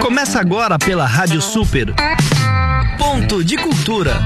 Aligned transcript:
Começa 0.00 0.40
agora 0.40 0.78
pela 0.78 1.06
Rádio 1.06 1.40
Super. 1.40 1.94
Ponto 2.98 3.42
de 3.44 3.56
Cultura. 3.56 4.20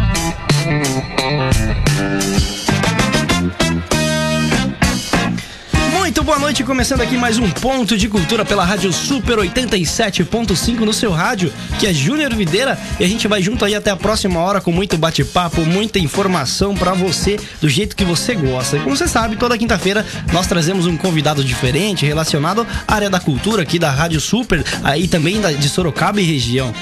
Boa 6.27 6.41
noite, 6.41 6.65
começando 6.65 7.03
aqui 7.03 7.17
mais 7.17 7.39
um 7.39 7.49
ponto 7.49 7.96
de 7.96 8.09
cultura 8.09 8.45
pela 8.45 8.65
Rádio 8.65 8.93
Super 8.93 9.39
87.5 9.39 10.80
no 10.80 10.93
seu 10.93 11.12
rádio, 11.12 11.53
que 11.79 11.87
é 11.87 11.95
Júnior 11.95 12.35
Videira, 12.35 12.77
e 12.99 13.05
a 13.05 13.09
gente 13.09 13.29
vai 13.29 13.41
junto 13.41 13.64
aí 13.64 13.77
até 13.77 13.93
a 13.93 13.96
próxima 13.96 14.41
hora 14.41 14.61
com 14.61 14.73
muito 14.73 14.99
bate-papo, 14.99 15.61
muita 15.61 16.00
informação 16.00 16.75
para 16.75 16.93
você 16.95 17.39
do 17.61 17.68
jeito 17.68 17.95
que 17.95 18.04
você 18.04 18.35
gosta. 18.35 18.77
E 18.77 18.81
como 18.81 18.96
você 18.96 19.07
sabe, 19.07 19.36
toda 19.36 19.57
quinta-feira 19.57 20.04
nós 20.32 20.49
trazemos 20.49 20.85
um 20.86 20.96
convidado 20.96 21.45
diferente 21.45 22.04
relacionado 22.04 22.67
à 22.89 22.95
área 22.95 23.08
da 23.08 23.21
cultura 23.21 23.63
aqui 23.63 23.79
da 23.79 23.93
Rádio 23.93 24.21
Super, 24.21 24.64
aí 24.82 25.07
também 25.07 25.40
de 25.40 25.68
Sorocaba 25.68 26.21
e 26.21 26.25
região. 26.25 26.75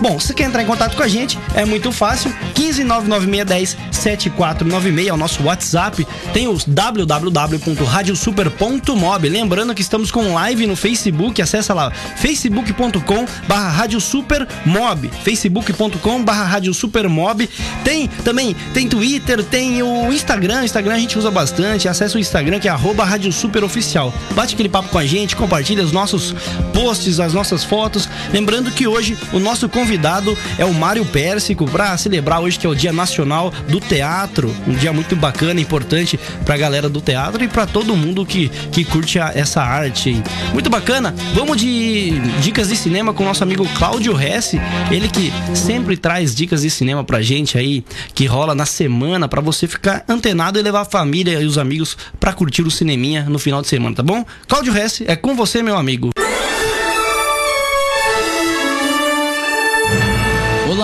Bom, 0.00 0.18
se 0.20 0.32
quer 0.34 0.44
entrar 0.44 0.62
em 0.62 0.66
contato 0.66 0.96
com 0.96 1.02
a 1.02 1.08
gente, 1.08 1.36
é 1.54 1.64
muito 1.64 1.90
fácil. 1.90 2.30
1599610 2.54 3.76
7496 3.90 5.08
é 5.08 5.12
o 5.12 5.16
nosso 5.16 5.42
WhatsApp. 5.42 6.06
Tem 6.32 6.46
os 6.48 6.64
www.radiosuper.mob. 6.64 9.28
Lembrando 9.28 9.74
que 9.74 9.80
estamos 9.80 10.10
com 10.10 10.34
live 10.34 10.66
no 10.66 10.76
Facebook. 10.76 11.40
Acessa 11.40 11.72
lá 11.72 11.90
facebook.com 11.90 13.24
barra 13.48 13.70
radiosupermob. 13.70 15.10
facebook.com 15.24 16.22
barra 16.22 16.44
radiosupermob. 16.44 17.48
Tem 17.82 18.06
também, 18.22 18.54
tem 18.74 18.86
Twitter, 18.86 19.42
tem 19.42 19.82
o 19.82 20.12
Instagram. 20.12 20.62
Instagram 20.64 20.94
a 20.94 20.98
gente 20.98 21.18
usa 21.18 21.30
bastante. 21.30 21.88
Acessa 21.88 22.18
o 22.18 22.20
Instagram 22.20 22.60
que 22.60 22.68
é 22.68 22.70
arroba 22.70 23.02
radiosuperoficial. 23.02 24.12
Bate 24.34 24.52
aquele 24.54 24.68
papo 24.68 24.90
com 24.90 24.98
a 24.98 25.06
gente, 25.06 25.34
compartilha 25.34 25.82
os 25.82 25.92
nossos 25.92 26.34
posts, 26.74 27.18
as 27.18 27.32
nossas 27.32 27.64
fotos. 27.64 28.06
Lembrando 28.32 28.70
que 28.70 28.86
hoje 28.86 29.16
o 29.32 29.38
nosso 29.38 29.66
convidado 29.68 29.85
convidado 29.86 30.36
é 30.58 30.64
o 30.64 30.74
Mário 30.74 31.04
Pérsico 31.04 31.64
para 31.70 31.96
celebrar 31.96 32.40
hoje 32.40 32.58
que 32.58 32.66
é 32.66 32.68
o 32.68 32.74
Dia 32.74 32.92
Nacional 32.92 33.52
do 33.68 33.78
Teatro, 33.78 34.52
um 34.66 34.72
dia 34.72 34.92
muito 34.92 35.14
bacana, 35.14 35.60
importante 35.60 36.18
para 36.44 36.56
a 36.56 36.58
galera 36.58 36.88
do 36.88 37.00
teatro 37.00 37.44
e 37.44 37.46
para 37.46 37.68
todo 37.68 37.94
mundo 37.94 38.26
que, 38.26 38.48
que 38.72 38.84
curte 38.84 39.20
a, 39.20 39.30
essa 39.32 39.62
arte. 39.62 40.20
Muito 40.52 40.68
bacana. 40.68 41.14
Vamos 41.34 41.58
de 41.58 42.18
dicas 42.40 42.68
de 42.68 42.76
cinema 42.76 43.14
com 43.14 43.22
o 43.22 43.26
nosso 43.26 43.44
amigo 43.44 43.64
Cláudio 43.78 44.20
Hesse, 44.20 44.60
ele 44.90 45.08
que 45.08 45.32
sempre 45.54 45.96
traz 45.96 46.34
dicas 46.34 46.62
de 46.62 46.70
cinema 46.70 47.04
pra 47.04 47.22
gente 47.22 47.56
aí, 47.56 47.84
que 48.12 48.26
rola 48.26 48.56
na 48.56 48.66
semana 48.66 49.28
para 49.28 49.40
você 49.40 49.68
ficar 49.68 50.04
antenado 50.08 50.58
e 50.58 50.62
levar 50.62 50.80
a 50.80 50.84
família 50.84 51.40
e 51.40 51.46
os 51.46 51.58
amigos 51.58 51.96
para 52.18 52.32
curtir 52.32 52.62
o 52.62 52.72
cineminha 52.72 53.26
no 53.28 53.38
final 53.38 53.62
de 53.62 53.68
semana, 53.68 53.94
tá 53.94 54.02
bom? 54.02 54.24
Cláudio 54.48 54.76
Hesse, 54.76 55.04
é 55.06 55.14
com 55.14 55.36
você, 55.36 55.62
meu 55.62 55.76
amigo. 55.76 56.10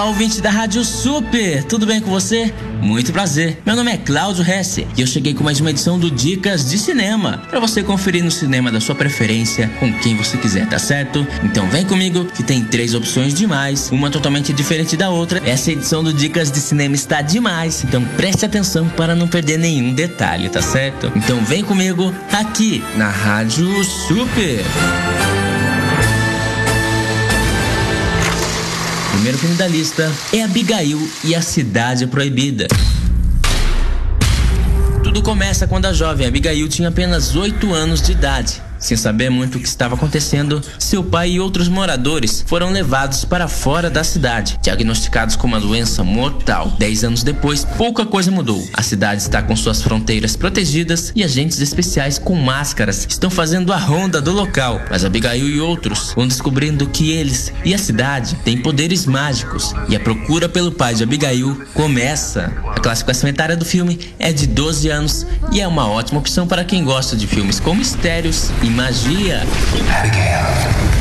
Olá, 0.02 0.10
ouvinte 0.10 0.40
da 0.40 0.50
Rádio 0.50 0.84
Super! 0.84 1.62
Tudo 1.62 1.86
bem 1.86 2.00
com 2.00 2.10
você? 2.10 2.52
Muito 2.80 3.12
prazer. 3.12 3.62
Meu 3.64 3.76
nome 3.76 3.92
é 3.92 3.96
Cláudio 3.96 4.44
Hesse 4.44 4.84
e 4.96 5.00
eu 5.00 5.06
cheguei 5.06 5.32
com 5.32 5.44
mais 5.44 5.60
uma 5.60 5.70
edição 5.70 5.96
do 5.96 6.10
Dicas 6.10 6.68
de 6.68 6.76
Cinema 6.76 7.40
para 7.48 7.60
você 7.60 7.84
conferir 7.84 8.24
no 8.24 8.30
cinema 8.30 8.72
da 8.72 8.80
sua 8.80 8.96
preferência 8.96 9.68
com 9.78 9.92
quem 10.00 10.16
você 10.16 10.36
quiser, 10.36 10.68
tá 10.68 10.76
certo? 10.76 11.24
Então 11.44 11.68
vem 11.68 11.86
comigo 11.86 12.24
que 12.24 12.42
tem 12.42 12.64
três 12.64 12.96
opções 12.96 13.32
demais, 13.32 13.92
uma 13.92 14.10
totalmente 14.10 14.52
diferente 14.52 14.96
da 14.96 15.08
outra. 15.08 15.40
Essa 15.48 15.70
edição 15.70 16.02
do 16.02 16.12
Dicas 16.12 16.50
de 16.50 16.58
Cinema 16.58 16.96
está 16.96 17.22
demais, 17.22 17.84
então 17.84 18.04
preste 18.16 18.44
atenção 18.44 18.88
para 18.88 19.14
não 19.14 19.28
perder 19.28 19.56
nenhum 19.56 19.94
detalhe, 19.94 20.48
tá 20.48 20.60
certo? 20.60 21.12
Então 21.14 21.44
vem 21.44 21.62
comigo 21.62 22.12
aqui 22.32 22.82
na 22.96 23.08
Rádio 23.08 23.84
Super. 23.84 24.64
Primeiro 29.22 29.38
filme 29.38 29.54
da 29.54 29.68
lista 29.68 30.10
é 30.32 30.42
Abigail 30.42 30.98
e 31.22 31.32
a 31.32 31.40
Cidade 31.40 32.08
Proibida. 32.08 32.66
Tudo 35.04 35.22
começa 35.22 35.64
quando 35.64 35.86
a 35.86 35.92
jovem 35.92 36.26
Abigail 36.26 36.68
tinha 36.68 36.88
apenas 36.88 37.36
8 37.36 37.72
anos 37.72 38.02
de 38.02 38.10
idade 38.10 38.60
sem 38.82 38.96
saber 38.96 39.30
muito 39.30 39.56
o 39.56 39.60
que 39.60 39.68
estava 39.68 39.94
acontecendo, 39.94 40.60
seu 40.78 41.02
pai 41.02 41.30
e 41.30 41.40
outros 41.40 41.68
moradores 41.68 42.44
foram 42.46 42.70
levados 42.70 43.24
para 43.24 43.48
fora 43.48 43.88
da 43.88 44.04
cidade, 44.04 44.58
diagnosticados 44.60 45.36
com 45.36 45.46
uma 45.46 45.60
doença 45.60 46.04
mortal. 46.04 46.72
Dez 46.78 47.04
anos 47.04 47.22
depois, 47.22 47.64
pouca 47.64 48.04
coisa 48.04 48.30
mudou. 48.30 48.62
A 48.74 48.82
cidade 48.82 49.22
está 49.22 49.40
com 49.40 49.56
suas 49.56 49.80
fronteiras 49.80 50.36
protegidas 50.36 51.12
e 51.14 51.22
agentes 51.22 51.60
especiais 51.60 52.18
com 52.18 52.34
máscaras 52.34 53.06
estão 53.08 53.30
fazendo 53.30 53.72
a 53.72 53.76
ronda 53.76 54.20
do 54.20 54.32
local. 54.32 54.80
Mas 54.90 55.04
Abigail 55.04 55.48
e 55.48 55.60
outros 55.60 56.12
vão 56.14 56.26
descobrindo 56.26 56.88
que 56.88 57.12
eles 57.12 57.52
e 57.64 57.72
a 57.72 57.78
cidade 57.78 58.34
têm 58.44 58.58
poderes 58.58 59.06
mágicos 59.06 59.72
e 59.88 59.94
a 59.94 60.00
procura 60.00 60.48
pelo 60.48 60.72
pai 60.72 60.94
de 60.94 61.04
Abigail 61.04 61.62
começa. 61.72 62.52
A 62.66 62.80
classificação 62.80 63.30
etária 63.30 63.56
do 63.56 63.64
filme 63.64 63.98
é 64.18 64.32
de 64.32 64.46
12 64.46 64.88
anos 64.88 65.26
e 65.52 65.60
é 65.60 65.68
uma 65.68 65.88
ótima 65.88 66.18
opção 66.18 66.46
para 66.46 66.64
quem 66.64 66.84
gosta 66.84 67.16
de 67.16 67.26
filmes 67.26 67.60
com 67.60 67.74
mistérios 67.74 68.50
e 68.62 68.71
magia. 68.72 69.44
Abigail. 69.90 70.91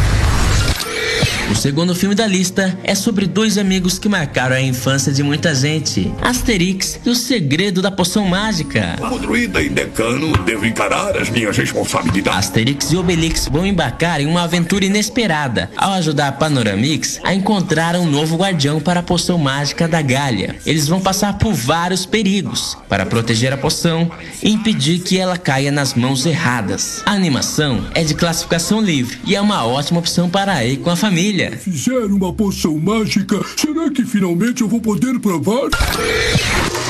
O 1.52 1.56
segundo 1.62 1.94
filme 1.94 2.16
da 2.16 2.26
lista 2.26 2.80
é 2.82 2.96
sobre 2.96 3.28
dois 3.28 3.58
amigos 3.58 4.00
que 4.00 4.08
marcaram 4.08 4.56
a 4.56 4.62
infância 4.62 5.12
de 5.12 5.22
muita 5.22 5.54
gente: 5.54 6.10
Asterix 6.22 6.98
e 7.06 7.10
o 7.10 7.14
Segredo 7.14 7.82
da 7.82 7.92
Poção 7.92 8.26
Mágica. 8.26 8.96
Como 8.98 9.20
druida 9.20 9.62
e 9.62 9.68
decano, 9.68 10.32
devo 10.46 10.66
encarar 10.66 11.18
as 11.18 11.30
minhas 11.30 11.58
responsabilidades. 11.58 12.40
Asterix 12.40 12.94
e 12.94 12.96
Obelix 12.96 13.50
vão 13.52 13.66
embarcar 13.66 14.22
em 14.22 14.28
uma 14.28 14.44
aventura 14.44 14.86
inesperada 14.86 15.70
ao 15.76 15.92
ajudar 15.92 16.30
a 16.30 16.32
Panoramix 16.32 17.20
a 17.22 17.34
encontrar 17.34 17.98
um 17.98 18.10
novo 18.10 18.38
guardião 18.38 18.80
para 18.80 19.02
a 19.02 19.04
poção 19.04 19.38
mágica 19.38 19.90
da 19.90 20.02
Galha. 20.02 20.56
Eles 20.66 20.88
vão 20.88 21.02
passar 21.02 21.38
por 21.38 21.54
vários 21.54 22.06
perigos 22.06 22.78
para 22.88 23.06
proteger 23.06 23.52
a 23.52 23.58
poção 23.58 24.10
e 24.42 24.52
impedir 24.52 25.00
que 25.00 25.18
ela 25.18 25.38
caia 25.38 25.70
nas 25.70 25.96
mãos 25.96 26.26
erradas. 26.26 27.04
A 27.06 27.12
animação 27.12 27.88
é 27.94 28.06
de 28.06 28.16
classificação 28.16 28.80
livre 28.80 29.20
e 29.28 29.36
é 29.36 29.42
uma 29.42 29.66
ótima 29.66 30.00
opção 30.00 30.30
para 30.30 30.64
ir 30.64 30.78
com 30.78 30.90
a 30.90 30.96
família. 30.96 31.41
Fizer 31.50 32.06
uma 32.06 32.32
poção 32.32 32.78
mágica, 32.78 33.40
será 33.58 33.90
que 33.90 34.06
finalmente 34.06 34.62
eu 34.62 34.68
vou 34.68 34.80
poder 34.80 35.20
provar? 35.20 35.70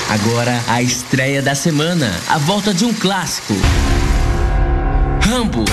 Agora 0.09 0.61
a 0.67 0.81
estreia 0.81 1.41
da 1.41 1.55
semana, 1.55 2.11
a 2.27 2.37
volta 2.37 2.73
de 2.73 2.83
um 2.83 2.93
clássico. 2.93 3.53
Rambo, 5.21 5.63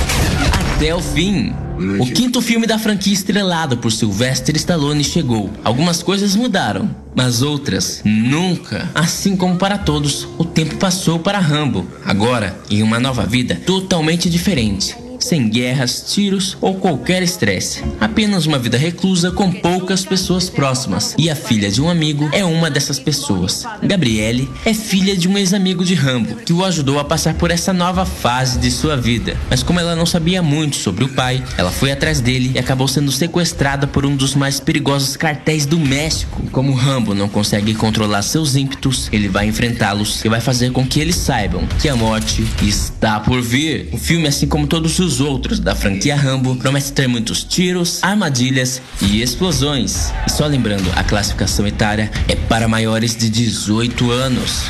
até 0.77 0.94
o 0.94 1.00
fim. 1.00 1.53
O 2.00 2.06
quinto 2.06 2.41
filme 2.41 2.66
da 2.66 2.78
franquia 2.78 3.12
estrelado 3.12 3.78
por 3.78 3.91
Sylvester 3.91 4.55
Stallone 4.56 5.03
chegou. 5.03 5.50
Algumas 5.65 6.03
coisas 6.03 6.37
mudaram, 6.37 6.95
mas 7.15 7.41
outras 7.43 8.03
nunca. 8.05 8.89
Assim 8.95 9.37
como 9.37 9.56
para 9.56 9.78
todos, 9.78 10.28
o 10.39 10.45
tempo 10.45 10.77
passou 10.77 11.19
para 11.19 11.39
Rambo. 11.39 11.87
Agora, 12.05 12.56
em 12.71 12.83
uma 12.83 12.99
nova 13.00 13.25
vida 13.25 13.56
totalmente 13.65 14.28
diferente 14.28 15.07
sem 15.18 15.48
guerras, 15.48 16.04
tiros 16.12 16.56
ou 16.60 16.74
qualquer 16.74 17.22
estresse. 17.22 17.82
Apenas 18.00 18.46
uma 18.46 18.58
vida 18.58 18.76
reclusa 18.76 19.30
com 19.30 19.50
poucas 19.50 20.04
pessoas 20.04 20.48
próximas. 20.48 21.14
E 21.18 21.30
a 21.30 21.36
filha 21.36 21.70
de 21.70 21.80
um 21.80 21.88
amigo 21.88 22.28
é 22.32 22.44
uma 22.44 22.70
dessas 22.70 22.98
pessoas. 22.98 23.64
Gabriele 23.82 24.48
é 24.64 24.74
filha 24.74 25.16
de 25.16 25.28
um 25.28 25.36
ex-amigo 25.36 25.84
de 25.84 25.94
Rambo, 25.94 26.36
que 26.36 26.52
o 26.52 26.64
ajudou 26.64 26.98
a 26.98 27.04
passar 27.04 27.34
por 27.34 27.50
essa 27.50 27.72
nova 27.72 28.04
fase 28.04 28.58
de 28.58 28.70
sua 28.70 28.96
vida. 28.96 29.36
Mas 29.50 29.62
como 29.62 29.80
ela 29.80 29.96
não 29.96 30.06
sabia 30.06 30.42
muito 30.42 30.76
sobre 30.76 31.04
o 31.04 31.08
pai, 31.08 31.42
ela 31.56 31.70
foi 31.70 31.90
atrás 31.90 32.20
dele 32.20 32.52
e 32.54 32.58
acabou 32.58 32.88
sendo 32.88 33.10
sequestrada 33.10 33.86
por 33.86 34.06
um 34.06 34.16
dos 34.16 34.34
mais 34.34 34.60
perigosos 34.60 35.16
cartéis 35.16 35.66
do 35.66 35.78
México. 35.78 36.42
Como 36.52 36.74
Rambo 36.74 37.14
não 37.14 37.28
consegue 37.28 37.74
controlar 37.74 38.22
seus 38.22 38.56
ímpetos, 38.56 39.08
ele 39.12 39.28
vai 39.28 39.46
enfrentá-los 39.46 40.24
e 40.24 40.28
vai 40.28 40.40
fazer 40.40 40.72
com 40.72 40.86
que 40.86 41.00
eles 41.00 41.16
saibam 41.16 41.66
que 41.80 41.88
a 41.88 41.96
morte 41.96 42.44
está 42.62 43.20
por 43.20 43.40
vir. 43.40 43.88
O 43.92 43.98
filme, 43.98 44.28
assim 44.28 44.46
como 44.46 44.66
todos 44.66 44.98
os 44.98 45.07
os 45.08 45.20
outros 45.20 45.58
da 45.58 45.74
franquia 45.74 46.14
Rambo 46.14 46.54
promete 46.56 46.92
ter 46.92 47.08
muitos 47.08 47.42
tiros, 47.42 48.02
armadilhas 48.02 48.82
e 49.00 49.22
explosões. 49.22 50.12
E 50.27 50.30
só 50.30 50.47
lembrando, 50.47 50.92
a 50.94 51.03
classificação 51.03 51.66
etária 51.66 52.10
é 52.28 52.36
para 52.36 52.68
maiores 52.68 53.16
de 53.16 53.30
18 53.30 54.10
anos. 54.10 54.65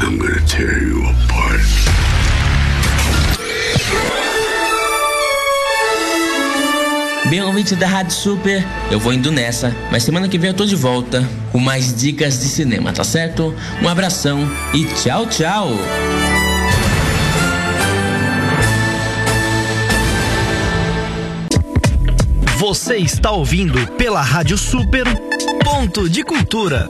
I'm 0.00 0.16
gonna 0.18 0.40
tear 0.42 0.80
you 0.80 1.04
apart. 1.08 1.64
Bem, 7.28 7.42
ouvinte 7.42 7.74
da 7.74 7.88
Rádio 7.88 8.12
Super, 8.12 8.64
eu 8.90 9.00
vou 9.00 9.12
indo 9.12 9.32
nessa, 9.32 9.74
mas 9.90 10.04
semana 10.04 10.28
que 10.28 10.38
vem 10.38 10.50
eu 10.50 10.54
tô 10.54 10.64
de 10.64 10.76
volta 10.76 11.28
com 11.50 11.58
mais 11.58 11.92
dicas 11.92 12.38
de 12.38 12.44
cinema, 12.44 12.92
tá 12.92 13.02
certo? 13.02 13.52
Um 13.82 13.88
abração 13.88 14.48
e 14.72 14.84
tchau, 14.84 15.26
tchau! 15.26 15.70
Você 22.58 22.96
está 22.96 23.32
ouvindo 23.32 23.84
pela 23.94 24.22
Rádio 24.22 24.56
Super 24.56 25.04
Ponto 25.64 26.08
de 26.08 26.22
Cultura. 26.22 26.88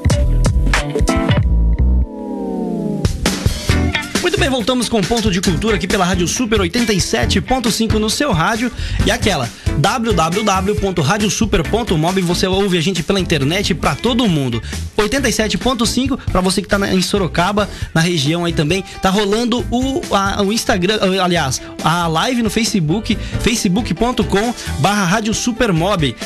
Muito 4.21 4.39
bem, 4.39 4.49
voltamos 4.51 4.89
com 4.89 5.01
Ponto 5.01 5.31
de 5.31 5.41
Cultura 5.41 5.77
aqui 5.77 5.87
pela 5.89 6.05
Rádio 6.05 6.29
Super 6.29 6.61
87.5 6.61 7.95
no 7.95 8.11
seu 8.11 8.31
rádio. 8.33 8.71
E 9.07 9.11
aquela, 9.11 9.49
www.radiosuper.mob. 9.79 12.21
Você 12.23 12.47
ouve 12.47 12.79
a 12.79 12.81
gente 12.81 13.03
pela 13.03 13.21
internet 13.21 13.75
para 13.75 13.95
todo 13.95 14.27
mundo. 14.29 14.63
87.5 14.97 16.19
para 16.31 16.41
você 16.41 16.63
que 16.63 16.69
tá 16.69 16.79
em 16.93 17.03
Sorocaba, 17.03 17.69
na 17.93 18.01
região 18.01 18.45
aí 18.45 18.53
também. 18.53 18.85
Tá 19.03 19.11
rolando 19.11 19.67
o, 19.71 20.01
a, 20.15 20.41
o 20.43 20.53
Instagram, 20.53 20.99
aliás, 21.23 21.61
a 21.83 22.07
live 22.07 22.43
no 22.43 22.51
Facebook, 22.51 23.17
facebook.com 23.41 24.55
barra. 24.81 25.21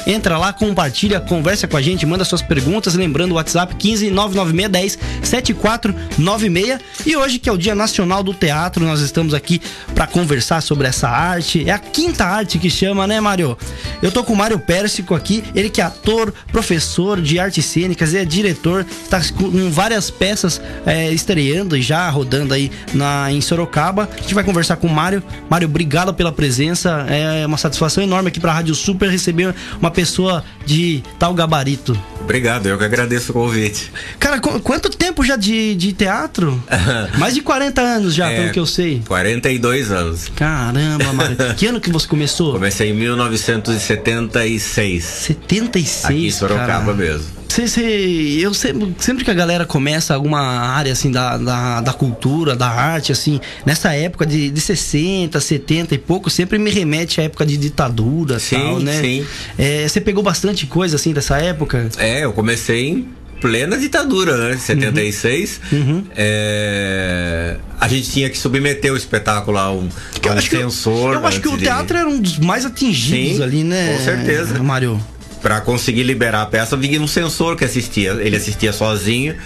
Entra 0.06 0.38
lá, 0.38 0.52
compartilha, 0.52 1.20
conversa 1.20 1.68
com 1.68 1.76
a 1.76 1.82
gente, 1.82 2.06
manda 2.06 2.24
suas 2.24 2.42
perguntas. 2.42 2.94
Lembrando 2.94 3.32
o 3.32 3.34
WhatsApp 3.34 3.74
15 3.74 4.10
99610 4.10 4.98
7496. 5.22 6.80
E 7.06 7.16
hoje, 7.16 7.38
que 7.38 7.48
é 7.48 7.52
o 7.52 7.58
Dia 7.58 7.74
Nacional 7.74 8.22
do 8.22 8.34
Teatro, 8.34 8.84
nós 8.84 9.00
estamos 9.00 9.34
aqui 9.34 9.60
para 9.94 10.06
conversar 10.06 10.60
sobre 10.60 10.86
essa 10.86 11.08
arte. 11.08 11.68
É 11.68 11.72
a 11.72 11.78
quinta 11.78 12.24
arte 12.24 12.58
que 12.58 12.70
chama, 12.70 13.06
né, 13.06 13.20
Mário? 13.38 13.56
Eu 14.02 14.10
tô 14.10 14.24
com 14.24 14.32
o 14.32 14.36
Mário 14.36 14.58
Pérsico 14.58 15.14
aqui, 15.14 15.44
ele 15.54 15.70
que 15.70 15.80
é 15.80 15.84
ator, 15.84 16.32
professor 16.50 17.20
de 17.20 17.38
artes 17.38 17.64
cênicas, 17.64 18.14
é 18.14 18.24
diretor, 18.24 18.84
tá 19.08 19.20
com 19.36 19.70
várias 19.70 20.10
peças 20.10 20.60
é, 20.84 21.12
estreando 21.12 21.76
e 21.76 21.82
já 21.82 22.08
rodando 22.10 22.52
aí 22.52 22.70
na, 22.92 23.30
em 23.30 23.40
Sorocaba. 23.40 24.08
A 24.12 24.20
gente 24.20 24.34
vai 24.34 24.42
conversar 24.42 24.76
com 24.76 24.86
o 24.86 24.90
Mário. 24.90 25.22
Mário, 25.48 25.68
obrigado 25.68 26.12
pela 26.12 26.32
presença. 26.32 27.06
É 27.08 27.46
uma 27.46 27.58
satisfação 27.58 28.02
enorme 28.02 28.28
aqui 28.28 28.40
pra 28.40 28.52
Rádio 28.52 28.74
Super 28.74 29.08
receber 29.08 29.54
uma 29.80 29.90
pessoa 29.90 30.44
de 30.66 31.02
tal 31.18 31.32
gabarito. 31.34 31.98
Obrigado, 32.20 32.66
eu 32.66 32.76
que 32.76 32.84
agradeço 32.84 33.30
o 33.30 33.34
convite. 33.34 33.90
Cara, 34.18 34.38
qu 34.38 34.60
quanto 34.60 34.90
tempo 34.90 35.24
já 35.24 35.34
de, 35.36 35.74
de 35.74 35.92
teatro? 35.92 36.62
Mais 37.16 37.34
de 37.34 37.40
40 37.40 37.80
anos 37.80 38.14
já, 38.14 38.30
é, 38.30 38.36
pelo 38.36 38.52
que 38.52 38.58
eu 38.58 38.66
sei. 38.66 39.02
42 39.06 39.90
anos. 39.90 40.28
Caramba, 40.36 41.12
Mário. 41.14 41.36
que 41.56 41.66
ano 41.66 41.80
que 41.80 41.90
você 41.90 42.06
começou? 42.06 42.52
Comecei 42.52 42.90
em 42.90 42.92
1976. 43.28 45.04
76? 45.04 46.04
Aqui 46.04 46.26
em 46.26 46.30
Sorocaba 46.30 46.66
cara. 46.66 46.94
mesmo. 46.94 47.38
Cê, 47.48 47.66
cê, 47.66 48.38
eu 48.40 48.52
sempre, 48.52 48.94
sempre 48.98 49.24
que 49.24 49.30
a 49.30 49.34
galera 49.34 49.64
começa 49.64 50.14
alguma 50.14 50.40
área 50.40 50.92
assim 50.92 51.10
da, 51.10 51.38
da, 51.38 51.80
da 51.80 51.92
cultura, 51.94 52.54
da 52.54 52.68
arte, 52.68 53.10
assim, 53.10 53.40
nessa 53.64 53.94
época 53.94 54.26
de, 54.26 54.50
de 54.50 54.60
60, 54.60 55.40
70 55.40 55.94
e 55.94 55.98
pouco, 55.98 56.28
sempre 56.28 56.58
me 56.58 56.70
remete 56.70 57.20
à 57.20 57.24
época 57.24 57.46
de 57.46 57.56
ditadura 57.56 58.38
sim, 58.38 58.54
tal, 58.54 58.80
né? 58.80 59.00
Sim. 59.00 59.26
É, 59.56 59.88
você 59.88 60.00
pegou 60.00 60.22
bastante 60.22 60.66
coisa 60.66 60.96
assim 60.96 61.12
dessa 61.12 61.38
época? 61.38 61.88
É, 61.96 62.24
eu 62.24 62.32
comecei 62.34 62.90
em 62.90 63.08
plena 63.40 63.76
ditadura, 63.76 64.36
né? 64.36 64.56
76. 64.56 65.60
Uhum. 65.72 65.78
uhum. 65.78 66.04
É... 66.16 67.56
A 67.80 67.86
gente 67.86 68.10
tinha 68.10 68.28
que 68.28 68.36
submeter 68.36 68.92
o 68.92 68.96
espetáculo 68.96 69.56
a 69.56 69.70
um, 69.70 69.88
a 70.28 70.32
um 70.32 70.40
censor. 70.40 71.14
Eu, 71.14 71.20
eu 71.20 71.26
acho 71.26 71.40
que 71.40 71.48
o 71.48 71.56
teatro 71.56 71.96
era 71.96 72.08
um 72.08 72.20
dos 72.20 72.38
mais 72.38 72.64
atingidos 72.64 73.36
Sim, 73.36 73.42
ali, 73.42 73.64
né? 73.64 73.96
Com 73.96 74.04
certeza. 74.04 74.62
Mário 74.62 75.00
para 75.42 75.60
conseguir 75.60 76.02
liberar 76.02 76.42
a 76.42 76.46
peça, 76.46 76.76
vinha 76.76 77.00
um 77.00 77.06
censor 77.06 77.56
que 77.56 77.64
assistia. 77.64 78.10
Ele 78.20 78.36
assistia 78.36 78.72
sozinho 78.72 79.36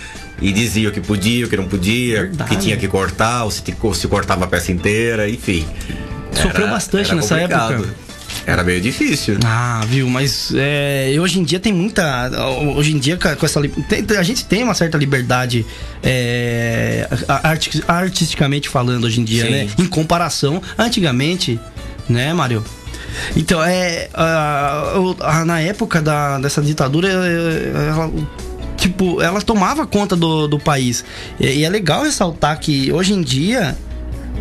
e 0.41 0.53
dizia 0.53 0.89
o 0.89 0.93
que 0.93 1.01
podia, 1.01 1.47
o 1.47 1.49
que 1.49 1.57
não 1.57 1.69
podia, 1.69 2.31
o 2.33 2.45
que 2.45 2.57
tinha 2.57 2.77
que 2.77 2.89
cortar, 2.89 3.45
ou 3.45 3.51
se, 3.51 3.63
se 3.95 4.09
cortava 4.09 4.45
a 4.45 4.49
peça 4.49 4.73
inteira, 4.73 5.29
enfim. 5.29 5.67
Sofreu 6.33 6.65
era, 6.65 6.73
bastante 6.73 7.07
era 7.07 7.17
nessa 7.17 7.35
complicado. 7.35 7.75
época. 7.75 7.95
Era 8.47 8.65
meio 8.65 8.81
difícil. 8.81 9.39
Ah, 9.45 9.83
viu? 9.87 10.09
Mas 10.09 10.53
é, 10.55 11.15
hoje 11.21 11.39
em 11.39 11.45
dia 11.45 11.61
tem 11.61 11.73
muita. 11.73 12.31
Hoje 12.77 12.95
em 12.95 12.99
dia, 12.99 13.17
com 13.17 13.47
essa. 13.47 13.61
Tem, 13.89 14.05
a 14.17 14.23
gente 14.23 14.45
tem 14.45 14.65
uma 14.65 14.75
certa 14.75 14.99
liberdade 14.99 15.65
é, 16.03 17.09
artisticamente 17.87 18.69
falando 18.69 19.05
hoje 19.05 19.21
em 19.21 19.25
dia, 19.25 19.45
Sim. 19.45 19.51
né? 19.51 19.69
Em 19.79 19.87
comparação, 19.87 20.61
antigamente, 20.77 21.59
né, 22.09 22.33
Mário? 22.33 22.65
Então, 23.37 23.63
é. 23.63 24.09
na 25.47 25.61
época 25.61 26.03
da, 26.03 26.39
dessa 26.39 26.61
ditadura, 26.61 27.09
é, 27.09 27.89
ela, 27.91 28.11
tipo, 28.77 29.23
ela 29.23 29.41
tomava 29.41 29.87
conta 29.87 30.17
do, 30.17 30.49
do 30.49 30.59
país. 30.59 31.05
E, 31.39 31.47
e 31.47 31.65
é 31.65 31.69
legal 31.69 32.03
ressaltar 32.03 32.59
que 32.59 32.91
hoje 32.93 33.13
em 33.13 33.23
dia 33.23 33.77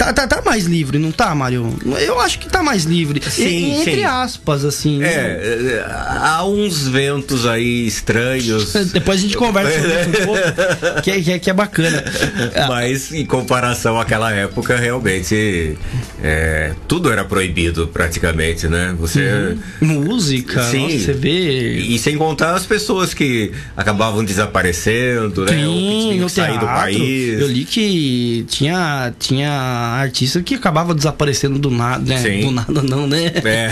Tá, 0.02 0.12
tá, 0.12 0.28
tá, 0.28 0.42
mais 0.42 0.66
livre, 0.66 0.98
não 0.98 1.12
tá, 1.12 1.36
Mário? 1.36 1.78
Eu 2.00 2.20
acho 2.20 2.40
que 2.40 2.50
tá 2.50 2.64
mais 2.64 2.86
livre. 2.86 3.22
Sim, 3.24 3.44
e, 3.44 3.82
entre 3.82 3.96
sim. 3.98 4.04
aspas, 4.04 4.66
assim. 4.66 4.98
Né? 4.98 5.08
É, 5.08 5.86
há 5.88 6.44
uns 6.44 6.88
ventos 6.88 7.46
aí 7.46 7.86
estranhos. 7.86 8.74
Depois 8.92 9.20
a 9.20 9.22
gente 9.22 9.38
conversa 9.38 9.80
sobre 9.80 10.02
isso 10.02 10.10
um 10.10 10.26
pouco, 10.26 11.02
que, 11.04 11.12
é, 11.12 11.22
que, 11.22 11.32
é, 11.34 11.40
que 11.40 11.50
é 11.52 11.54
bacana. 11.54 12.04
Mas 12.68 13.14
em 13.14 13.24
comparação 13.28 14.00
àquela 14.00 14.32
época, 14.32 14.76
realmente 14.76 15.78
é, 16.24 16.74
tudo 16.88 17.12
era 17.12 17.24
proibido 17.24 17.88
praticamente, 17.88 18.68
né? 18.68 18.96
Você. 19.00 19.56
Uhum. 19.82 19.88
Música, 19.88 20.64
sim. 20.64 20.84
Nossa, 20.84 20.98
você 20.98 21.14
vê. 21.14 21.78
E, 21.78 22.00
sem 22.00 22.18
contar 22.18 22.56
as 22.56 22.66
pessoas 22.66 23.14
que 23.14 23.52
acabavam 23.78 24.26
desaparecendo, 24.26 25.46
né? 25.46 25.52
Sim, 25.52 26.22
Ou 26.22 26.28
que 26.28 26.32
sair 26.32 26.60
do 26.60 26.66
país. 26.66 27.40
Eu 27.40 27.48
li 27.48 27.66
que 27.66 28.46
tinha. 28.50 29.14
tinha 29.20 29.91
artista 30.00 30.42
que 30.42 30.56
acabava 30.56 30.94
desaparecendo 30.94 31.60
do 31.60 31.70
nada, 31.70 32.04
né? 32.04 32.18
Sim. 32.22 32.42
Do 32.42 32.52
nada 32.52 32.84
não, 32.84 33.08
né? 33.08 33.32
É. 33.44 33.72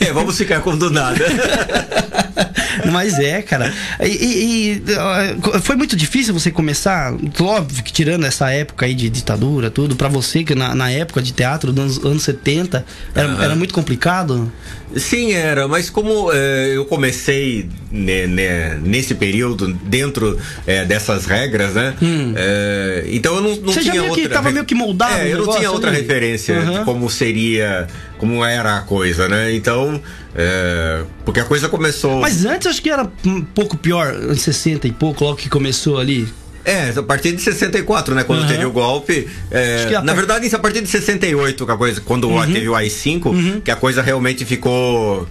é 0.08 0.12
vamos 0.12 0.36
ficar 0.36 0.60
com 0.60 0.76
do 0.76 0.90
nada. 0.90 1.24
Mas 2.90 3.18
é, 3.18 3.42
cara. 3.42 3.72
E, 4.00 4.06
e, 4.06 4.72
e, 4.72 5.60
foi 5.60 5.76
muito 5.76 5.96
difícil 5.96 6.32
você 6.32 6.50
começar, 6.50 7.12
óbvio 7.40 7.82
que 7.82 7.92
tirando 7.92 8.24
essa 8.24 8.50
época 8.50 8.86
aí 8.86 8.94
de 8.94 9.08
ditadura, 9.08 9.70
tudo, 9.70 9.96
para 9.96 10.08
você 10.08 10.44
que 10.44 10.54
na, 10.54 10.74
na, 10.74 10.90
época 10.90 11.22
de 11.22 11.32
teatro 11.32 11.72
dos 11.72 12.04
anos 12.04 12.22
70, 12.22 12.84
era, 13.14 13.28
uhum. 13.28 13.42
era 13.42 13.56
muito 13.56 13.74
complicado? 13.74 14.50
Sim, 14.96 15.32
era, 15.32 15.68
mas 15.68 15.88
como 15.88 16.32
é, 16.32 16.72
eu 16.74 16.84
comecei 16.84 17.68
né, 17.92 18.26
né, 18.26 18.78
nesse 18.82 19.14
período 19.14 19.72
dentro 19.84 20.38
é, 20.66 20.84
dessas 20.84 21.26
regras, 21.26 21.74
né? 21.74 21.94
Hum. 22.02 22.34
É, 22.36 23.04
então 23.10 23.36
eu 23.36 23.42
não, 23.42 23.56
não 23.56 23.72
Você 23.72 23.82
tinha 23.82 23.94
já 23.94 24.02
outra. 24.02 24.22
Que 24.22 24.28
tava 24.28 24.50
meio 24.50 24.64
que 24.64 24.74
É, 25.20 25.32
eu 25.32 25.44
não 25.44 25.56
tinha 25.56 25.70
outra 25.70 25.90
ali. 25.90 26.00
referência 26.00 26.58
uhum. 26.58 26.78
de 26.78 26.84
como 26.84 27.10
seria, 27.10 27.86
como 28.18 28.44
era 28.44 28.78
a 28.78 28.80
coisa, 28.82 29.28
né? 29.28 29.54
Então, 29.54 30.00
é, 30.34 31.02
porque 31.24 31.40
a 31.40 31.44
coisa 31.44 31.68
começou. 31.68 32.20
Mas 32.20 32.44
antes 32.44 32.66
acho 32.66 32.82
que 32.82 32.90
era 32.90 33.08
um 33.24 33.42
pouco 33.42 33.76
pior, 33.76 34.14
em 34.30 34.34
60 34.34 34.86
e 34.86 34.92
pouco, 34.92 35.24
logo 35.24 35.36
que 35.36 35.48
começou 35.48 35.98
ali. 35.98 36.28
É, 36.64 36.92
a 36.94 37.02
partir 37.02 37.32
de 37.32 37.40
64, 37.40 38.14
né? 38.14 38.22
Quando 38.22 38.42
uhum. 38.42 38.48
teve 38.48 38.64
o 38.64 38.70
golpe. 38.70 39.28
É, 39.50 40.00
na 40.02 40.12
verdade, 40.12 40.54
a 40.54 40.58
partir 40.58 40.82
de 40.82 40.88
68, 40.88 41.64
que 41.64 41.72
a 41.72 41.76
coisa, 41.76 42.00
quando 42.02 42.28
uhum. 42.28 42.52
teve 42.52 42.68
o 42.68 42.74
AI-5, 42.74 43.26
uhum. 43.26 43.60
que 43.60 43.70
a 43.70 43.76
coisa 43.76 44.02
realmente 44.02 44.44
ficou. 44.44 45.26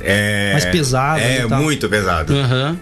É, 0.00 0.52
Mais 0.52 0.64
pesada. 0.66 1.20
É, 1.20 1.46
muito 1.46 1.88
pesado. 1.88 2.32
Uhum. 2.32 2.76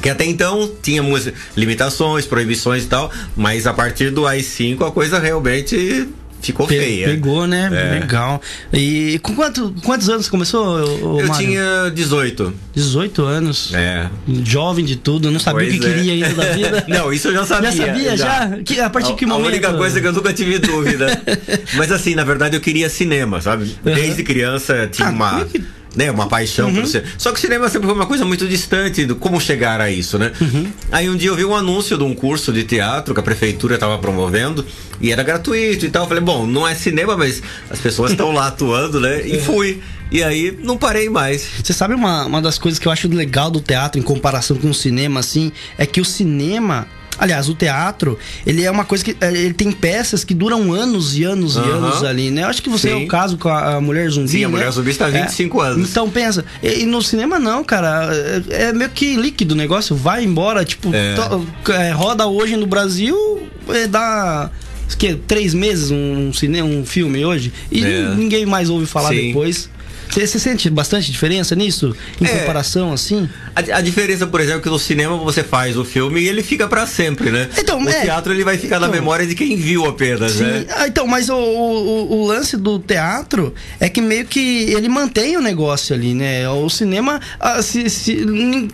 Que 0.00 0.08
até 0.08 0.24
então 0.24 0.70
tínhamos 0.82 1.28
limitações, 1.56 2.26
proibições 2.26 2.84
e 2.84 2.86
tal, 2.86 3.10
mas 3.36 3.66
a 3.66 3.72
partir 3.72 4.10
do 4.10 4.26
AI-5 4.26 4.86
a 4.86 4.90
coisa 4.90 5.18
realmente 5.18 6.08
ficou 6.40 6.66
Pe 6.66 6.78
feia. 6.78 7.08
Pegou, 7.08 7.46
né? 7.46 7.70
É. 7.72 8.00
Legal. 8.00 8.40
E 8.72 9.18
com 9.22 9.34
quanto, 9.34 9.74
quantos 9.84 10.08
anos 10.08 10.28
começou? 10.28 10.78
Eu 10.78 11.28
Mário? 11.28 11.46
tinha 11.46 11.90
18. 11.94 12.52
18 12.74 13.22
anos. 13.22 13.74
É. 13.74 14.08
Jovem 14.44 14.84
de 14.84 14.96
tudo, 14.96 15.30
não 15.30 15.40
sabia 15.40 15.66
pois 15.66 15.76
o 15.76 15.80
que 15.80 15.86
é. 15.86 15.92
queria 15.92 16.12
ainda 16.12 16.34
da 16.34 16.52
vida. 16.52 16.84
não, 16.88 17.12
isso 17.12 17.28
eu 17.28 17.34
já 17.34 17.46
sabia. 17.46 17.72
Já 17.72 17.86
sabia, 17.86 18.16
já? 18.16 18.48
já? 18.48 18.62
Que, 18.62 18.80
a 18.80 18.90
partir 18.90 19.12
de 19.12 19.18
que 19.18 19.26
momento? 19.26 19.46
A 19.46 19.48
única 19.48 19.72
coisa 19.74 20.00
que 20.00 20.06
eu 20.06 20.12
nunca 20.12 20.32
tive 20.32 20.58
dúvida. 20.58 21.06
Mas 21.74 21.92
assim, 21.92 22.14
na 22.14 22.24
verdade 22.24 22.56
eu 22.56 22.60
queria 22.60 22.88
cinema, 22.88 23.40
sabe? 23.40 23.76
Desde 23.82 24.22
criança 24.22 24.88
tinha 24.90 25.08
ah, 25.08 25.12
uma 25.12 25.46
né, 25.94 26.10
uma 26.10 26.28
paixão 26.28 26.68
uhum. 26.68 26.82
você. 26.82 27.02
Só 27.18 27.32
que 27.32 27.38
o 27.38 27.40
cinema 27.40 27.68
sempre 27.68 27.86
foi 27.86 27.94
uma 27.94 28.06
coisa 28.06 28.24
muito 28.24 28.46
distante 28.46 29.04
do 29.04 29.16
como 29.16 29.40
chegar 29.40 29.80
a 29.80 29.90
isso, 29.90 30.18
né? 30.18 30.32
Uhum. 30.40 30.70
Aí 30.90 31.08
um 31.08 31.16
dia 31.16 31.30
eu 31.30 31.36
vi 31.36 31.44
um 31.44 31.54
anúncio 31.54 31.98
de 31.98 32.04
um 32.04 32.14
curso 32.14 32.52
de 32.52 32.64
teatro 32.64 33.12
que 33.14 33.20
a 33.20 33.22
prefeitura 33.22 33.74
estava 33.74 33.98
promovendo 33.98 34.64
e 35.00 35.10
era 35.10 35.22
gratuito 35.22 35.86
e 35.86 35.90
tal. 35.90 36.04
Eu 36.04 36.08
falei, 36.08 36.22
bom, 36.22 36.46
não 36.46 36.66
é 36.66 36.74
cinema, 36.74 37.16
mas 37.16 37.42
as 37.68 37.80
pessoas 37.80 38.12
estão 38.12 38.32
lá 38.32 38.48
atuando, 38.48 39.00
né? 39.00 39.26
E 39.26 39.40
fui. 39.42 39.80
E 40.10 40.22
aí 40.22 40.56
não 40.62 40.76
parei 40.76 41.08
mais. 41.08 41.46
Você 41.62 41.72
sabe 41.72 41.94
uma, 41.94 42.26
uma 42.26 42.42
das 42.42 42.58
coisas 42.58 42.78
que 42.78 42.86
eu 42.86 42.92
acho 42.92 43.08
legal 43.08 43.50
do 43.50 43.60
teatro 43.60 43.98
em 43.98 44.02
comparação 44.02 44.56
com 44.56 44.70
o 44.70 44.74
cinema, 44.74 45.20
assim, 45.20 45.52
é 45.78 45.86
que 45.86 46.00
o 46.00 46.04
cinema 46.04 46.86
Aliás, 47.20 47.50
o 47.50 47.54
teatro, 47.54 48.18
ele 48.46 48.64
é 48.64 48.70
uma 48.70 48.84
coisa 48.86 49.04
que. 49.04 49.14
É, 49.20 49.30
ele 49.30 49.52
tem 49.52 49.70
peças 49.70 50.24
que 50.24 50.32
duram 50.32 50.72
anos 50.72 51.18
e 51.18 51.22
anos 51.22 51.56
uhum. 51.56 51.66
e 51.66 51.70
anos 51.70 52.02
ali, 52.02 52.30
né? 52.30 52.44
Eu 52.44 52.46
acho 52.46 52.62
que 52.62 52.70
você 52.70 52.88
Sim. 52.88 53.02
é 53.02 53.04
o 53.04 53.06
caso 53.06 53.36
com 53.36 53.50
a, 53.50 53.78
Mulher 53.78 54.08
Zumbi. 54.08 54.28
Sim, 54.28 54.44
a 54.44 54.48
né? 54.48 54.54
Mulher 54.54 54.70
Zumbi 54.72 54.90
está 54.90 55.06
há 55.06 55.10
25 55.10 55.62
é. 55.62 55.66
anos. 55.68 55.90
Então 55.90 56.08
pensa. 56.08 56.46
E, 56.62 56.86
no 56.86 57.02
cinema 57.02 57.38
não, 57.38 57.62
cara. 57.62 58.08
É, 58.48 58.68
é, 58.68 58.72
meio 58.72 58.88
que 58.88 59.16
líquido 59.16 59.52
o 59.52 59.56
negócio, 59.56 59.94
vai 59.94 60.24
embora, 60.24 60.64
tipo, 60.64 60.90
é. 60.94 61.14
to, 61.14 61.72
é, 61.72 61.90
roda 61.90 62.26
hoje 62.26 62.56
no 62.56 62.66
Brasil, 62.66 63.46
é, 63.68 63.86
dá 63.86 64.50
que 64.96 65.14
três 65.14 65.52
meses 65.54 65.90
um 65.90 66.32
cinema, 66.32 66.68
um 66.68 66.84
filme 66.84 67.24
hoje 67.24 67.52
e 67.70 67.82
ninguém 68.16 68.44
mais 68.44 68.70
ouve 68.70 68.86
falar 68.86 69.10
Sim. 69.10 69.28
depois. 69.28 69.68
Você, 70.10 70.26
você 70.26 70.38
sente 70.38 70.68
bastante 70.68 71.10
diferença 71.10 71.54
nisso? 71.54 71.94
Em 72.20 72.24
É. 72.26 72.28
comparação, 72.40 72.92
assim? 72.92 73.28
A, 73.54 73.78
a 73.78 73.80
diferença, 73.80 74.26
por 74.26 74.40
exemplo, 74.40 74.60
é 74.60 74.62
que 74.62 74.68
no 74.68 74.78
cinema 74.78 75.16
você 75.16 75.42
faz 75.44 75.76
o 75.76 75.84
filme 75.84 76.20
e 76.20 76.28
ele 76.28 76.42
fica 76.42 76.66
pra 76.66 76.86
sempre, 76.86 77.30
né? 77.30 77.48
Então, 77.56 77.82
o 77.82 77.88
é. 77.88 78.02
teatro 78.02 78.32
ele 78.32 78.44
vai 78.44 78.58
ficar 78.58 78.80
na 78.80 78.86
Então. 78.88 78.98
memória 79.00 79.26
de 79.26 79.34
quem 79.34 79.56
viu 79.56 79.86
apenas, 79.86 80.32
Sim. 80.32 80.42
né? 80.44 80.66
Ah, 80.70 80.88
então, 80.88 81.06
mas 81.06 81.28
o, 81.28 81.36
o, 81.36 82.12
o 82.22 82.26
lance 82.26 82.56
do 82.56 82.78
teatro 82.78 83.54
é 83.78 83.88
que 83.88 84.00
meio 84.00 84.24
que 84.24 84.40
ele 84.72 84.88
mantém 84.88 85.36
o 85.36 85.40
negócio 85.40 85.94
ali, 85.94 86.12
né? 86.14 86.48
O 86.48 86.68
cinema 86.68 87.20
ah, 87.38 87.62
se, 87.62 87.88
se- 87.88 88.24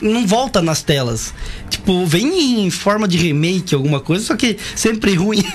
não 0.01 0.27
volta 0.27 0.63
nas 0.63 0.83
telas. 0.83 1.35
Tipo, 1.69 2.07
vem 2.07 2.65
em 2.67 2.71
forma 2.71 3.07
de 3.07 3.17
remake, 3.19 3.75
alguma 3.75 4.01
coisa, 4.01 4.25
só 4.25 4.37
que 4.37 4.57
sempre 4.75 5.15
ruim. 5.15 5.45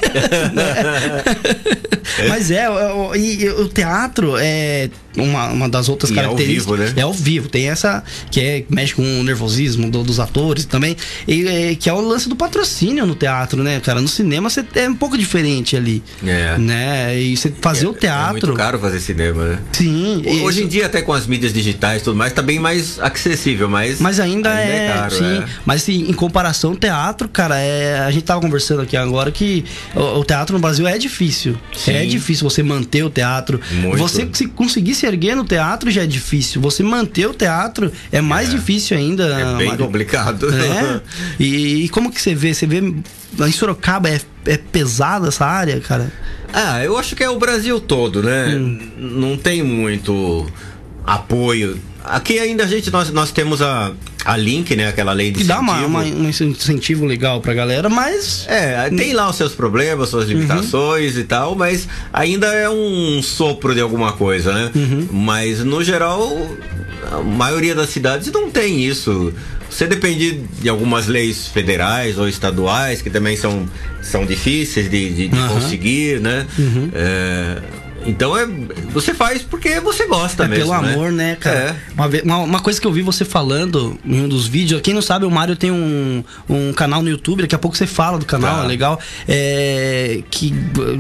Né? 0.54 0.64
mas 2.28 2.52
é, 2.52 2.70
o, 2.70 3.16
e, 3.16 3.44
e 3.44 3.50
o 3.50 3.68
teatro 3.70 4.36
é 4.38 4.90
uma, 5.18 5.48
uma 5.50 5.70
das 5.70 5.89
outras 5.89 6.10
E 6.12 6.13
é 6.13 6.18
ao 6.20 6.36
características. 6.36 6.65
vivo, 6.77 6.77
né? 6.77 6.94
É 6.96 7.01
ao 7.01 7.13
vivo, 7.13 7.50
tem 7.50 7.70
essa 7.70 8.03
que 8.30 8.39
é 8.39 8.63
mexe 8.70 8.94
com 8.96 9.20
o 9.20 9.24
nervosismo 9.24 9.89
do- 9.89 10.03
dos 10.03 10.20
atores 10.20 10.65
também, 10.65 10.96
e, 11.27 11.48
é, 11.48 11.75
que 11.75 11.89
é 11.89 11.94
o 11.94 12.01
lance 12.01 12.27
do 12.30 12.36
patrocínio 12.36 13.06
no 13.06 13.15
teatro, 13.15 13.63
né, 13.63 13.80
cara? 13.80 14.00
No 14.01 14.08
cinema 14.08 14.50
você 14.50 14.63
é 14.75 14.89
um 14.89 14.96
pouco 14.96 15.18
diferente 15.18 15.75
ali, 15.75 16.01
É. 16.25 16.58
né? 16.58 17.20
E 17.20 17.36
você 17.36 17.51
fazer 17.62 17.88
o 17.88 17.91
É 17.91 18.00
teatro, 18.00 18.32
muito 18.48 18.53
caro 18.53 18.80
fazer 18.80 19.00
cinema, 19.00 19.44
né? 19.46 19.60
sim. 19.74 20.24
Hoje 20.44 20.63
em 20.63 20.68
dia, 20.68 20.86
até 20.86 21.01
com 21.01 21.13
as 21.13 21.27
mídias 21.27 21.53
digitais 21.53 22.01
e 22.01 22.06
tudo 22.06 22.15
mais, 22.18 22.34
tá 22.34 22.41
bem 22.41 22.60
mais 22.60 23.00
acessível, 23.00 23.70
mas. 23.70 24.00
Mas 24.00 24.20
ainda, 24.20 24.50
é, 24.53 24.88
caro, 24.94 25.15
sim. 25.15 25.38
é. 25.39 25.46
Mas 25.65 25.82
assim, 25.84 26.06
em 26.10 26.13
comparação, 26.13 26.72
o 26.74 26.75
teatro, 26.75 27.27
cara, 27.30 27.58
é. 27.60 28.00
A 28.00 28.12
gente 28.12 28.24
tava 28.24 28.41
conversando 28.41 28.82
aqui 28.82 28.96
agora 28.98 29.32
que 29.32 29.63
o, 29.96 30.20
o 30.20 30.24
teatro 30.25 30.53
no 30.56 30.60
Brasil 30.62 30.88
é 30.88 30.98
difícil. 30.98 31.58
Sim. 31.75 31.91
É 31.94 32.06
difícil 32.06 32.50
você 32.50 32.63
manter 32.63 33.03
o 33.03 33.10
teatro. 33.10 33.60
Muito. 33.72 33.98
Você 33.98 34.27
se 34.34 34.48
conseguir 34.48 34.96
se 35.01 35.05
erguer 35.08 35.36
no 35.36 35.43
teatro 35.43 35.89
já 35.91 36.03
é 36.03 36.08
difícil. 36.08 36.62
Você 36.62 36.81
manter 36.84 37.27
o 37.27 37.34
teatro 37.34 37.91
é 38.12 38.22
mais 38.22 38.50
É. 38.50 38.51
difícil 38.55 38.96
ainda. 38.98 39.25
É 39.25 39.55
bem 39.58 39.67
Mário. 39.70 39.86
complicado. 39.86 40.48
É. 40.53 41.01
E, 41.39 41.86
e 41.86 41.89
como 41.89 42.12
que 42.12 42.22
você 42.22 42.34
vê? 42.36 42.53
Você 42.53 42.65
vê 42.67 42.79
em 42.81 43.51
Sorocaba 43.51 44.10
é, 44.10 44.20
é 44.46 44.58
pesada 44.58 45.27
essa 45.29 45.46
área, 45.46 45.79
cara? 45.81 46.12
Ah, 46.53 46.84
eu 46.84 46.98
acho 46.98 47.15
que 47.15 47.24
é 47.24 47.29
o 47.29 47.39
Brasil 47.39 47.79
todo, 47.79 48.22
né? 48.22 48.55
Hum. 48.55 48.79
Não 48.98 49.38
tem 49.38 49.63
muito 49.63 50.46
apoio. 51.05 51.79
Aqui 52.03 52.39
ainda 52.39 52.63
a 52.63 52.67
gente, 52.67 52.89
nós, 52.91 53.10
nós 53.12 53.31
temos 53.31 53.62
a, 53.62 53.91
a 54.25 54.38
Link, 54.38 54.75
né? 54.75 54.88
Aquela 54.88 55.13
lei 55.13 55.32
de 55.32 55.40
Que 55.40 55.44
dá 55.44 55.60
uma, 55.60 55.74
incentivo. 55.80 55.90
uma- 56.20 56.25
um 56.25 56.30
incentivo 56.51 57.06
legal 57.06 57.42
pra 57.42 57.54
galera, 57.54 57.90
mas. 57.90 58.46
É, 58.48 58.90
tem 58.90 59.13
lá 59.13 59.30
os 59.30 59.36
seus 59.36 59.54
problemas, 59.54 60.10
suas 60.10 60.25
Uhum. 60.25 60.32
limitações 60.36 61.18
e 61.18 61.24
tal, 61.24 61.56
mas 61.56 61.88
ainda 62.13 62.48
é 62.48 62.70
um 62.70 63.22
sopro 63.24 63.74
de 63.74 63.82
alguma 63.82 64.13
coisa, 64.13 64.54
né? 64.54 64.72
Uhum. 64.75 65.08
Mas 65.12 65.63
no 65.63 65.84
geral, 65.84 66.30
a 67.12 67.22
maioria 67.22 67.74
das 67.75 67.90
cidades 67.90 68.32
não 68.32 68.50
tem 68.51 68.84
isso. 68.86 69.34
Você 69.70 69.88
depende 69.88 70.42
de 70.62 70.68
algumas 70.68 71.08
leis 71.08 71.48
federais 71.48 72.18
ou 72.18 72.28
estaduais 72.28 73.01
que 73.01 73.10
também 73.10 73.38
são, 73.38 73.66
são 74.01 74.25
difíceis 74.25 74.90
de, 74.92 75.10
de- 75.10 75.28
de 75.30 75.38
Aham. 75.38 75.48
conseguir, 75.48 76.20
né? 76.20 76.46
Uhum. 76.60 76.90
É, 76.94 77.58
então 78.05 78.36
é, 78.38 78.46
você 78.93 79.13
faz 79.13 79.41
porque 79.41 79.79
você 79.79 80.08
gosta 80.08 80.46
É 80.46 80.48
mesmo. 80.48 80.63
pelo 80.65 80.74
amor, 80.74 81.12
né, 81.12 81.36
cara? 81.39 81.75
É. 81.98 82.24
Uma, 82.24 82.38
uma, 82.39 82.60
coisa 82.60 82.79
que 82.79 82.88
eu 82.88 82.91
vi 82.91 83.01
você 83.01 83.24
falando 83.25 83.98
em 84.05 84.22
um 84.22 84.27
dos 84.27 84.48
vídeos, 84.48 84.81
quem 84.81 84.93
não 84.93 85.01
sabe, 85.01 85.25
o 85.25 85.31
Mário 85.31 85.55
tem 85.55 85.72
um, 85.72 86.24
um 86.50 86.74
canal 86.74 87.01
no 87.01 87.10
YouTube, 87.10 87.41
daqui 87.41 87.55
a 87.55 87.60
pouco 87.60 87.75
você 87.77 87.86
fala 87.88 88.17
do 88.17 88.25
canal, 88.25 88.58
Tá. 88.60 88.63
é 88.63 88.67
legal. 88.67 89.00
É, 89.27 90.22
que, 90.29 90.53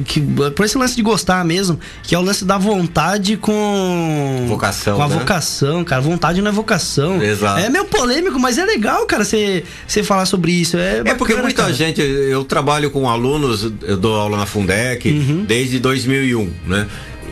que 0.05 0.21
por 0.55 0.65
esse 0.65 0.77
lance 0.77 0.95
de 0.95 1.01
gostar 1.01 1.43
mesmo, 1.45 1.79
que 2.03 2.13
é 2.15 2.19
o 2.19 2.21
lance 2.21 2.45
da 2.45 2.57
vontade 2.57 3.37
com. 3.37 4.45
Vocação, 4.47 4.97
Com 4.97 5.03
a 5.03 5.07
né? 5.07 5.15
vocação, 5.17 5.83
cara. 5.83 6.01
Vontade 6.01 6.41
não 6.41 6.49
é 6.49 6.53
vocação. 6.53 7.21
Exato. 7.21 7.59
É 7.59 7.69
meio 7.69 7.85
polêmico, 7.85 8.39
mas 8.39 8.57
é 8.57 8.65
legal, 8.65 9.05
cara, 9.05 9.23
você 9.23 9.63
você 9.87 10.03
falar 10.03 10.25
sobre 10.25 10.51
isso. 10.51 10.77
É, 10.77 10.99
É 11.05 11.13
porque 11.13 11.33
bacana, 11.33 11.41
muita 11.43 11.61
cara. 11.63 11.73
gente, 11.73 12.01
eu 12.01 12.43
trabalho 12.43 12.89
com 12.91 13.09
alunos, 13.09 13.71
eu 13.83 13.97
dou 13.97 14.15
aula 14.15 14.37
na 14.37 14.45
Fundec 14.45 15.09
Uhum. 15.09 15.43
desde 15.47 15.79
2001, 15.79 16.49
né? 16.65 16.87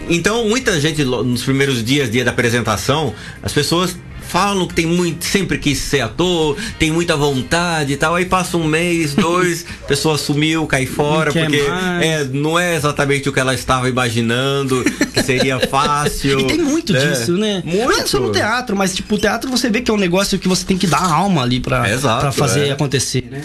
Então, 0.09 0.47
muita 0.49 0.79
gente 0.79 1.03
nos 1.03 1.43
primeiros 1.43 1.83
dias, 1.83 2.09
dia 2.09 2.25
da 2.25 2.31
apresentação, 2.31 3.13
as 3.43 3.53
pessoas 3.53 3.95
falam 4.29 4.67
que 4.67 4.75
tem 4.75 4.85
muito, 4.85 5.25
sempre 5.25 5.57
quis 5.57 5.79
ser 5.79 6.01
ator, 6.01 6.55
tem 6.77 6.91
muita 6.91 7.17
vontade 7.17 7.93
e 7.93 7.97
tal, 7.97 8.13
aí 8.13 8.25
passa 8.25 8.57
um 8.57 8.63
mês, 8.63 9.15
dois, 9.17 9.65
a 9.83 9.87
pessoa 9.87 10.17
sumiu, 10.17 10.67
cai 10.67 10.85
fora, 10.85 11.33
porque 11.33 11.63
é, 12.01 12.23
não 12.31 12.57
é 12.57 12.75
exatamente 12.75 13.27
o 13.27 13.33
que 13.33 13.39
ela 13.39 13.55
estava 13.55 13.89
imaginando, 13.89 14.83
que 15.13 15.23
seria 15.23 15.59
fácil. 15.67 16.41
E 16.41 16.43
tem 16.45 16.59
muito 16.59 16.93
né? 16.93 16.99
disso, 16.99 17.33
né? 17.33 17.63
Muito. 17.65 17.89
Não 17.89 17.99
é 17.99 18.05
só 18.05 18.19
no 18.19 18.31
teatro, 18.31 18.75
mas 18.75 18.95
tipo, 18.95 19.15
o 19.15 19.17
teatro 19.17 19.49
você 19.49 19.69
vê 19.69 19.81
que 19.81 19.89
é 19.89 19.93
um 19.93 19.97
negócio 19.97 20.37
que 20.37 20.47
você 20.47 20.63
tem 20.63 20.77
que 20.77 20.85
dar 20.85 21.03
alma 21.03 21.41
ali 21.41 21.59
pra, 21.59 21.89
Exato, 21.89 22.21
pra 22.21 22.31
fazer 22.31 22.67
é. 22.67 22.71
acontecer, 22.71 23.27
né? 23.29 23.41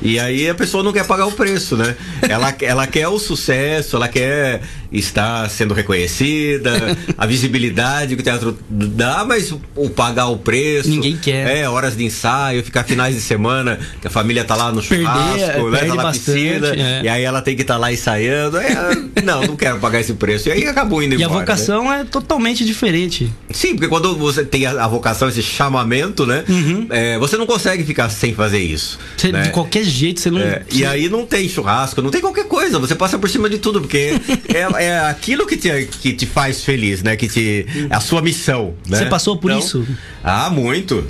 E 0.00 0.20
aí 0.20 0.48
a 0.48 0.54
pessoa 0.54 0.84
não 0.84 0.92
quer 0.92 1.04
pagar 1.04 1.26
o 1.26 1.32
preço, 1.32 1.76
né? 1.76 1.96
Ela, 2.28 2.54
ela 2.60 2.86
quer 2.86 3.08
o 3.08 3.18
sucesso, 3.18 3.96
ela 3.96 4.06
quer 4.06 4.62
estar 4.90 5.48
sendo 5.50 5.74
reconhecida, 5.74 6.96
a 7.16 7.26
visibilidade 7.26 8.14
que 8.14 8.20
o 8.20 8.24
teatro 8.24 8.58
dá, 8.68 9.24
mas 9.24 9.52
o 9.76 9.90
pagar 9.90 10.26
o 10.28 10.38
preço. 10.38 10.88
Ninguém 10.88 11.16
quer. 11.16 11.58
É, 11.58 11.68
horas 11.68 11.96
de 11.96 12.04
ensaio, 12.04 12.62
ficar 12.62 12.84
finais 12.84 13.14
de 13.14 13.20
semana, 13.20 13.78
que 14.00 14.06
a 14.06 14.10
família 14.10 14.44
tá 14.44 14.54
lá 14.54 14.72
no 14.72 14.82
Perder, 14.82 15.04
churrasco, 15.04 15.70
né? 15.70 15.78
perde 15.78 15.88
Tá 15.88 15.94
na 15.94 16.02
bastante, 16.02 16.32
piscina, 16.40 16.68
é. 16.76 17.02
e 17.04 17.08
aí 17.08 17.22
ela 17.22 17.40
tem 17.42 17.54
que 17.56 17.62
estar 17.62 17.76
lá 17.76 17.92
ensaiando. 17.92 18.56
É, 18.58 18.76
não, 19.22 19.42
não 19.42 19.56
quero 19.56 19.78
pagar 19.78 20.00
esse 20.00 20.14
preço. 20.14 20.48
E 20.48 20.52
aí 20.52 20.66
acabou 20.66 21.02
indo 21.02 21.14
E 21.14 21.22
a 21.22 21.26
embora. 21.26 21.40
né? 21.40 21.46
vocação 21.46 21.92
é 21.92 22.04
totalmente 22.04 22.64
diferente. 22.64 23.32
Sim, 23.50 23.74
porque 23.74 23.88
quando 23.88 24.16
você 24.16 24.44
tem 24.44 24.66
a, 24.66 24.84
a 24.84 24.88
vocação, 24.88 25.28
esse 25.28 25.42
chamamento, 25.42 26.24
né? 26.26 26.44
é, 26.90 27.18
você 27.18 27.36
não 27.36 27.46
consegue 27.46 27.84
ficar 27.84 28.08
sem 28.10 28.34
fazer 28.34 28.58
isso. 28.60 28.98
Uhum. 28.98 29.08
Você- 29.16 29.32
né? 29.32 29.42
De 29.42 29.50
qualquer 29.50 29.84
jeito, 29.84 30.20
você 30.20 30.30
não. 30.30 30.40
É, 30.40 30.62
e 30.72 30.84
aí 30.84 31.08
não 31.08 31.26
tem 31.26 31.48
churrasco, 31.48 32.00
não 32.00 32.10
tem 32.10 32.20
qualquer 32.20 32.44
coisa, 32.46 32.78
você 32.78 32.94
passa 32.94 33.18
por 33.18 33.28
cima 33.28 33.48
de 33.50 33.58
tudo, 33.58 33.80
porque 33.80 34.14
é, 34.48 34.77
é 34.78 35.00
aquilo 35.00 35.46
que 35.46 35.56
te, 35.56 35.86
que 36.00 36.12
te 36.12 36.26
faz 36.26 36.62
feliz, 36.64 37.02
né? 37.02 37.16
Que 37.16 37.28
te. 37.28 37.66
É 37.90 37.94
a 37.94 38.00
sua 38.00 38.22
missão. 38.22 38.74
Né? 38.88 38.98
Você 38.98 39.06
passou 39.06 39.36
por 39.36 39.50
Então, 39.50 39.60
isso? 39.60 39.86
Ah, 40.22 40.48
muito. 40.50 41.04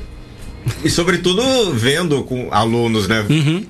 E 0.85 0.91
sobretudo 0.91 1.73
vendo 1.73 2.23
com 2.25 2.49
alunos, 2.53 3.07
né? 3.09 3.25
Uhum. 3.29 3.65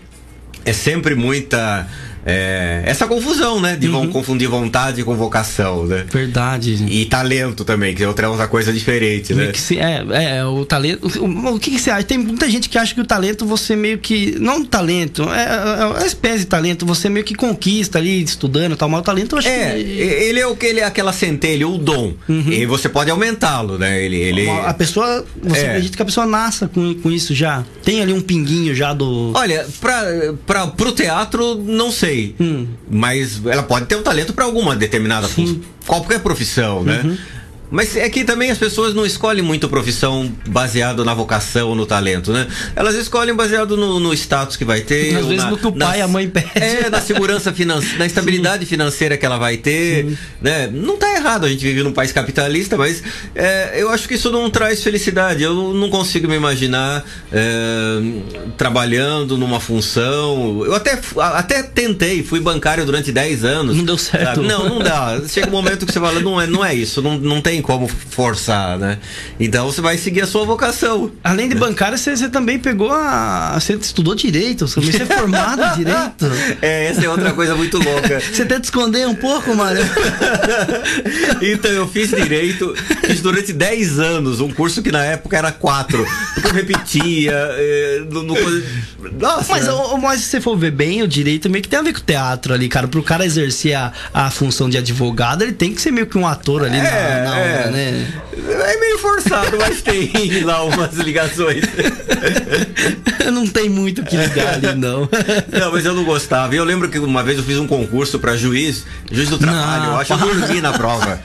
É 0.64 0.72
sempre 0.72 1.14
muita. 1.14 1.88
É, 2.28 2.82
essa 2.84 3.06
confusão, 3.06 3.60
né? 3.60 3.74
De 3.76 3.86
Uhum. 3.88 3.92
vão 3.92 4.08
confundir 4.08 4.48
vontade 4.48 5.02
com 5.02 5.16
vocação, 5.16 5.86
né? 5.86 6.04
Verdade. 6.12 6.84
E 6.88 7.04
talento 7.06 7.64
também, 7.64 7.94
que 7.94 8.02
é 8.04 8.08
outra 8.08 8.28
coisa 8.48 8.72
diferente, 8.72 9.34
né? 9.34 9.52
Se- 9.54 9.78
é, 9.78 10.04
é, 10.10 10.44
o 10.44 10.64
talento. 10.66 11.06
O, 11.20 11.54
o 11.54 11.58
que, 11.58 11.70
que 11.70 11.78
você 11.78 11.90
acha? 11.90 12.04
Tem 12.04 12.18
muita 12.18 12.48
gente 12.50 12.68
que 12.68 12.76
acha 12.76 12.94
que 12.94 13.00
o 13.00 13.04
talento 13.06 13.46
você 13.46 13.74
meio 13.74 13.98
que. 13.98 14.36
Não 14.38 14.64
talento, 14.64 15.22
é, 15.32 15.80
é 15.82 15.84
uma 15.86 16.06
espécie 16.06 16.40
de 16.40 16.46
talento, 16.46 16.84
você 16.84 17.08
meio 17.08 17.24
que 17.24 17.34
conquista 17.34 17.98
ali, 17.98 18.22
estudando 18.22 18.72
e 18.74 18.76
tal, 18.76 18.88
mas 18.88 19.00
o 19.00 19.04
talento 19.04 19.34
eu 19.34 19.38
acho 19.38 19.48
É, 19.48 19.72
que. 19.74 19.78
ele 19.80 20.38
é 20.40 20.46
o 20.46 20.54
que 20.54 20.66
ele 20.66 20.80
é 20.80 20.84
aquela 20.84 21.12
centelha, 21.12 21.66
o 21.66 21.78
dom. 21.78 22.12
E 22.28 22.66
você 22.66 22.88
pode 22.88 23.10
aumentá-lo, 23.10 23.78
né? 23.78 24.02
Ele, 24.04 24.16
ele... 24.16 24.48
A 24.50 24.74
pessoa. 24.74 25.24
Você 25.42 25.60
É. 25.60 25.68
acredita 25.70 25.96
que 25.96 26.02
a 26.02 26.06
pessoa 26.06 26.26
nasça 26.26 26.68
com, 26.68 26.94
com 26.94 27.10
isso 27.10 27.34
já? 27.34 27.64
Tem 27.84 28.02
ali 28.02 28.12
um 28.12 28.20
pinguinho 28.20 28.74
já 28.74 28.92
do. 28.92 29.32
Olha, 29.34 29.66
pra, 29.80 30.02
pra, 30.46 30.66
pro 30.66 30.92
teatro, 30.92 31.56
não 31.66 31.90
sei. 31.90 32.17
Hum. 32.40 32.66
Mas 32.90 33.40
ela 33.46 33.62
pode 33.62 33.86
ter 33.86 33.96
um 33.96 34.02
talento 34.02 34.32
pra 34.32 34.44
alguma 34.44 34.74
determinada 34.74 35.26
Sim. 35.28 35.46
Uhum. 35.46 35.60
qualquer 35.86 36.20
profissão, 36.20 36.82
né? 36.82 37.18
Mas 37.70 37.96
é 37.96 38.08
que 38.08 38.24
também 38.24 38.50
as 38.50 38.56
pessoas 38.58 38.94
não 38.94 39.04
escolhem 39.04 39.42
muito 39.42 39.68
profissão 39.68 40.32
baseado 40.48 41.04
na 41.04 41.12
vocação, 41.12 41.74
no 41.74 41.84
talento, 41.84 42.32
né? 42.32 42.46
Elas 42.74 42.94
escolhem 42.94 43.34
baseado 43.34 43.76
no, 43.76 44.00
no 44.00 44.12
status 44.14 44.56
que 44.56 44.64
vai 44.64 44.80
ter. 44.80 45.14
Às 45.16 45.22
ou 45.24 45.28
vezes 45.28 45.44
na- 45.44 45.50
no 45.50 45.58
que 45.58 45.66
o 45.66 45.72
pai 45.72 45.98
e 45.98 46.02
a 46.02 46.08
mãe 46.08 46.28
pedem. 46.28 46.50
É, 46.54 46.88
na 46.90 47.00
segurança 47.00 47.52
financeira, 47.52 47.98
na 47.98 48.06
estabilidade 48.06 48.64
financeira 48.64 49.16
que 49.16 49.26
ela 49.26 49.36
vai 49.38 49.56
ter, 49.58 50.16
né? 50.40 50.68
Não 50.72 50.96
tá 50.96 51.14
errado, 51.14 51.44
a 51.44 51.48
gente 51.48 51.62
vive 51.62 51.82
num 51.82 51.92
país 51.92 52.10
capitalista, 52.12 52.76
mas 52.76 53.02
é, 53.34 53.74
eu 53.76 53.90
acho 53.90 54.08
que 54.08 54.14
isso 54.14 54.30
não 54.30 54.48
traz 54.48 54.82
felicidade. 54.82 55.42
Eu 55.42 55.74
não 55.74 55.90
consigo 55.90 56.26
me 56.28 56.36
imaginar 56.36 57.04
é, 57.30 58.00
trabalhando 58.56 59.36
numa 59.36 59.60
função. 59.60 60.62
Eu 60.64 60.74
até, 60.74 60.98
até 61.34 61.62
tentei, 61.62 62.22
fui 62.22 62.40
bancário 62.40 62.84
durante 62.84 63.12
10 63.12 63.44
anos. 63.44 63.76
Não 63.76 63.84
deu 63.84 63.98
certo. 63.98 64.36
sabe? 64.36 64.46
Não, 64.46 64.68
não 64.68 64.78
dá. 64.78 65.20
Chega 65.28 65.48
um 65.48 65.50
momento 65.50 65.84
que 65.86 65.92
você 65.92 66.00
fala, 66.00 66.20
não 66.20 66.40
é, 66.40 66.46
não 66.46 66.64
é 66.64 66.74
isso, 66.74 67.02
não, 67.02 67.18
não 67.18 67.40
tem 67.40 67.57
como 67.62 67.88
forçar, 67.88 68.78
né? 68.78 68.98
Então 69.38 69.66
você 69.66 69.80
vai 69.80 69.96
seguir 69.98 70.22
a 70.22 70.26
sua 70.26 70.44
vocação. 70.44 71.10
Além 71.22 71.48
de 71.48 71.54
bancário, 71.54 71.96
você, 71.98 72.16
você 72.16 72.28
também 72.28 72.58
pegou 72.58 72.92
a. 72.92 73.58
Você 73.58 73.74
estudou 73.74 74.14
direito, 74.14 74.66
você 74.66 74.80
é 75.02 75.06
formado 75.06 75.62
em 75.62 75.76
direito. 75.84 76.26
É, 76.60 76.86
essa 76.86 77.04
é 77.04 77.08
outra 77.08 77.32
coisa 77.32 77.54
muito 77.54 77.78
louca. 77.78 78.20
Você 78.20 78.44
tenta 78.44 78.62
esconder 78.62 79.06
um 79.06 79.14
pouco, 79.14 79.54
Mário? 79.54 79.82
então 81.40 81.70
eu 81.70 81.86
fiz 81.88 82.10
direito, 82.10 82.74
fiz 83.04 83.20
durante 83.20 83.52
10 83.52 83.98
anos, 83.98 84.40
um 84.40 84.50
curso 84.50 84.82
que 84.82 84.90
na 84.90 85.04
época 85.04 85.36
era 85.36 85.52
4, 85.52 86.04
porque 86.34 86.48
eu 86.48 86.52
repetia. 86.52 87.32
é, 87.32 88.02
no- 88.10 88.22
no- 88.22 88.36
nossa! 89.18 89.52
Mas, 89.52 89.68
ô, 89.68 89.96
mas 89.98 90.20
se 90.20 90.26
você 90.26 90.40
for 90.40 90.56
ver 90.56 90.70
bem, 90.72 91.02
o 91.02 91.08
direito 91.08 91.48
meio 91.48 91.62
que 91.62 91.68
tem 91.68 91.78
a 91.78 91.82
ver 91.82 91.92
com 91.92 92.00
o 92.00 92.02
teatro 92.02 92.52
ali, 92.52 92.68
cara. 92.68 92.88
Pro 92.88 93.02
cara 93.02 93.24
exercer 93.24 93.74
a, 93.74 93.92
a 94.12 94.30
função 94.30 94.68
de 94.68 94.76
advogado, 94.78 95.42
ele 95.42 95.52
tem 95.52 95.72
que 95.74 95.80
ser 95.80 95.90
meio 95.90 96.06
que 96.06 96.18
um 96.18 96.26
ator 96.26 96.64
ali 96.64 96.76
na- 96.78 96.86
É, 96.88 97.24
na, 97.24 97.38
é, 97.38 97.47
é, 97.48 97.70
né? 97.70 98.12
É 98.32 98.76
meio 98.78 98.98
forçado, 98.98 99.56
mas 99.58 99.82
tem 99.82 100.10
lá 100.44 100.62
umas 100.64 100.94
ligações. 100.94 101.64
não 103.32 103.46
tem 103.46 103.68
muito 103.68 104.02
o 104.02 104.04
que 104.04 104.16
ligar 104.16 104.54
ali, 104.54 104.74
não. 104.74 105.08
Não, 105.52 105.72
mas 105.72 105.84
eu 105.84 105.94
não 105.94 106.04
gostava. 106.04 106.54
Eu 106.54 106.64
lembro 106.64 106.88
que 106.88 106.98
uma 106.98 107.22
vez 107.22 107.38
eu 107.38 107.44
fiz 107.44 107.58
um 107.58 107.66
concurso 107.66 108.18
para 108.18 108.36
juiz, 108.36 108.84
juiz 109.10 109.28
do 109.28 109.38
trabalho. 109.38 109.84
Não, 109.84 109.92
eu 109.92 109.98
acho 109.98 110.16
que 110.16 110.22
eu 110.22 110.34
dormi 110.34 110.60
na 110.60 110.72
prova. 110.72 111.20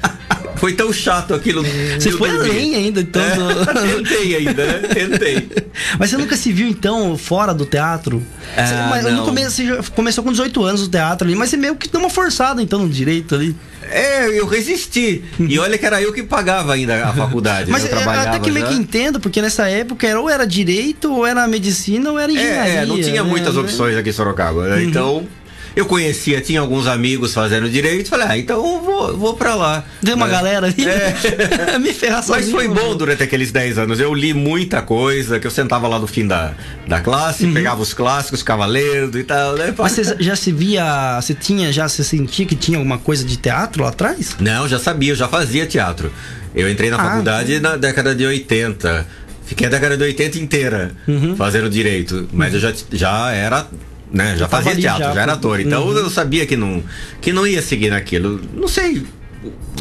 Foi 0.63 0.71
tão 0.71 0.93
chato 0.93 1.33
aquilo. 1.33 1.61
Você 1.99 2.09
foi 2.13 2.29
além 2.29 2.73
ainda, 2.73 3.01
então. 3.01 3.21
É, 3.21 3.35
do... 3.35 3.65
Tentei 4.05 4.35
ainda, 4.37 4.65
né? 4.65 4.79
Tentei. 4.93 5.49
Mas 5.99 6.09
você 6.09 6.15
nunca 6.15 6.37
se 6.37 6.53
viu, 6.53 6.69
então, 6.69 7.17
fora 7.17 7.53
do 7.53 7.65
teatro? 7.65 8.23
Ah, 8.55 8.65
você, 8.65 8.73
mas 8.73 9.03
não. 9.03 9.11
no 9.11 9.25
começo, 9.25 9.61
você 9.61 9.91
começou 9.91 10.23
com 10.23 10.31
18 10.31 10.63
anos 10.63 10.83
o 10.83 10.89
teatro 10.89 11.27
ali, 11.27 11.35
mas 11.35 11.49
você 11.49 11.57
meio 11.57 11.75
que 11.75 11.89
deu 11.89 11.99
uma 11.99 12.09
forçada, 12.09 12.61
então, 12.61 12.79
no 12.79 12.87
direito 12.87 13.35
ali. 13.35 13.53
É, 13.91 14.39
eu 14.39 14.45
resisti. 14.47 15.21
E 15.37 15.59
olha 15.59 15.77
que 15.77 15.85
era 15.85 16.01
eu 16.01 16.13
que 16.13 16.23
pagava 16.23 16.73
ainda 16.73 17.07
a 17.07 17.11
faculdade. 17.11 17.69
Mas 17.69 17.83
eu 17.83 17.97
é, 17.97 18.03
até 18.03 18.39
que 18.39 18.49
meio 18.49 18.67
que 18.67 18.73
entendo, 18.73 19.19
porque 19.19 19.41
nessa 19.41 19.67
época 19.67 20.07
era, 20.07 20.21
ou 20.21 20.29
era 20.29 20.47
direito, 20.47 21.11
ou 21.11 21.25
era 21.25 21.45
medicina, 21.45 22.09
ou 22.09 22.17
era 22.17 22.31
engenharia. 22.31 22.73
É, 22.73 22.85
não 22.85 23.01
tinha 23.01 23.21
né? 23.21 23.29
muitas 23.29 23.57
opções 23.57 23.97
aqui 23.97 24.11
em 24.11 24.13
Sorocaba. 24.13 24.69
Né? 24.69 24.75
Uhum. 24.75 24.81
Então 24.81 25.27
eu 25.75 25.85
conhecia, 25.85 26.39
tinha 26.39 26.59
alguns 26.59 26.85
amigos 26.85 27.33
fazendo 27.33 27.69
direito, 27.69 28.09
falei, 28.09 28.27
ah, 28.29 28.37
então 28.37 28.81
vou, 28.81 29.17
vou 29.17 29.33
pra 29.33 29.55
lá. 29.55 29.83
Deu 30.01 30.15
uma 30.15 30.27
né? 30.27 30.31
galera 30.31 30.67
ali. 30.67 30.85
É. 30.85 31.79
Me 31.79 31.93
ferrar 31.93 32.23
Mas 32.27 32.51
foi 32.51 32.67
bom 32.67 32.95
durante 32.95 33.23
aqueles 33.23 33.51
10 33.51 33.79
anos. 33.79 33.99
Eu 33.99 34.13
li 34.13 34.33
muita 34.33 34.81
coisa, 34.81 35.39
que 35.39 35.47
eu 35.47 35.51
sentava 35.51 35.87
lá 35.87 35.97
no 35.97 36.05
fim 36.05 36.27
da, 36.27 36.53
da 36.87 36.99
classe, 36.99 37.45
uhum. 37.45 37.53
pegava 37.53 37.81
os 37.81 37.93
clássicos, 37.93 38.41
ficava 38.41 38.65
lendo 38.65 39.17
e 39.17 39.23
tal, 39.23 39.55
né? 39.55 39.73
Mas 39.77 39.91
você 39.93 40.15
já 40.19 40.35
se 40.35 40.51
via, 40.51 41.19
você 41.19 41.33
tinha, 41.33 41.71
já 41.71 41.89
se 41.89 42.03
sentia 42.03 42.45
que 42.45 42.55
tinha 42.55 42.77
alguma 42.77 42.97
coisa 42.97 43.23
de 43.23 43.37
teatro 43.37 43.83
lá 43.83 43.89
atrás? 43.89 44.35
Não, 44.39 44.67
já 44.67 44.77
sabia, 44.77 45.11
eu 45.11 45.15
já 45.15 45.27
fazia 45.27 45.65
teatro. 45.65 46.11
Eu 46.55 46.69
entrei 46.69 46.91
na 46.91 46.97
ah, 46.97 47.03
faculdade 47.03 47.55
sim. 47.55 47.59
na 47.59 47.75
década 47.77 48.13
de 48.13 48.25
80. 48.25 49.07
Fiquei 49.45 49.67
a 49.67 49.69
década 49.69 49.97
de 49.97 50.03
80 50.03 50.37
inteira 50.37 50.91
uhum. 51.07 51.35
fazendo 51.35 51.69
direito. 51.69 52.29
Mas 52.31 52.49
uhum. 52.49 52.55
eu 52.55 52.61
já, 52.61 52.73
já 52.91 53.31
era 53.31 53.67
né? 54.13 54.37
Já 54.37 54.47
fazia 54.47 54.75
teatro, 54.75 55.05
já, 55.05 55.13
já 55.13 55.21
era 55.23 55.33
ator. 55.33 55.59
Então 55.59 55.87
uhum. 55.87 55.97
eu 55.97 56.09
sabia 56.09 56.45
que 56.45 56.55
não, 56.55 56.83
que 57.19 57.33
não 57.33 57.47
ia 57.47 57.61
seguir 57.61 57.89
naquilo. 57.89 58.39
Não 58.53 58.67
sei. 58.67 59.03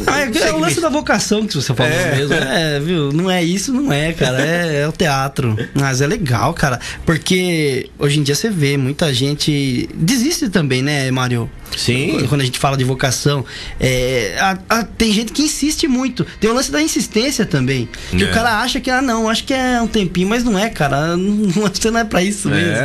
Ah, 0.06 0.20
é, 0.20 0.48
é 0.48 0.52
o 0.52 0.58
lance 0.58 0.76
me... 0.76 0.82
da 0.82 0.88
vocação 0.88 1.46
que 1.46 1.54
você 1.54 1.72
falou 1.74 1.92
é. 1.92 2.16
mesmo. 2.16 2.34
É, 2.34 2.80
viu? 2.80 3.12
Não 3.12 3.30
é 3.30 3.44
isso, 3.44 3.72
não 3.72 3.92
é, 3.92 4.12
cara. 4.12 4.44
É, 4.44 4.80
é, 4.80 4.88
o 4.88 4.92
teatro. 4.92 5.56
Mas 5.74 6.00
é 6.00 6.06
legal, 6.06 6.52
cara. 6.54 6.80
Porque 7.04 7.90
hoje 7.98 8.18
em 8.18 8.22
dia 8.22 8.34
você 8.34 8.50
vê 8.50 8.76
muita 8.76 9.12
gente. 9.12 9.88
Desiste 9.94 10.48
também, 10.48 10.82
né, 10.82 11.10
Mário? 11.10 11.48
Sim. 11.76 12.26
Quando 12.28 12.40
a 12.40 12.44
gente 12.44 12.58
fala 12.58 12.76
de 12.76 12.84
vocação. 12.84 13.44
É, 13.78 14.36
a, 14.40 14.58
a, 14.68 14.84
tem 14.84 15.12
gente 15.12 15.32
que 15.32 15.42
insiste 15.42 15.86
muito. 15.86 16.26
Tem 16.40 16.50
o 16.50 16.54
lance 16.54 16.72
da 16.72 16.82
insistência 16.82 17.46
também. 17.46 17.88
Que 18.10 18.24
é. 18.24 18.30
o 18.30 18.32
cara 18.32 18.60
acha 18.60 18.80
que, 18.80 18.90
ah, 18.90 19.02
não, 19.02 19.28
acho 19.28 19.44
que 19.44 19.54
é 19.54 19.80
um 19.80 19.86
tempinho, 19.86 20.28
mas 20.28 20.42
não 20.42 20.58
é, 20.58 20.68
cara. 20.68 21.16
Não, 21.22 21.68
você 21.68 21.90
não 21.90 22.00
é 22.00 22.04
pra 22.04 22.22
isso 22.22 22.48
mesmo. 22.48 22.76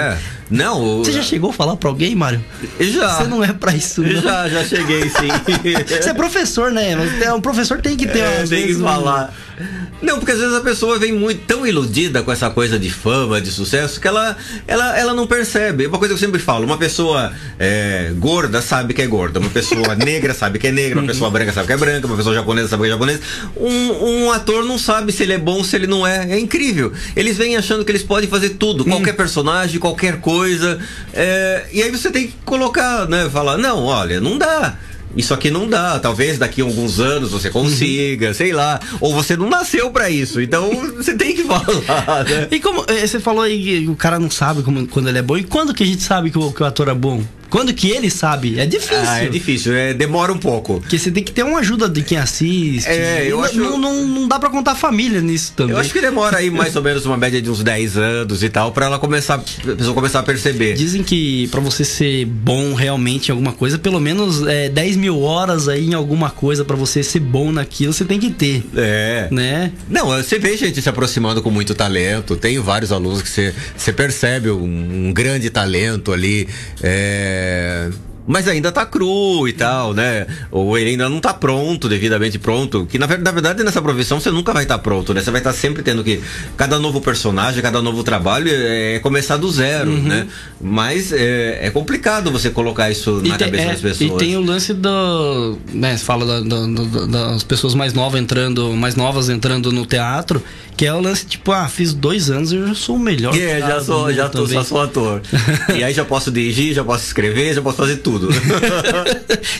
É. 0.51 0.53
Não. 0.55 0.99
Você 0.99 1.11
já 1.11 1.21
chegou 1.21 1.49
a 1.49 1.53
falar 1.53 1.75
pra 1.75 1.89
alguém, 1.89 2.15
Mário? 2.15 2.43
Já. 2.79 3.15
Você 3.15 3.23
não 3.25 3.43
é 3.43 3.53
pra 3.53 3.75
isso, 3.75 4.01
não. 4.01 4.21
Já, 4.21 4.47
já 4.47 4.63
cheguei, 4.63 5.03
sim. 5.09 5.27
você 5.87 6.09
é 6.09 6.13
professor, 6.13 6.71
né? 6.71 6.95
Um 7.33 7.41
professor 7.41 7.81
tem 7.81 7.95
que 7.95 8.07
ter 8.07 8.19
é, 8.19 8.45
Tem 8.47 8.67
que 8.67 8.75
falar. 8.75 9.33
Não, 10.01 10.19
porque 10.19 10.31
às 10.31 10.39
vezes 10.39 10.53
a 10.53 10.61
pessoa 10.61 10.99
vem 10.99 11.11
muito 11.11 11.41
tão 11.45 11.65
iludida 11.65 12.21
com 12.21 12.31
essa 12.31 12.49
coisa 12.49 12.77
de 12.77 12.91
fama, 12.91 13.41
de 13.41 13.49
sucesso, 13.49 13.99
que 13.99 14.07
ela, 14.07 14.37
ela, 14.67 14.97
ela 14.97 15.13
não 15.13 15.25
percebe. 15.25 15.85
É 15.85 15.87
uma 15.87 15.97
coisa 15.97 16.13
que 16.13 16.17
eu 16.17 16.25
sempre 16.25 16.39
falo: 16.39 16.65
uma 16.65 16.77
pessoa 16.77 17.33
é, 17.57 18.13
gorda 18.17 18.61
sabe 18.61 18.93
que 18.93 19.01
é 19.01 19.07
gorda, 19.07 19.39
uma 19.39 19.49
pessoa 19.49 19.95
negra 19.97 20.33
sabe 20.33 20.59
que 20.59 20.67
é 20.67 20.71
negra, 20.71 20.99
uma 20.99 21.07
pessoa 21.07 21.31
branca 21.31 21.51
sabe 21.51 21.67
que 21.67 21.73
é 21.73 21.77
branca, 21.77 22.05
uma 22.05 22.15
pessoa 22.15 22.35
japonesa 22.35 22.67
sabe 22.67 22.83
que 22.83 22.89
é 22.89 22.91
japonesa. 22.91 23.21
Um, 23.55 24.25
um 24.25 24.31
ator 24.31 24.63
não 24.63 24.77
sabe 24.77 25.11
se 25.11 25.23
ele 25.23 25.33
é 25.33 25.39
bom, 25.39 25.63
se 25.63 25.75
ele 25.75 25.87
não 25.87 26.05
é. 26.05 26.31
É 26.31 26.39
incrível. 26.39 26.91
Eles 27.15 27.37
vêm 27.37 27.57
achando 27.57 27.83
que 27.83 27.91
eles 27.91 28.03
podem 28.03 28.29
fazer 28.29 28.51
tudo, 28.51 28.85
qualquer 28.85 29.13
hum. 29.13 29.17
personagem, 29.17 29.79
qualquer 29.79 30.19
coisa. 30.19 30.79
É, 31.13 31.65
e 31.73 31.81
aí 31.81 31.89
você 31.89 32.11
tem 32.11 32.27
que 32.27 32.33
colocar, 32.45 33.07
né? 33.07 33.27
Falar: 33.31 33.57
não, 33.57 33.83
olha, 33.83 34.21
não 34.21 34.37
dá 34.37 34.77
isso 35.15 35.33
aqui 35.33 35.49
não 35.49 35.67
dá. 35.67 35.99
Talvez 35.99 36.37
daqui 36.37 36.61
a 36.61 36.65
alguns 36.65 36.99
anos 36.99 37.31
você 37.31 37.49
consiga, 37.49 38.27
uhum. 38.27 38.33
sei 38.33 38.53
lá. 38.53 38.79
Ou 38.99 39.13
você 39.13 39.35
não 39.35 39.49
nasceu 39.49 39.89
para 39.89 40.09
isso. 40.09 40.41
Então 40.41 40.69
você 40.95 41.15
tem 41.15 41.35
que 41.35 41.43
falar, 41.43 42.23
né? 42.25 42.47
E 42.51 42.59
como 42.59 42.83
eh, 42.87 43.05
você 43.05 43.19
falou 43.19 43.41
aí 43.41 43.83
que 43.83 43.89
o 43.89 43.95
cara 43.95 44.19
não 44.19 44.29
sabe 44.29 44.63
como, 44.63 44.87
quando 44.87 45.09
ele 45.09 45.19
é 45.19 45.21
bom. 45.21 45.37
E 45.37 45.43
quando 45.43 45.73
que 45.73 45.83
a 45.83 45.85
gente 45.85 46.01
sabe 46.01 46.29
que 46.29 46.37
o, 46.37 46.51
que 46.51 46.61
o 46.61 46.65
ator 46.65 46.89
é 46.89 46.93
bom? 46.93 47.23
Quando 47.49 47.73
que 47.73 47.89
ele 47.89 48.09
sabe? 48.09 48.59
É 48.59 48.65
difícil. 48.65 48.97
Ah, 49.05 49.23
é 49.23 49.27
difícil, 49.27 49.73
é, 49.73 49.93
demora 49.93 50.31
um 50.31 50.37
pouco. 50.37 50.79
Porque 50.81 50.97
você 50.97 51.11
tem 51.11 51.23
que 51.23 51.31
ter 51.31 51.43
uma 51.43 51.59
ajuda 51.59 51.87
de 51.87 52.01
quem 52.01 52.17
assiste. 52.17 52.87
É, 52.87 53.25
eu 53.25 53.37
não, 53.37 53.43
acho... 53.43 53.55
não, 53.55 53.77
não, 53.77 54.07
não, 54.07 54.27
dá 54.27 54.37
pra 54.37 54.49
contar 54.49 54.75
família 54.75 55.21
nisso 55.21 55.53
também. 55.55 55.73
Eu 55.73 55.79
acho 55.79 55.91
que 55.91 56.01
demora 56.01 56.37
aí 56.37 56.49
mais 56.49 56.75
ou 56.75 56.81
menos 56.81 57.05
uma 57.05 57.17
média 57.17 57.41
de 57.41 57.49
uns 57.49 57.63
10 57.63 57.97
anos 57.97 58.43
e 58.43 58.49
tal, 58.49 58.71
pra 58.71 58.87
ela 58.87 58.99
começar, 58.99 59.35
a 59.35 59.75
pessoa 59.75 59.93
começar 59.93 60.19
a 60.19 60.23
perceber. 60.23 60.73
Dizem 60.73 61.03
que 61.03 61.47
pra 61.47 61.61
você 61.61 61.83
ser 61.83 62.25
bom 62.25 62.73
realmente 62.73 63.29
em 63.29 63.31
alguma 63.31 63.53
coisa, 63.53 63.77
pelo 63.77 63.99
menos 63.99 64.45
é, 64.45 64.69
10 64.69 64.97
mil 64.97 65.21
horas 65.21 65.67
aí 65.67 65.87
em 65.87 65.93
alguma 65.93 66.29
coisa 66.29 66.65
pra 66.65 66.75
você 66.75 67.01
ser 67.01 67.19
bom 67.19 67.51
naquilo, 67.51 67.93
você 67.93 68.05
tem 68.05 68.19
que 68.19 68.31
ter. 68.31 68.63
É. 68.75 69.27
Né? 69.31 69.71
Não, 69.89 70.07
você 70.07 70.37
vê 70.37 70.57
gente 70.57 70.81
se 70.81 70.89
aproximando 70.89 71.41
com 71.41 71.49
muito 71.49 71.73
talento. 71.73 72.35
Tem 72.35 72.59
vários 72.59 72.91
alunos 72.91 73.21
que 73.21 73.29
você, 73.29 73.53
você 73.75 73.93
percebe 73.93 74.49
um, 74.49 75.07
um 75.07 75.13
grande 75.13 75.49
talento 75.49 76.11
ali. 76.11 76.47
É 76.81 77.36
And. 77.37 78.06
Mas 78.27 78.47
ainda 78.47 78.71
tá 78.73 78.85
cru 78.85 79.47
e 79.47 79.53
tal, 79.53 79.93
né? 79.93 80.27
Ou 80.51 80.77
ele 80.77 80.91
ainda 80.91 81.07
não 81.07 81.21
tá 81.21 81.33
pronto, 81.33 81.87
devidamente 81.87 82.37
pronto. 82.37 82.85
Que 82.85 82.99
na, 82.99 83.07
verdade 83.07 83.63
nessa 83.63 83.81
profissão 83.81 84.19
você 84.19 84.29
nunca 84.29 84.51
vai 84.51 84.63
estar 84.63 84.77
tá 84.77 84.83
pronto, 84.83 85.13
né? 85.13 85.21
Você 85.21 85.31
vai 85.31 85.39
estar 85.39 85.53
tá 85.53 85.57
sempre 85.57 85.81
tendo 85.81 86.03
que. 86.03 86.19
Cada 86.57 86.77
novo 86.77 86.99
personagem, 86.99 87.61
cada 87.61 87.81
novo 87.81 88.03
trabalho 88.03 88.49
é, 88.51 88.95
é 88.95 88.99
começar 88.99 89.37
do 89.37 89.49
zero, 89.49 89.91
uhum. 89.91 90.03
né? 90.03 90.27
Mas 90.59 91.13
é, 91.13 91.67
é, 91.67 91.69
complicado 91.69 92.29
você 92.29 92.49
colocar 92.49 92.91
isso 92.91 93.21
e 93.23 93.29
na 93.29 93.37
tem, 93.37 93.47
cabeça 93.47 93.63
é, 93.63 93.71
das 93.71 93.81
pessoas. 93.81 94.11
E 94.11 94.17
tem 94.17 94.35
o 94.35 94.41
lance 94.41 94.73
do. 94.73 95.57
Né, 95.73 95.95
você 95.95 96.03
fala 96.03 96.25
da, 96.25 96.41
da, 96.41 96.67
da, 96.67 97.05
das 97.05 97.43
pessoas 97.43 97.73
mais 97.73 97.93
novas 97.93 98.19
entrando, 98.19 98.73
mais 98.73 98.95
novas 98.95 99.29
entrando 99.29 99.71
no 99.71 99.85
teatro. 99.85 100.43
Que 100.75 100.85
é 100.85 100.93
o 100.93 101.01
lance, 101.01 101.25
tipo, 101.25 101.51
ah, 101.51 101.67
fiz 101.67 101.91
dois 101.91 102.29
anos 102.29 102.51
e 102.51 102.55
eu 102.55 102.67
já 102.67 102.75
sou 102.75 102.97
o 102.97 102.99
melhor. 102.99 103.35
É, 103.35 103.59
já 103.59 103.81
sou, 103.81 104.13
já 104.13 104.29
tô, 104.29 104.45
só 104.45 104.63
sou 104.63 104.79
ator. 104.79 105.23
e 105.75 105.83
aí 105.83 105.91
já 105.91 106.05
posso 106.05 106.29
dirigir, 106.29 106.71
já 106.75 106.83
posso 106.83 107.03
escrever, 107.03 107.55
já 107.55 107.63
posso 107.63 107.77
fazer 107.77 107.97
tudo. 107.97 108.16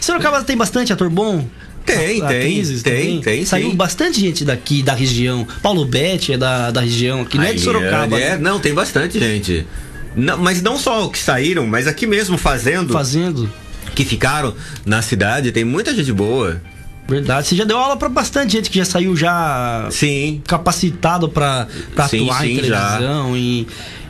Sorocaba 0.02 0.44
tem 0.46 0.58
bastante 0.58 0.94
ator 0.94 1.10
bom? 1.10 1.46
Tem, 1.86 2.20
tem, 2.20 2.64
tem, 2.82 3.22
tem. 3.22 3.46
Saiu 3.46 3.70
sim. 3.70 3.76
bastante 3.76 4.20
gente 4.20 4.44
daqui, 4.44 4.84
da 4.84 4.94
região. 4.94 5.48
Paulo 5.62 5.86
Betti 5.86 6.34
é 6.34 6.38
da, 6.38 6.70
da 6.70 6.82
região, 6.82 7.22
aqui 7.22 7.38
não 7.38 7.46
é 7.46 7.54
de 7.54 7.62
Sorocaba. 7.62 8.20
É, 8.20 8.32
né? 8.32 8.38
não, 8.38 8.60
tem 8.60 8.74
bastante 8.74 9.18
gente. 9.18 9.66
Não, 10.14 10.38
mas 10.38 10.62
não 10.62 10.78
só 10.78 11.08
que 11.08 11.18
saíram, 11.18 11.66
mas 11.66 11.88
aqui 11.88 12.06
mesmo 12.06 12.38
fazendo. 12.38 12.92
Fazendo. 12.92 13.50
Que 13.96 14.04
ficaram 14.04 14.54
na 14.86 15.02
cidade, 15.02 15.52
tem 15.52 15.64
muita 15.64 15.96
gente 15.96 16.12
boa. 16.12 16.62
Verdade. 17.08 17.48
Você 17.48 17.56
já 17.56 17.64
deu 17.64 17.78
aula 17.78 17.96
para 17.96 18.10
bastante 18.10 18.52
gente 18.52 18.70
que 18.70 18.78
já 18.78 18.86
saiu 18.86 19.16
já 19.16 19.88
sim. 19.90 20.42
capacitado 20.46 21.30
para 21.30 21.68
atuar 21.96 22.10
sim, 22.10 22.52
em 22.52 22.56
televisão, 22.56 23.32
já. 23.32 23.38
em, 23.38 23.68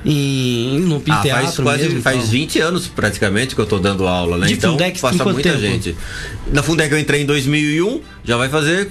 em, 0.09 0.79
no 0.79 1.03
ah, 1.09 1.21
teatro 1.21 1.29
faz 1.31 1.59
quase 1.59 1.83
mesmo, 1.83 2.01
faz 2.01 2.17
então. 2.17 2.29
20 2.29 2.59
anos 2.59 2.87
praticamente 2.87 3.53
que 3.53 3.59
eu 3.59 3.65
tô 3.65 3.77
dando 3.77 4.07
aula, 4.07 4.37
né? 4.37 4.47
De 4.47 4.53
então 4.53 4.71
Fundex, 4.71 5.01
passa 5.01 5.23
muita 5.25 5.49
tempo? 5.49 5.59
gente. 5.59 5.95
Na 6.51 6.63
Fundec 6.63 6.91
eu 6.91 6.97
entrei 6.97 7.21
em 7.23 7.25
2001, 7.25 8.01
já 8.23 8.37
vai 8.37 8.47
fazer 8.47 8.89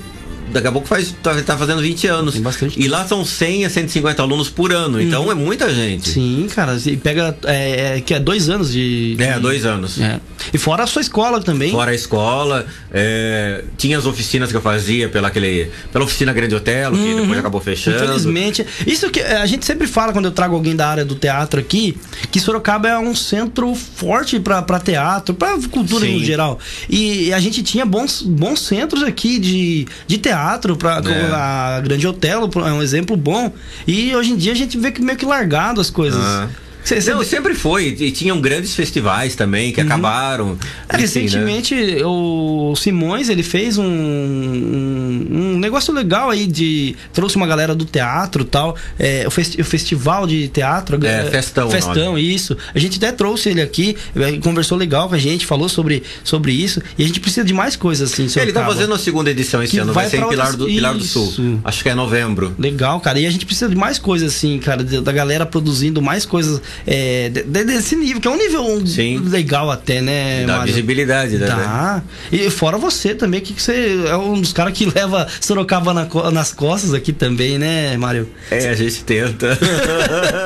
daqui 0.53 0.67
a 0.67 0.73
pouco 0.73 0.87
faz, 0.87 1.15
tá, 1.23 1.35
tá 1.43 1.57
fazendo 1.57 1.81
20 1.83 2.07
anos. 2.07 2.35
Tem 2.35 2.43
bastante. 2.43 2.81
E 2.81 2.89
lá 2.89 3.07
são 3.07 3.25
100 3.25 3.67
a 3.67 3.71
150 3.71 4.23
alunos 4.23 4.49
por 4.49 4.73
ano. 4.73 5.01
Então 5.01 5.25
uhum. 5.25 5.33
é 5.33 5.35
muita 5.35 5.73
gente. 5.73 6.11
Sim, 6.11 6.47
cara. 6.55 6.77
E 6.85 6.97
pega. 6.97 7.37
É, 7.45 7.97
é, 7.97 8.01
que 8.01 8.15
é 8.15 8.21
dois 8.21 8.49
anos 8.49 8.73
de. 8.73 9.17
É, 9.19 9.39
dois 9.39 9.65
anos. 9.65 10.01
É. 10.01 10.21
E 10.53 10.59
fora 10.59 10.85
a 10.85 10.87
sua 10.87 11.03
escola 11.03 11.41
também. 11.41 11.71
Fora 11.71 11.91
a 11.91 11.95
escola. 11.95 12.67
É, 12.93 13.65
tinha 13.77 13.99
as 13.99 14.07
oficinas 14.07 14.51
que 14.51 14.57
eu 14.57 14.61
fazia 14.61 15.09
pela, 15.09 15.29
aquele, 15.29 15.71
pela 15.93 16.05
oficina 16.05 16.33
Grande 16.33 16.55
Hotel, 16.55 16.93
que 16.93 16.99
uhum. 16.99 17.21
depois 17.23 17.39
acabou 17.39 17.61
fechando. 17.61 17.97
Infelizmente. 17.97 18.67
Isso 18.87 19.11
que 19.11 19.21
a 19.21 19.47
gente 19.47 19.65
sempre 19.65 19.87
fala 19.87 20.13
quando 20.13 20.27
eu 20.27 20.33
trago 20.33 20.55
alguém 20.55 20.77
da 20.77 20.89
área 20.89 21.05
do 21.05 21.15
teatro 21.15 21.59
aqui, 21.59 21.97
que 22.31 22.39
Sorocaba 22.39 22.89
é 22.89 22.99
um 22.99 23.15
centro 23.15 23.75
forte 23.75 24.39
para 24.39 24.79
teatro, 24.79 25.35
para 25.35 25.59
cultura 25.69 26.07
Sim. 26.07 26.19
no 26.19 26.25
geral. 26.25 26.59
E 26.89 27.33
a 27.33 27.41
gente 27.41 27.63
tinha 27.63 27.85
bons, 27.85 28.23
bons 28.23 28.61
centros 28.61 29.03
aqui 29.03 29.39
de, 29.39 29.87
de 30.07 30.19
teatro 30.19 30.36
teatro, 30.37 30.77
pra, 30.77 31.01
é. 31.05 31.33
a 31.33 31.81
Grande 31.83 32.07
Otelo 32.07 32.51
é 32.57 32.73
um 32.73 32.83
exemplo 32.83 33.17
bom. 33.17 33.53
E 33.87 34.15
hoje 34.15 34.33
em 34.33 34.37
dia 34.37 34.53
a 34.53 34.57
gente 34.57 34.79
vê 34.79 34.93
que 34.93 35.01
meio 35.01 35.19
que 35.19 35.25
largado 35.25 35.81
as 35.81 35.91
coisas. 35.91 36.21
Ah. 36.21 36.49
Cê, 36.87 37.01
cê... 37.01 37.13
Não, 37.13 37.25
sempre 37.25 37.53
foi. 37.53 37.89
E 37.99 38.13
tinham 38.13 38.41
grandes 38.41 38.73
festivais 38.73 39.35
também 39.35 39.73
que 39.73 39.81
uhum. 39.81 39.87
acabaram. 39.89 40.59
É, 40.89 40.97
recentemente, 40.97 41.75
né? 41.75 42.05
o 42.05 42.75
Simões, 42.77 43.29
ele 43.29 43.43
fez 43.43 43.77
um, 43.77 43.85
um, 43.85 45.27
um, 45.33 45.59
negócio 45.59 45.93
legal 45.93 46.31
aí 46.31 46.47
de... 46.47 46.95
Trouxe 47.13 47.35
uma 47.35 47.47
galera 47.47 47.75
do 47.75 47.85
teatro 47.85 48.43
e 48.43 48.47
tal. 48.47 48.77
É, 48.97 49.25
o, 49.27 49.31
festi 49.33 49.61
o, 49.61 49.65
festival 49.65 50.29
de 50.29 50.47
teatro. 50.47 51.05
É, 51.05 51.25
festão. 51.25 51.69
Festão, 51.69 52.13
nome. 52.13 52.35
isso. 52.35 52.57
A 52.73 52.79
gente 52.79 52.99
até 52.99 53.11
trouxe 53.11 53.49
ele 53.49 53.61
aqui, 53.61 53.97
conversou 54.41 54.79
legal 54.79 55.09
com 55.09 55.17
a 55.17 55.19
gente, 55.19 55.45
falou 55.45 55.69
sobre, 55.69 56.05
sobre 56.23 56.53
isso. 56.53 56.81
E 56.97 57.03
a 57.03 57.07
gente 57.07 57.19
precisa 57.19 57.45
de 57.45 57.53
mais 57.53 57.75
coisas 57.75 58.13
assim. 58.13 58.29
É, 58.39 58.43
ele 58.43 58.53
tá 58.53 58.65
fazendo 58.65 58.95
a 58.95 58.99
segunda 58.99 59.29
edição 59.29 59.61
esse 59.61 59.77
ano, 59.79 59.93
vai, 59.93 60.05
vai 60.05 60.11
ser 60.11 60.25
em 60.25 60.29
Pilar 60.29 60.57
do, 60.57 60.67
Pilar 60.67 60.95
do 60.95 61.05
Sul. 61.05 61.61
Acho 61.65 61.83
que 61.83 61.89
é 61.89 61.97
novembro. 61.97 62.55
Legal, 62.57 63.01
cara. 63.01 63.19
E 63.19 63.27
a 63.27 63.31
gente 63.31 63.45
precisa 63.45 63.69
de 63.69 63.75
mais 63.75 63.99
coisas 63.99 64.33
assim, 64.33 64.57
cara, 64.61 64.85
da 64.85 65.11
galera 65.11 65.45
produzindo 65.45 66.01
mais 66.01 66.25
coisas 66.25 66.63
é, 66.87 67.29
desse 67.31 67.95
nível, 67.97 68.21
que 68.21 68.29
é 68.29 68.31
um 68.31 68.37
nível 68.37 68.87
Sim. 68.87 69.19
legal 69.19 69.71
até, 69.71 70.01
né? 70.01 70.45
Dá 70.47 70.59
Mário? 70.59 70.73
visibilidade, 70.73 71.39
né? 71.39 71.47
Dá. 71.47 72.03
E 72.33 72.51
fora 72.51 72.77
você 72.79 73.15
também, 73.15 73.41
que, 73.41 73.55
que 73.55 73.63
você 73.63 74.05
é 74.07 74.17
um 74.17 74.41
dos 74.41 74.53
caras 74.53 74.73
que 74.73 74.87
leva 74.93 75.27
Sorocaba 75.41 75.95
na, 75.95 76.09
nas 76.33 76.53
costas 76.53 76.95
aqui 76.95 77.13
também, 77.13 77.59
né, 77.59 77.97
Mário? 77.97 78.29
É, 78.51 78.69
a 78.69 78.75
gente 78.75 79.05
tenta. 79.05 79.59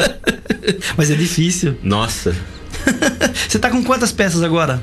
Mas 0.97 1.11
é 1.11 1.15
difícil. 1.15 1.77
Nossa. 1.83 2.35
você 3.49 3.59
tá 3.59 3.71
com 3.71 3.83
quantas 3.83 4.13
peças 4.13 4.43
agora? 4.43 4.83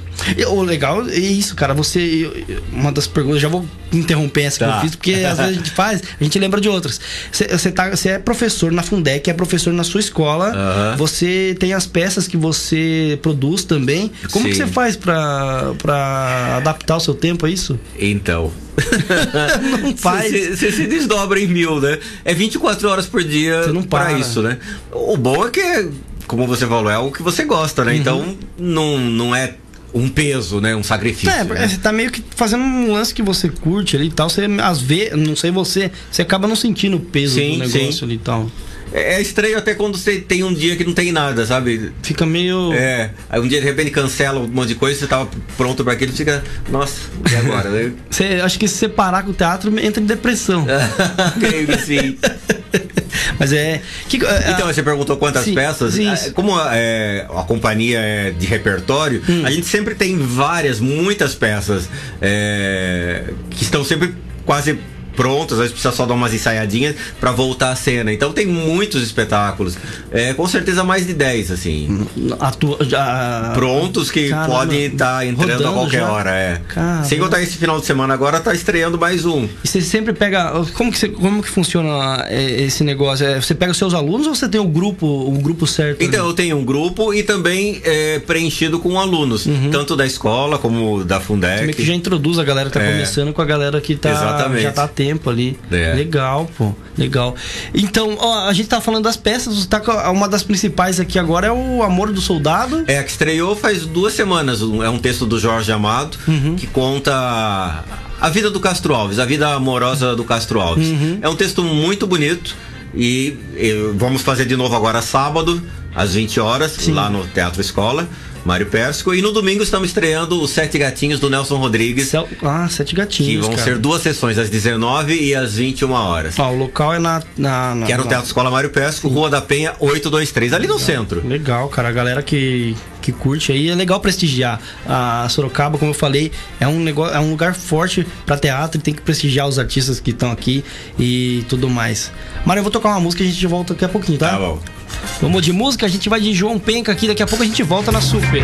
O 0.50 0.62
legal 0.62 1.08
é 1.08 1.18
isso, 1.18 1.56
cara. 1.56 1.74
Você. 1.74 2.46
Uma 2.72 2.92
das 2.92 3.08
perguntas, 3.08 3.42
já 3.42 3.48
vou 3.48 3.66
interromper 3.92 4.42
essa 4.44 4.60
tá. 4.60 4.66
que 4.66 4.72
eu 4.72 4.76
tá. 4.76 4.82
fiz, 4.82 4.96
porque 4.96 5.14
às 5.14 5.38
vezes 5.38 5.54
a 5.54 5.56
gente 5.56 5.72
faz, 5.72 6.02
a 6.20 6.24
gente 6.24 6.38
lembra 6.40 6.60
de 6.60 6.68
outras. 6.68 7.00
Você, 7.32 7.72
tá, 7.72 7.92
é 8.06 8.20
professor 8.20 8.72
na 8.72 8.84
Fundec, 8.84 9.30
é 9.30 9.34
professor 9.34 9.74
na 9.74 9.84
sua 9.84 10.00
escola, 10.00 10.96
você 10.98 11.56
tem 11.60 11.74
as 11.74 11.86
peças 11.86 12.28
que 12.28 12.38
você 12.38 13.18
produz 13.22 13.64
também. 13.64 14.12
Como 14.32 14.46
Sim. 14.46 14.52
que 14.52 14.58
você 14.58 14.68
faz 14.68 14.96
para 14.96 16.58
adaptar 16.58 16.98
o 16.98 17.00
seu 17.00 17.14
tempo 17.14 17.46
a 17.46 17.50
isso? 17.50 17.80
Então, 17.98 18.52
não 19.82 19.96
faz. 19.96 20.32
Você 20.58 20.72
se 20.72 20.88
desdobra 20.88 21.40
em 21.40 21.48
mil, 21.48 21.80
né? 21.80 22.00
É 22.26 22.34
24 22.34 22.90
horas 22.90 23.06
por 23.06 23.24
dia 23.24 23.62
para 23.90 24.14
isso, 24.14 24.42
né? 24.42 24.58
O 24.92 25.18
bom 25.18 25.46
é 25.46 25.50
que 25.50 25.90
como 26.28 26.46
você 26.46 26.68
falou, 26.68 26.92
é 26.92 26.96
algo 26.96 27.12
que 27.12 27.24
você 27.24 27.46
gosta, 27.46 27.86
né? 27.86 27.94
Uhum. 27.94 27.98
Então 27.98 28.38
não, 28.60 29.00
não 29.00 29.36
é 29.36 29.56
um 29.98 30.10
peso, 30.10 30.60
né? 30.62 30.76
Um 30.76 30.84
sacrifício. 30.84 31.30
É, 31.30 31.44
né? 31.44 31.68
você 31.68 31.78
tá 31.78 31.92
meio 31.92 32.12
que 32.12 32.24
fazendo 32.36 32.64
um 32.64 32.92
lance 32.92 33.14
que 33.14 33.22
você 33.22 33.50
curte 33.50 33.96
ali 33.96 34.08
e 34.08 34.12
tal. 34.12 34.30
Você, 34.30 34.46
às 34.62 34.82
vezes, 34.82 35.14
não 35.18 35.36
sei 35.36 35.52
você, 35.52 35.92
você 36.12 36.22
acaba 36.22 36.48
não 36.48 36.56
sentindo 36.56 36.98
o 36.98 37.00
peso 37.00 37.36
sim, 37.36 37.54
do 37.54 37.60
negócio 37.60 37.92
sim. 37.94 38.06
ali 38.06 38.16
e 38.16 38.20
tal. 38.20 38.50
É, 38.94 39.16
é 39.16 39.22
estranho 39.22 39.58
até 39.58 39.74
quando 39.74 39.98
você 39.98 40.20
tem 40.20 40.44
um 40.44 40.54
dia 40.54 40.76
que 40.76 40.84
não 40.84 40.94
tem 40.94 41.12
nada, 41.12 41.46
sabe? 41.46 41.92
Fica 42.02 42.26
meio. 42.26 42.74
É. 42.74 43.12
Aí 43.30 43.40
um 43.40 43.48
dia 43.48 43.60
de 43.60 43.66
repente 43.66 43.92
cancela 43.92 44.40
um 44.40 44.48
monte 44.48 44.70
de 44.70 44.76
coisa, 44.76 45.00
você 45.00 45.08
tava 45.08 45.30
pronto 45.56 45.84
para 45.84 45.94
aquilo, 45.94 46.14
fica. 46.14 46.44
Nossa, 46.70 47.02
e 47.30 47.36
agora? 47.36 47.70
Né? 47.70 47.92
você, 48.10 48.40
acho 48.42 48.58
que 48.58 48.68
se 48.68 48.78
separar 48.78 49.24
com 49.24 49.32
o 49.32 49.34
teatro 49.34 49.78
entra 49.80 50.02
em 50.02 50.06
depressão. 50.06 50.66
Creio 51.40 51.68
que 51.68 51.78
sim. 51.80 52.18
Mas 53.40 53.54
é. 53.54 53.82
Que, 54.08 54.24
é, 54.26 54.52
então, 54.52 54.68
você 54.68 54.84
perguntou 54.84 55.18
quantas 55.18 55.46
sim, 55.46 55.54
peças. 55.54 55.94
Sim. 55.94 56.10
É, 56.10 56.30
como 56.32 56.60
é, 56.60 57.26
a 57.30 57.44
companhia 57.44 58.00
é 58.00 58.32
de 58.32 58.46
repertório, 58.46 59.22
hum. 59.28 59.46
a 59.46 59.52
gente 59.52 59.68
sempre 59.68 59.96
tem 59.96 60.18
várias, 60.18 60.80
muitas 60.80 61.36
peças 61.36 61.90
é, 62.22 63.34
que 63.50 63.64
estão 63.64 63.84
sempre 63.84 64.14
quase 64.46 64.80
prontos, 65.18 65.54
às 65.54 65.60
vezes 65.60 65.74
precisa 65.74 65.94
só 65.94 66.06
dar 66.06 66.14
umas 66.14 66.34
ensaiadinhas 66.34 66.96
para 67.20 67.32
voltar 67.32 67.72
à 67.72 67.76
cena. 67.76 68.14
Então 68.14 68.32
tem 68.32 68.46
muitos 68.46 69.02
espetáculos. 69.02 69.76
É, 70.12 70.34
com 70.34 70.48
certeza 70.48 70.84
mais 70.84 71.08
de 71.08 71.14
10, 71.14 71.52
assim. 71.52 72.08
Atua, 72.40 72.78
já... 72.82 73.52
Prontos 73.56 74.12
que 74.12 74.30
Caramba, 74.30 74.54
podem 74.54 74.86
estar 74.86 75.18
tá 75.18 75.26
entrando 75.26 75.68
a 75.68 75.74
qualquer 75.74 76.02
já? 76.02 76.12
hora, 76.12 76.30
é. 76.30 76.62
Caramba. 76.68 77.04
Sem 77.04 77.20
contar 77.20 77.42
esse 77.42 77.58
final 77.58 77.80
de 77.80 77.86
semana 77.88 78.14
agora, 78.14 78.40
tá 78.40 78.54
estreando 78.54 78.98
mais 78.98 79.26
um. 79.26 79.46
E 79.64 79.68
você 79.68 79.82
sempre 79.82 80.14
pega. 80.14 80.52
Como 80.74 80.92
que, 80.92 81.00
você, 81.00 81.10
como 81.10 81.42
que 81.42 81.50
funciona 81.50 82.26
é, 82.30 82.62
esse 82.62 82.84
negócio? 82.84 83.26
É, 83.26 83.42
você 83.42 83.56
pega 83.56 83.72
os 83.72 83.78
seus 83.78 83.96
alunos 83.96 84.28
ou 84.28 84.36
você 84.36 84.48
tem 84.48 84.62
o 84.62 84.66
um 84.66 84.72
grupo, 84.72 85.08
o 85.08 85.32
um 85.32 85.42
grupo 85.42 85.66
certo? 85.66 86.04
Então, 86.04 86.22
ali? 86.22 86.30
eu 86.30 86.36
tenho 86.36 86.58
um 86.58 86.64
grupo 86.64 87.14
e 87.14 87.24
também 87.24 87.82
é, 87.84 88.20
preenchido 88.20 88.80
com 88.80 89.00
alunos, 89.00 89.48
uhum. 89.48 89.72
tanto 89.72 89.96
da 89.96 90.06
escola 90.06 90.60
como 90.60 91.04
da 91.04 91.20
Fundec. 91.20 91.66
Você 91.66 91.74
que 91.74 91.86
já 91.86 91.94
introduz 91.94 92.38
a 92.38 92.44
galera 92.44 92.70
que 92.70 92.78
tá 92.78 92.84
é. 92.84 92.92
começando 92.92 93.34
com 93.34 93.42
a 93.42 93.46
galera 93.46 93.82
que 93.82 93.96
tá, 93.96 94.12
Exatamente. 94.12 94.64
já 94.64 94.72
tá 94.72 94.88
tempo 95.08 95.30
ali. 95.30 95.58
É. 95.72 95.94
Legal, 95.94 96.50
pô. 96.58 96.74
Legal. 96.98 97.36
Então, 97.74 98.18
ó, 98.20 98.48
a 98.48 98.54
gente 98.54 98.68
tá 98.68 98.82
falando 98.82 99.06
das 99.06 99.16
peças, 99.16 99.66
tá, 99.66 100.12
uma 100.12 100.28
das 100.28 100.44
principais 100.44 101.00
aqui 101.00 101.18
agora 101.18 101.48
é 101.48 101.52
o 101.52 101.82
Amor 101.82 102.12
do 102.12 102.20
Soldado. 102.20 102.84
É, 102.88 103.02
que 103.02 103.12
estreou 103.12 103.56
faz 103.56 103.86
duas 103.86 104.14
semanas. 104.14 104.62
É 104.62 104.90
um 104.90 105.00
texto 105.00 105.26
do 105.26 105.40
Jorge 105.40 105.72
Amado 105.72 106.18
uhum. 106.28 106.56
que 106.56 106.68
conta 106.68 107.84
a 108.20 108.30
vida 108.30 108.50
do 108.50 108.60
Castro 108.60 108.94
Alves, 108.94 109.20
a 109.20 109.26
vida 109.26 109.54
amorosa 109.54 110.16
do 110.16 110.24
Castro 110.24 110.60
Alves. 110.60 110.90
Uhum. 110.90 111.20
É 111.22 111.30
um 111.30 111.36
texto 111.36 111.64
muito 111.64 112.06
bonito. 112.06 112.56
E, 112.94 113.38
e, 113.56 113.92
vamos 113.96 114.22
fazer 114.22 114.46
de 114.46 114.56
novo 114.56 114.76
agora 114.76 115.02
sábado, 115.02 115.62
às 115.94 116.16
20 116.16 116.40
horas, 116.40 116.72
Sim. 116.72 116.94
lá 116.94 117.10
no 117.10 117.26
Teatro 117.28 117.62
Escola. 117.62 118.08
Mário 118.48 118.66
Persco. 118.68 119.14
E 119.14 119.22
no 119.22 119.34
domingo 119.34 119.62
estamos 119.62 119.90
estreando 119.90 120.42
os 120.42 120.52
Sete 120.52 120.78
Gatinhos 120.80 121.20
do 121.20 121.30
Nelson 121.30 121.58
Rodrigues. 121.58 122.08
Cel... 122.08 122.28
Ah, 122.42 122.68
Sete 122.70 122.96
Gatinhos. 122.96 123.30
Que 123.30 123.38
vão 123.42 123.50
cara. 123.52 123.64
ser 123.64 123.78
duas 123.78 124.02
sessões, 124.02 124.38
às 124.38 124.50
19 124.50 125.22
e 125.22 125.36
às 125.36 125.56
21 125.56 125.92
horas. 125.92 126.40
Ah, 126.40 126.50
o 126.50 126.56
local 126.56 126.94
é 126.94 127.00
na. 127.00 127.22
na, 127.38 127.76
na 127.76 127.86
que 127.86 127.92
é 127.92 127.98
no 127.98 128.08
Teatro 128.08 128.26
Escola 128.26 128.50
Mário 128.50 128.70
Persco, 128.70 129.10
Rua 129.10 129.30
da 129.30 129.42
Penha 129.42 129.76
823, 129.80 130.54
ali 130.54 130.62
legal. 130.62 130.78
no 130.78 130.84
centro. 130.84 131.28
Legal, 131.28 131.68
cara. 131.68 131.90
A 131.90 131.92
galera 131.92 132.24
que, 132.24 132.74
que 133.02 133.12
curte 133.12 133.52
aí 133.52 133.70
é 133.70 133.76
legal 133.76 134.00
prestigiar. 134.00 134.62
A 134.88 135.28
Sorocaba, 135.30 135.78
como 135.78 135.92
eu 135.92 135.96
falei, 135.96 136.32
é 136.58 136.68
um 136.68 136.80
negócio, 136.80 137.14
é 137.14 137.20
um 137.20 137.30
lugar 137.30 137.54
forte 137.54 138.08
para 138.26 138.38
teatro 138.38 138.80
e 138.80 138.82
tem 138.82 138.94
que 138.94 139.02
prestigiar 139.02 139.46
os 139.46 139.60
artistas 139.60 140.00
que 140.00 140.12
estão 140.12 140.32
aqui 140.32 140.64
e 140.98 141.46
tudo 141.50 141.70
mais. 141.70 142.12
Mário, 142.46 142.62
eu 142.62 142.64
vou 142.64 142.72
tocar 142.72 142.90
uma 142.90 143.02
música 143.02 143.24
e 143.24 143.28
a 143.28 143.30
gente 143.30 143.46
volta 143.46 143.74
daqui 143.74 143.84
a 143.84 143.90
pouquinho, 143.90 144.18
tá? 144.18 144.30
Tá 144.30 144.40
bom. 144.40 144.77
Vamos 145.22 145.42
de 145.42 145.52
música, 145.52 145.86
a 145.86 145.90
gente 145.90 146.10
vai 146.10 146.20
de 146.20 146.34
João 146.34 146.60
Penca 146.60 146.92
aqui, 146.92 147.08
daqui 147.08 147.24
a 147.24 147.28
pouco 147.28 147.44
a 147.44 147.48
gente 147.48 147.64
volta 147.64 147.92
na 147.92 148.02
Super. 148.02 148.44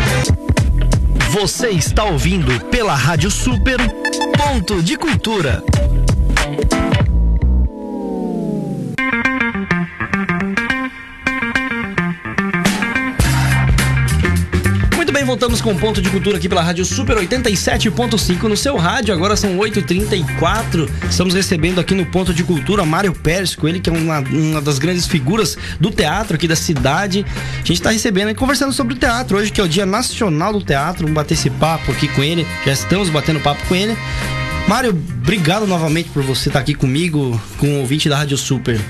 Você 1.30 1.68
está 1.70 2.04
ouvindo 2.04 2.58
pela 2.66 2.94
Rádio 2.94 3.30
Super 3.30 3.78
Ponto 4.36 4.82
de 4.82 4.96
Cultura. 4.96 5.62
Voltamos 15.34 15.60
com 15.60 15.72
o 15.72 15.76
ponto 15.76 16.00
de 16.00 16.08
cultura 16.10 16.36
aqui 16.36 16.48
pela 16.48 16.62
Rádio 16.62 16.84
Super 16.84 17.16
87.5 17.16 18.44
no 18.44 18.56
seu 18.56 18.76
rádio. 18.76 19.12
Agora 19.12 19.34
são 19.34 19.56
8h34. 19.56 20.88
Estamos 21.10 21.34
recebendo 21.34 21.80
aqui 21.80 21.92
no 21.92 22.06
ponto 22.06 22.32
de 22.32 22.44
cultura 22.44 22.84
Mário 22.84 23.12
Pérsco, 23.12 23.66
ele 23.66 23.80
que 23.80 23.90
é 23.90 23.92
uma, 23.92 24.20
uma 24.20 24.62
das 24.62 24.78
grandes 24.78 25.08
figuras 25.08 25.58
do 25.80 25.90
teatro 25.90 26.36
aqui 26.36 26.46
da 26.46 26.54
cidade. 26.54 27.26
A 27.52 27.66
gente 27.66 27.72
está 27.72 27.90
recebendo 27.90 28.30
e 28.30 28.34
conversando 28.36 28.72
sobre 28.72 28.94
o 28.94 28.96
teatro 28.96 29.36
hoje, 29.36 29.50
que 29.50 29.60
é 29.60 29.64
o 29.64 29.68
Dia 29.68 29.84
Nacional 29.84 30.52
do 30.52 30.62
Teatro. 30.62 31.02
Vamos 31.02 31.16
bater 31.16 31.34
esse 31.34 31.50
papo 31.50 31.90
aqui 31.90 32.06
com 32.06 32.22
ele. 32.22 32.46
Já 32.64 32.72
estamos 32.72 33.10
batendo 33.10 33.40
papo 33.40 33.60
com 33.66 33.74
ele. 33.74 33.98
Mário, 34.68 34.90
obrigado 34.90 35.66
novamente 35.66 36.10
por 36.10 36.22
você 36.22 36.48
estar 36.48 36.60
aqui 36.60 36.74
comigo, 36.74 37.40
com 37.58 37.66
o 37.66 37.80
ouvinte 37.80 38.08
da 38.08 38.18
Rádio 38.18 38.38
Super. 38.38 38.80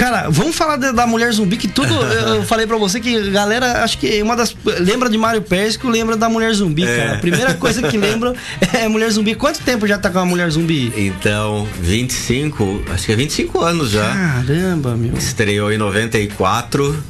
Cara, 0.00 0.30
vamos 0.30 0.56
falar 0.56 0.76
da, 0.76 0.92
da 0.92 1.06
mulher 1.06 1.30
zumbi, 1.30 1.58
que 1.58 1.68
tudo. 1.68 1.92
eu 2.34 2.42
falei 2.44 2.66
pra 2.66 2.78
você 2.78 2.98
que 2.98 3.30
galera, 3.30 3.84
acho 3.84 3.98
que 3.98 4.22
uma 4.22 4.34
das. 4.34 4.56
Lembra 4.78 5.10
de 5.10 5.18
Mário 5.18 5.42
Pérsco, 5.42 5.90
lembra 5.90 6.16
da 6.16 6.26
mulher 6.26 6.54
zumbi, 6.54 6.84
é. 6.84 6.96
cara. 6.96 7.14
A 7.16 7.18
primeira 7.18 7.52
coisa 7.52 7.82
que 7.86 7.98
lembra 7.98 8.32
é 8.72 8.88
mulher 8.88 9.10
zumbi. 9.10 9.34
Quanto 9.34 9.60
tempo 9.60 9.86
já 9.86 9.98
tá 9.98 10.08
com 10.08 10.18
a 10.18 10.24
mulher 10.24 10.48
zumbi? 10.50 10.90
Então, 10.96 11.68
25, 11.82 12.84
acho 12.94 13.04
que 13.04 13.12
é 13.12 13.16
25 13.16 13.60
anos 13.60 13.90
já. 13.90 14.10
Caramba, 14.10 14.96
meu. 14.96 15.12
Estreou 15.18 15.70
em 15.70 15.76
94. 15.76 17.04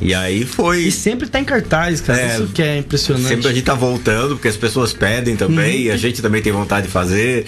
E 0.00 0.12
aí 0.12 0.44
foi. 0.44 0.80
E 0.80 0.90
sempre 0.90 1.28
tá 1.28 1.38
em 1.38 1.44
cartaz, 1.44 2.00
cara. 2.00 2.20
É, 2.20 2.34
Isso 2.34 2.48
que 2.48 2.62
é 2.62 2.78
impressionante. 2.78 3.28
Sempre 3.28 3.46
a 3.46 3.52
gente 3.52 3.64
tá 3.64 3.74
voltando, 3.74 4.30
porque 4.30 4.48
as 4.48 4.56
pessoas 4.56 4.92
pedem 4.92 5.36
também, 5.36 5.76
uhum. 5.76 5.82
e 5.82 5.90
a 5.92 5.96
gente 5.96 6.20
também 6.20 6.42
tem 6.42 6.52
vontade 6.52 6.88
de 6.88 6.92
fazer. 6.92 7.46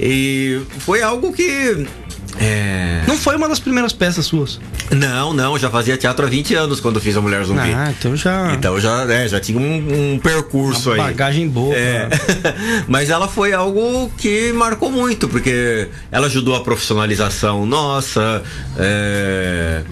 E 0.00 0.60
foi 0.78 1.02
algo 1.02 1.30
que 1.30 1.86
é... 2.40 3.02
Não 3.06 3.16
foi 3.16 3.36
uma 3.36 3.48
das 3.48 3.58
primeiras 3.58 3.92
peças 3.92 4.26
suas? 4.26 4.60
Não, 4.90 5.32
não, 5.32 5.58
já 5.58 5.68
fazia 5.68 5.96
teatro 5.96 6.24
há 6.24 6.28
20 6.28 6.54
anos 6.54 6.80
quando 6.80 7.00
fiz 7.00 7.16
a 7.16 7.20
Mulher 7.20 7.44
Zumbi. 7.44 7.72
Ah, 7.74 7.92
então 7.98 8.16
já. 8.16 8.52
Então 8.54 8.78
já, 8.80 9.02
é, 9.12 9.26
já 9.26 9.40
tinha 9.40 9.58
um, 9.58 10.14
um 10.14 10.18
percurso 10.18 10.90
uma 10.90 10.94
aí. 10.94 11.00
Bagagem 11.12 11.48
boa. 11.48 11.74
É. 11.74 12.08
Mas 12.86 13.10
ela 13.10 13.26
foi 13.26 13.52
algo 13.52 14.10
que 14.16 14.52
marcou 14.52 14.90
muito, 14.90 15.28
porque 15.28 15.88
ela 16.12 16.26
ajudou 16.26 16.54
a 16.54 16.60
profissionalização 16.60 17.66
nossa. 17.66 18.42
É... 18.78 19.82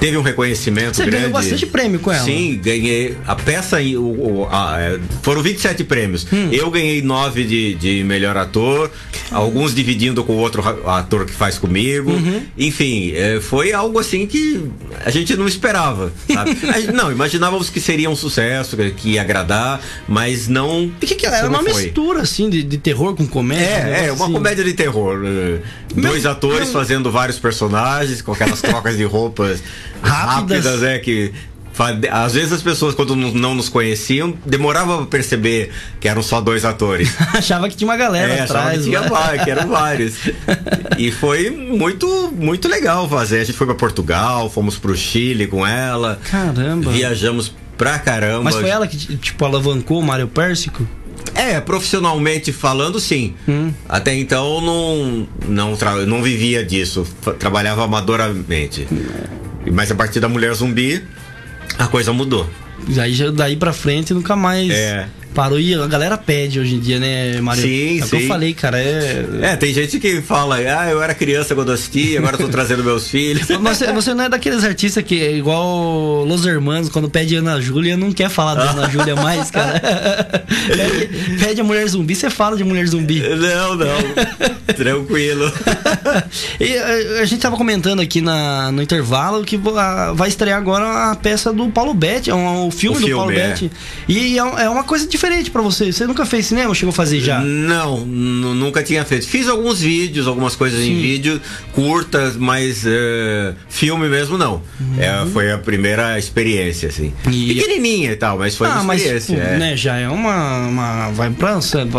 Teve 0.00 0.16
um 0.16 0.22
reconhecimento 0.22 0.96
Você 0.96 1.04
grande. 1.04 1.26
ganhou 1.26 1.32
bastante 1.32 1.66
prêmio 1.66 2.00
com 2.00 2.10
ela. 2.10 2.24
Sim, 2.24 2.58
ganhei. 2.62 3.16
A 3.26 3.36
peça, 3.36 3.80
o, 3.80 4.40
o, 4.40 4.48
a, 4.50 4.80
é, 4.80 4.98
foram 5.22 5.42
27 5.42 5.84
prêmios. 5.84 6.26
Hum. 6.32 6.48
Eu 6.50 6.70
ganhei 6.70 7.00
9 7.00 7.44
de, 7.44 7.74
de 7.74 8.04
melhor 8.04 8.36
ator, 8.36 8.90
alguns 9.30 9.72
dividindo 9.72 10.24
com 10.24 10.32
o 10.32 10.38
outro 10.38 10.62
ator 10.88 11.26
que 11.26 11.32
faz 11.32 11.58
comigo 11.58 11.91
comigo. 12.00 12.10
Uhum. 12.28 12.42
Enfim, 12.56 13.12
é, 13.14 13.40
foi 13.40 13.72
algo 13.72 13.98
assim 13.98 14.26
que 14.26 14.70
a 15.04 15.10
gente 15.10 15.34
não 15.36 15.46
esperava. 15.48 16.12
Gente- 16.28 16.92
não, 16.92 17.10
imaginávamos 17.10 17.68
que 17.70 17.80
seria 17.80 18.08
um 18.08 18.16
sucesso, 18.16 18.76
que- 18.96 19.10
ia 19.10 19.20
agradar, 19.22 19.80
mas 20.08 20.48
não. 20.48 20.84
O 20.86 20.90
que, 21.00 21.14
que 21.14 21.26
era? 21.26 21.48
Uma 21.48 21.62
foi. 21.62 21.82
mistura, 21.84 22.20
assim, 22.22 22.48
de, 22.48 22.62
de 22.62 22.78
terror 22.78 23.14
com 23.14 23.26
comédia. 23.26 23.64
É, 23.66 24.06
é, 24.06 24.12
uma 24.12 24.24
assim. 24.24 24.32
comédia 24.32 24.64
de 24.64 24.72
terror. 24.74 25.18
Dois 25.94 26.22
Meu- 26.22 26.30
atores 26.30 26.64
meu- 26.70 26.72
fazendo 26.72 27.10
vários 27.10 27.38
personagens, 27.38 28.22
com 28.22 28.32
aquelas 28.32 28.60
trocas 28.62 28.96
de 28.96 29.04
roupas 29.04 29.62
Rápidas. 30.02 30.64
rápidas, 30.64 30.82
é, 30.82 30.98
que. 30.98 31.32
Às 32.10 32.34
vezes 32.34 32.52
as 32.52 32.62
pessoas, 32.62 32.94
quando 32.94 33.16
não 33.16 33.54
nos 33.54 33.68
conheciam, 33.68 34.34
demorava 34.44 34.98
pra 34.98 35.06
perceber 35.06 35.70
que 36.00 36.06
eram 36.08 36.22
só 36.22 36.40
dois 36.40 36.64
atores. 36.64 37.14
Achava 37.34 37.68
que 37.68 37.76
tinha 37.76 37.88
uma 37.88 37.96
galera 37.96 38.32
É, 38.32 38.40
achava 38.40 38.58
atrás. 38.60 38.78
que, 38.78 38.84
tinha 38.84 39.00
né? 39.00 39.08
vários, 39.08 39.44
que 39.44 39.50
eram 39.50 39.68
vários. 39.68 40.14
E 40.98 41.10
foi 41.10 41.50
muito, 41.50 42.32
muito 42.36 42.68
legal 42.68 43.08
fazer. 43.08 43.40
A 43.40 43.44
gente 43.44 43.56
foi 43.56 43.66
pra 43.66 43.74
Portugal, 43.74 44.50
fomos 44.50 44.76
pro 44.78 44.94
Chile 44.94 45.46
com 45.46 45.66
ela. 45.66 46.20
Caramba. 46.30 46.90
Viajamos 46.90 47.52
pra 47.78 47.98
caramba. 47.98 48.44
Mas 48.44 48.54
foi 48.54 48.68
ela 48.68 48.86
que, 48.86 48.96
tipo, 49.16 49.44
alavancou 49.44 49.98
o 49.98 50.02
Mário 50.02 50.28
Pérsico? 50.28 50.86
É, 51.34 51.60
profissionalmente 51.60 52.52
falando, 52.52 53.00
sim. 53.00 53.34
Hum. 53.48 53.72
Até 53.88 54.14
então 54.14 54.60
não 54.60 55.26
não, 55.48 55.76
não 56.06 56.22
vivia 56.22 56.64
disso, 56.64 57.06
trabalhava 57.38 57.84
amadoramente. 57.84 58.86
Mas 59.72 59.90
a 59.90 59.94
partir 59.94 60.20
da 60.20 60.28
Mulher 60.28 60.52
Zumbi, 60.54 61.02
a 61.78 61.86
coisa 61.86 62.12
mudou. 62.12 62.48
Aí 63.00 63.12
já 63.12 63.30
daí 63.30 63.56
pra 63.56 63.72
frente 63.72 64.12
nunca 64.12 64.34
mais 64.34 64.70
É. 64.70 65.06
parou. 65.32 65.58
E 65.58 65.74
a 65.74 65.86
galera 65.86 66.16
pede 66.16 66.60
hoje 66.60 66.74
em 66.76 66.80
dia, 66.80 66.98
né, 67.00 67.40
Mário? 67.40 67.62
Sim, 67.62 68.00
é 68.00 68.04
o 68.04 68.08
que 68.08 68.16
eu 68.16 68.20
sim. 68.20 68.28
falei, 68.28 68.54
cara. 68.54 68.78
É. 68.80 69.24
É, 69.42 69.56
tem 69.56 69.72
gente 69.74 69.98
que 69.98 70.20
fala, 70.22 70.56
ah, 70.56 70.90
eu 70.90 71.02
era 71.02 71.14
criança 71.14 71.54
quando 71.54 71.72
assisti, 71.72 72.16
agora 72.16 72.36
tô 72.36 72.48
trazendo 72.48 72.84
meus 72.84 73.08
filhos. 73.08 73.48
Mas 73.60 73.78
Você, 73.78 73.92
você 73.92 74.14
não 74.14 74.24
é 74.24 74.28
daqueles 74.28 74.62
artistas 74.64 75.02
que 75.04 75.20
é 75.20 75.32
igual 75.36 76.24
Los 76.24 76.44
Hermanos, 76.46 76.88
quando 76.88 77.08
pede 77.10 77.34
Ana 77.36 77.60
Júlia, 77.60 77.96
não 77.96 78.12
quer 78.12 78.28
falar 78.30 78.54
da 78.54 78.70
Ana 78.70 78.88
Júlia 78.90 79.16
mais, 79.16 79.50
cara. 79.50 79.80
Pede, 80.66 81.38
pede 81.40 81.60
a 81.60 81.64
mulher 81.64 81.86
zumbi, 81.88 82.14
você 82.14 82.30
fala 82.30 82.56
de 82.56 82.62
mulher 82.64 82.86
zumbi. 82.86 83.20
Não, 83.20 83.74
não. 83.74 83.86
Tranquilo. 84.76 85.50
E 86.60 86.76
a, 86.76 87.20
a 87.22 87.24
gente 87.24 87.40
tava 87.40 87.56
comentando 87.56 88.00
aqui 88.00 88.20
na, 88.20 88.70
no 88.70 88.82
intervalo 88.82 89.44
que 89.44 89.60
a- 89.76 90.12
vai 90.12 90.28
estrear 90.28 90.58
agora 90.58 91.10
a 91.10 91.16
peça 91.16 91.52
do 91.52 91.68
Paulo 91.70 91.94
Betti, 91.94 92.30
é 92.30 92.34
um, 92.34 92.66
o 92.66 92.70
filme 92.70 92.96
O 92.96 93.00
do 93.00 93.06
filme, 93.06 93.18
Paulo 93.22 93.32
é. 93.32 93.48
Betti. 93.48 93.70
E 94.08 94.38
é, 94.38 94.44
um- 94.44 94.58
é 94.58 94.68
uma 94.68 94.84
coisa 94.84 95.06
diferente 95.06 95.21
pra 95.50 95.62
você. 95.62 95.92
Você 95.92 96.06
nunca 96.06 96.24
fez 96.26 96.46
cinema 96.46 96.68
ou 96.68 96.74
chegou 96.74 96.90
a 96.90 96.94
fazer 96.94 97.20
já? 97.20 97.40
Não, 97.40 98.00
nu- 98.04 98.54
nunca 98.54 98.82
tinha 98.82 99.04
feito. 99.04 99.26
Fiz 99.26 99.48
alguns 99.48 99.80
vídeos, 99.80 100.26
algumas 100.26 100.56
coisas 100.56 100.80
em 100.80 100.94
vídeo, 101.00 101.40
curtas, 101.72 102.36
mas 102.36 102.84
é, 102.86 103.54
filme 103.68 104.08
mesmo 104.08 104.36
não. 104.36 104.62
É, 104.98 105.24
foi 105.32 105.50
a 105.52 105.58
primeira 105.58 106.18
experiência, 106.18 106.88
assim. 106.88 107.12
Uhum. 107.26 107.32
E- 107.32 107.54
Pequenininha 107.54 108.12
e 108.12 108.16
tal, 108.16 108.38
mas 108.38 108.56
foi 108.56 108.68
ah, 108.68 108.74
uma 108.74 108.84
mas 108.84 109.00
experiência. 109.02 109.36
tipo, 109.36 109.46
é. 109.46 109.56
né, 109.58 109.76
já 109.76 109.96
é 109.96 110.08
uma, 110.08 110.66
uma 110.66 111.10
vai 111.10 111.30
pra, 111.30 111.58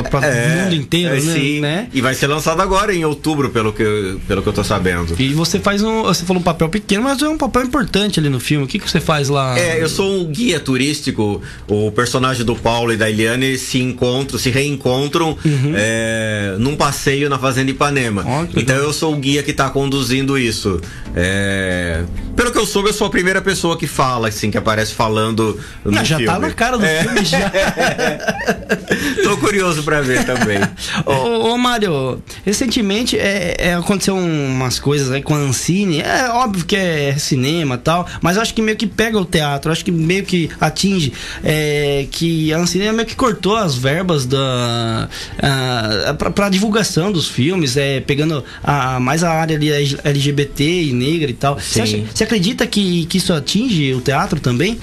pra, 0.10 0.26
É, 0.28 0.48
o 0.48 0.64
mundo 0.64 0.76
inteiro, 0.76 1.16
é, 1.16 1.20
né, 1.22 1.34
sim. 1.34 1.60
né? 1.60 1.88
E 1.94 2.02
vai 2.02 2.14
ser 2.14 2.28
lançado 2.28 2.62
agora 2.62 2.94
em 2.94 3.06
outubro, 3.06 3.50
pelo 3.50 3.72
que, 3.74 3.82
eu- 3.84 4.20
pelo 4.28 4.42
que 4.42 4.50
eu 4.50 4.54
tô 4.54 4.64
sabendo. 4.64 5.16
E 5.20 5.34
você 5.34 5.60
faz 5.60 5.82
um, 5.82 6.04
você 6.04 6.26
falou 6.26 6.40
um 6.42 6.44
papel 6.44 6.70
pequeno, 6.70 7.04
mas 7.04 7.22
é 7.22 7.28
um 7.30 7.38
papel 7.38 7.64
importante 7.64 8.20
ali 8.20 8.30
no 8.30 8.40
filme. 8.40 8.66
O 8.66 8.68
que 8.68 8.80
que 8.80 8.90
você 8.90 9.00
faz 9.00 9.30
lá? 9.30 9.58
É, 9.58 9.82
eu 9.82 9.90
sou 9.90 10.22
um 10.22 10.26
guia 10.26 10.60
turístico. 10.60 11.42
O 11.68 11.92
personagem 11.92 12.46
do 12.46 12.56
Paulo 12.56 12.92
e 12.94 12.98
da 12.98 13.10
Eliane 13.14 13.58
se 13.58 13.80
encontram, 13.80 14.38
se 14.40 14.50
reencontram 14.50 15.38
é, 15.76 16.56
num 16.60 16.76
passeio 16.76 17.30
na 17.30 17.38
Fazenda 17.40 17.72
Ipanema. 17.72 18.24
Uhum. 18.24 18.42
Ó, 18.42 18.46
que 18.46 18.60
então 18.60 18.76
eu 18.76 18.92
sou 18.92 19.14
o 19.14 19.18
guia 19.18 19.42
que 19.44 19.54
tá 19.54 19.70
conduzindo 19.70 20.38
isso. 20.38 20.82
É, 21.16 22.04
pelo 22.36 22.52
que 22.52 22.58
eu 22.58 22.66
soube, 22.66 22.90
eu 22.90 22.94
sou 22.94 23.08
a 23.08 23.10
primeira 23.10 23.42
pessoa 23.42 23.78
que 23.78 23.86
fala, 23.88 24.28
assim, 24.30 24.50
que 24.50 24.58
aparece 24.58 24.94
falando 24.94 25.60
no 25.86 26.00
Ah, 26.00 26.04
já 26.04 26.18
filme. 26.18 26.32
tá 26.34 26.40
na 26.40 26.52
cara 26.52 26.78
do 26.78 26.86
É. 26.86 27.04
filme 27.04 27.24
já. 27.26 27.52
Tô 29.24 29.38
curioso 29.38 29.84
pra 29.84 30.02
ver 30.02 30.26
também. 30.26 30.58
ô, 31.06 31.54
ô 31.54 31.58
Mário, 31.58 32.22
recentemente 32.46 33.18
é, 33.18 33.56
é, 33.60 33.74
aconteceu 33.76 34.16
umas 34.16 34.80
coisas 34.80 35.12
aí 35.12 35.22
com 35.22 35.36
a 35.36 35.38
Ancine. 35.38 36.02
É 36.02 36.30
óbvio 36.30 36.66
que 36.66 36.76
é 36.76 37.16
cinema 37.18 37.76
e 37.76 37.78
tal, 37.80 38.08
mas 38.22 38.38
acho 38.38 38.54
que 38.54 38.62
meio 38.62 38.78
que 38.78 38.88
pega 38.88 39.18
o 39.20 39.26
teatro, 39.26 39.72
acho 39.72 39.86
que 39.86 39.92
meio 39.92 40.24
que 40.24 40.50
atinge. 40.60 41.14
é, 41.44 42.08
que 42.12 42.52
a 42.54 42.58
Ancine 42.58 42.92
meio 42.92 43.03
que 43.06 43.16
cortou 43.16 43.56
as 43.56 43.76
verbas 43.76 44.26
da. 44.26 45.10
a- 45.42 46.14
pra, 46.16 46.32
pra 46.32 46.50
divulgação 46.50 47.12
dos 47.12 47.28
filmes, 47.28 47.78
é, 47.78 48.00
pegando 48.00 48.44
a, 48.64 49.00
mais 49.00 49.24
a 49.24 49.32
área 49.32 49.58
LGBT 50.04 50.64
e 50.84 50.94
negra 50.94 51.30
e 51.30 51.34
tal. 51.34 51.60
Você, 51.60 51.82
acha- 51.82 51.98
você 52.14 52.24
acredita 52.24 52.66
que, 52.68 53.06
que 53.06 53.18
isso 53.18 53.34
atinge 53.34 53.94
o 53.94 54.02
teatro 54.02 54.40
também? 54.40 54.80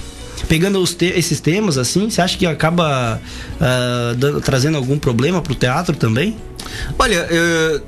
Pegando 0.49 0.81
os 0.81 0.95
te- 0.95 1.13
esses 1.17 1.39
temas 1.41 1.77
assim, 1.77 2.09
você 2.09 2.21
acha 2.23 2.37
que 2.39 2.47
acaba 2.47 3.21
dando- 4.17 4.41
trazendo 4.41 4.77
algum 4.77 4.99
problema 4.99 5.41
pro 5.43 5.55
teatro 5.55 5.95
também? 5.97 6.37
Olha, 6.99 7.27
eh, 7.31 7.81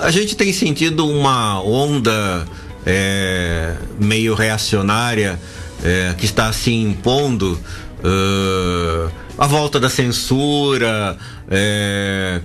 a 0.00 0.10
gente 0.10 0.36
tem 0.36 0.52
sentido 0.52 1.06
uma 1.08 1.60
onda 1.62 2.44
eh, 2.86 3.74
meio 3.98 4.34
reacionária 4.34 5.38
eh, 5.82 6.14
que 6.18 6.26
está 6.26 6.52
se 6.52 6.70
impondo. 6.72 7.58
Eh, 8.04 9.08
a 9.38 9.46
volta 9.46 9.80
da 9.80 9.88
censura. 9.88 11.16
eh, 11.50 12.40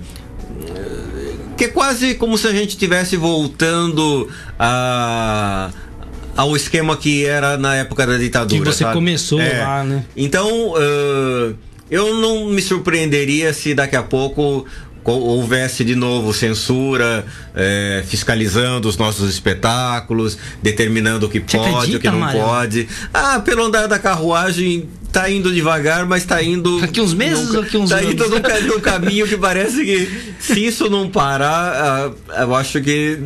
que 1.56 1.64
é 1.64 1.68
quase 1.68 2.14
como 2.14 2.38
se 2.38 2.46
a 2.48 2.52
gente 2.52 2.70
estivesse 2.70 3.16
voltando 3.16 4.28
a 4.58 5.70
ao 6.36 6.56
esquema 6.56 6.96
que 6.96 7.26
era 7.26 7.58
na 7.58 7.74
época 7.76 8.06
da 8.06 8.16
ditadura. 8.16 8.58
Que 8.62 8.64
você 8.72 8.84
sabe? 8.84 8.94
começou 8.94 9.38
lá, 9.38 9.84
né? 9.84 10.04
Então, 10.16 10.72
eh, 10.78 11.52
eu 11.90 12.14
não 12.14 12.46
me 12.46 12.62
surpreenderia 12.62 13.52
se 13.52 13.74
daqui 13.74 13.94
a 13.96 14.02
pouco 14.02 14.64
co- 14.64 14.66
houvesse 15.12 15.84
de 15.84 15.94
novo 15.94 16.32
censura, 16.32 17.24
eh, 17.54 18.02
fiscalizando 18.06 18.88
os 18.88 18.96
nossos 18.96 19.28
espetáculos, 19.30 20.36
determinando 20.62 21.26
o 21.26 21.28
que 21.28 21.40
Você 21.40 21.56
pode, 21.56 21.96
o 21.96 22.00
que 22.00 22.08
acredita, 22.08 22.10
não 22.12 22.18
Mário? 22.20 22.40
pode. 22.40 22.88
Ah, 23.12 23.40
pelo 23.40 23.64
andar 23.64 23.86
da 23.86 23.98
carruagem 23.98 24.88
tá 25.12 25.28
indo 25.28 25.52
devagar, 25.52 26.06
mas 26.06 26.24
tá 26.24 26.42
indo. 26.42 26.80
Daqui 26.80 27.00
uns 27.00 27.12
meses 27.14 27.48
num- 27.48 27.56
ou 27.56 27.62
daqui 27.62 27.76
uns 27.76 27.90
tá 27.90 27.96
anos? 27.96 28.12
indo 28.12 28.28
num, 28.28 28.40
ca- 28.40 28.60
num 28.60 28.80
caminho 28.80 29.26
que 29.26 29.36
parece 29.36 29.84
que 29.84 30.08
se 30.38 30.64
isso 30.64 30.88
não 30.88 31.08
parar, 31.10 32.14
ah, 32.28 32.42
eu 32.42 32.54
acho 32.54 32.80
que 32.80 33.18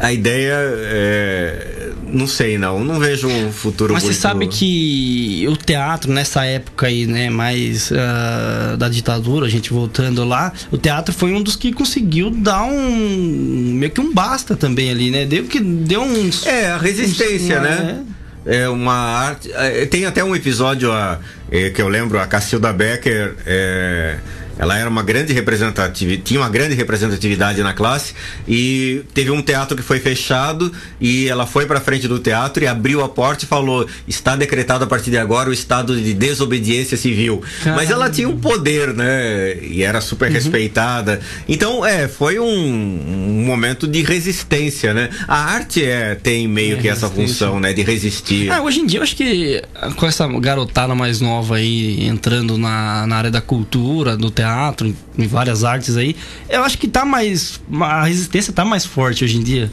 a 0.00 0.12
ideia 0.12 0.54
é, 0.56 1.81
não 2.12 2.26
sei 2.26 2.58
não, 2.58 2.84
não 2.84 3.00
vejo 3.00 3.26
um 3.28 3.50
futuro 3.52 3.92
Mas 3.94 4.02
você 4.02 4.08
muito... 4.10 4.20
sabe 4.20 4.46
que 4.48 5.46
o 5.48 5.56
teatro 5.56 6.12
nessa 6.12 6.44
época 6.44 6.86
aí, 6.86 7.06
né, 7.06 7.30
mais 7.30 7.90
ah, 7.92 8.76
da 8.78 8.88
ditadura, 8.88 9.46
a 9.46 9.48
gente 9.48 9.72
voltando 9.72 10.24
lá, 10.24 10.52
o 10.70 10.76
teatro 10.78 11.12
foi 11.14 11.32
um 11.32 11.42
dos 11.42 11.56
que 11.56 11.72
conseguiu 11.72 12.30
dar 12.30 12.64
um 12.64 13.74
meio 13.74 13.90
que 13.90 14.00
um 14.00 14.12
basta 14.12 14.54
também 14.54 14.90
ali, 14.90 15.10
né? 15.10 15.24
Deu 15.26 15.44
que 15.44 15.58
deu 15.60 16.02
uns 16.02 16.46
É, 16.46 16.70
a 16.72 16.76
resistência, 16.78 17.58
uns- 17.58 17.62
né? 17.64 18.02
É 18.44 18.68
uma 18.68 18.92
arte. 18.94 19.50
é, 19.54 19.86
Tem 19.86 20.04
até 20.04 20.22
um 20.24 20.34
episódio 20.34 20.90
a, 20.92 21.20
é, 21.50 21.70
que 21.70 21.80
eu 21.80 21.88
lembro, 21.88 22.18
a 22.18 22.26
Cacilda 22.26 22.72
Becker. 22.72 23.36
é, 23.46 24.16
ela 24.62 24.78
era 24.78 24.88
uma 24.88 25.02
grande 25.02 25.32
representatividade, 25.32 26.22
tinha 26.22 26.38
uma 26.40 26.48
grande 26.48 26.74
representatividade 26.74 27.60
na 27.62 27.72
classe 27.72 28.14
e 28.46 29.02
teve 29.12 29.30
um 29.32 29.42
teatro 29.42 29.76
que 29.76 29.82
foi 29.82 29.98
fechado 29.98 30.72
e 31.00 31.28
ela 31.28 31.46
foi 31.46 31.66
para 31.66 31.80
frente 31.80 32.06
do 32.06 32.18
teatro 32.20 32.62
e 32.62 32.66
abriu 32.68 33.02
a 33.02 33.08
porta 33.08 33.44
e 33.44 33.48
falou: 33.48 33.86
está 34.06 34.36
decretado 34.36 34.84
a 34.84 34.86
partir 34.86 35.10
de 35.10 35.18
agora 35.18 35.50
o 35.50 35.52
estado 35.52 36.00
de 36.00 36.14
desobediência 36.14 36.96
civil. 36.96 37.42
Mas 37.66 37.90
ela 37.90 38.08
tinha 38.08 38.28
um 38.28 38.38
poder, 38.38 38.94
né? 38.94 39.56
E 39.62 39.82
era 39.82 40.00
super 40.00 40.28
Uhum. 40.28 40.34
respeitada. 40.34 41.20
Então, 41.48 41.84
é, 41.84 42.06
foi 42.06 42.38
um, 42.38 42.44
um 42.46 43.44
momento 43.44 43.88
de 43.88 44.02
resistência, 44.02 44.94
né? 44.94 45.10
A 45.26 45.38
arte 45.54 45.84
é, 45.84 46.14
tem 46.14 46.46
meio 46.46 46.76
É, 46.78 46.80
que 46.80 46.88
essa 46.88 47.08
função, 47.08 47.58
né? 47.58 47.72
De 47.72 47.82
resistir. 47.82 48.50
Ah, 48.52 48.62
hoje 48.62 48.78
em 48.80 48.86
dia 48.86 49.00
eu 49.00 49.02
acho 49.02 49.16
que 49.16 49.60
com 49.96 50.06
essa 50.06 50.26
garotada 50.38 50.94
mais 50.94 51.20
nova 51.20 51.56
aí 51.56 52.06
entrando 52.06 52.56
na, 52.56 53.06
na 53.08 53.16
área 53.16 53.30
da 53.30 53.40
cultura, 53.40 54.16
do 54.16 54.30
teatro, 54.30 54.51
em, 54.86 54.96
em 55.18 55.26
várias 55.26 55.64
artes 55.64 55.96
aí, 55.96 56.16
eu 56.48 56.62
acho 56.62 56.78
que 56.78 56.88
tá 56.88 57.04
mais. 57.04 57.60
A 57.80 58.04
resistência 58.04 58.52
tá 58.52 58.64
mais 58.64 58.84
forte 58.84 59.24
hoje 59.24 59.36
em 59.36 59.42
dia. 59.42 59.70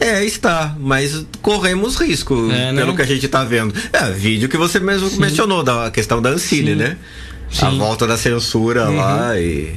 É, 0.00 0.24
está, 0.24 0.74
mas 0.80 1.24
corremos 1.40 1.96
risco 1.96 2.50
É, 2.50 2.72
pelo 2.74 2.94
que 2.96 3.02
a 3.02 3.06
gente 3.06 3.28
tá 3.28 3.44
vendo. 3.44 3.72
É, 3.92 4.10
vídeo 4.10 4.48
que 4.48 4.56
você 4.56 4.80
mesmo 4.80 5.08
mencionou, 5.20 5.62
da 5.62 5.90
questão 5.90 6.20
da 6.20 6.30
Ancine, 6.30 6.70
Sim. 6.70 6.74
né? 6.74 6.96
A 7.48 7.54
Sim. 7.54 7.66
Uhum. 7.66 7.78
volta 7.78 8.06
da 8.06 8.16
censura 8.16 8.88
lá 8.88 9.38
e 9.38 9.74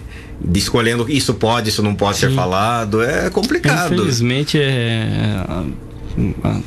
escolhendo 0.56 1.06
isso 1.10 1.34
pode, 1.36 1.69
isso 1.69 1.84
não 1.84 1.93
pode 1.93 2.17
ser 2.17 2.32
falado. 2.34 3.04
É 3.04 3.30
complicado. 3.30 3.93
Infelizmente 3.93 4.58
é. 4.60 5.43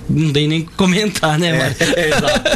Não 0.08 0.32
dei 0.32 0.48
nem 0.48 0.62
comentar, 0.62 1.38
né? 1.38 1.74
É, 1.96 2.08
exato. 2.08 2.48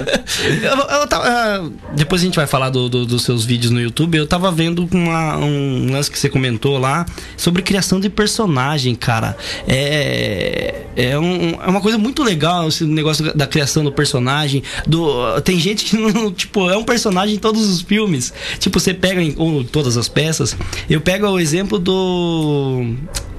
eu, 0.63 1.01
eu 1.01 1.07
tava, 1.07 1.25
ah, 1.27 1.71
depois 1.95 2.23
a 2.23 2.25
gente 2.25 2.37
vai 2.37 2.47
falar 2.47 2.71
do, 2.71 2.89
do, 2.89 3.05
dos 3.05 3.23
seus 3.23 3.45
vídeos 3.45 3.71
no 3.71 3.81
YouTube. 3.81 4.17
Eu 4.17 4.27
tava 4.27 4.51
vendo 4.51 4.89
uma, 4.91 5.37
um 5.37 5.93
lance 5.93 6.11
que 6.11 6.19
você 6.19 6.29
comentou 6.29 6.79
lá 6.79 7.07
sobre 7.37 7.63
criação 7.63 8.01
de 8.01 8.09
personagem, 8.09 8.95
cara. 8.95 9.37
É, 9.67 10.83
é, 10.97 11.19
um, 11.19 11.51
é 11.63 11.69
uma 11.69 11.81
coisa 11.81 11.99
muito 11.99 12.23
legal 12.23 12.69
esse 12.69 12.85
negócio 12.85 13.37
da 13.37 13.47
criação 13.47 13.85
do 13.85 13.93
personagem. 13.93 14.63
Do, 14.87 15.41
tem 15.43 15.61
gente 15.61 15.85
que 15.85 15.97
não, 15.97 16.33
tipo, 16.33 16.71
é 16.71 16.77
um 16.77 16.85
personagem 16.85 17.37
em 17.37 17.39
todos 17.39 17.69
os 17.69 17.83
filmes. 17.83 18.33
Tipo, 18.59 18.81
você 18.81 18.95
pega 18.95 19.23
em 19.23 19.35
ou, 19.37 19.63
todas 19.63 19.97
as 19.97 20.09
peças. 20.09 20.57
Eu 20.89 21.01
pego 21.01 21.27
o 21.27 21.39
exemplo 21.39 21.79
do 21.79 22.95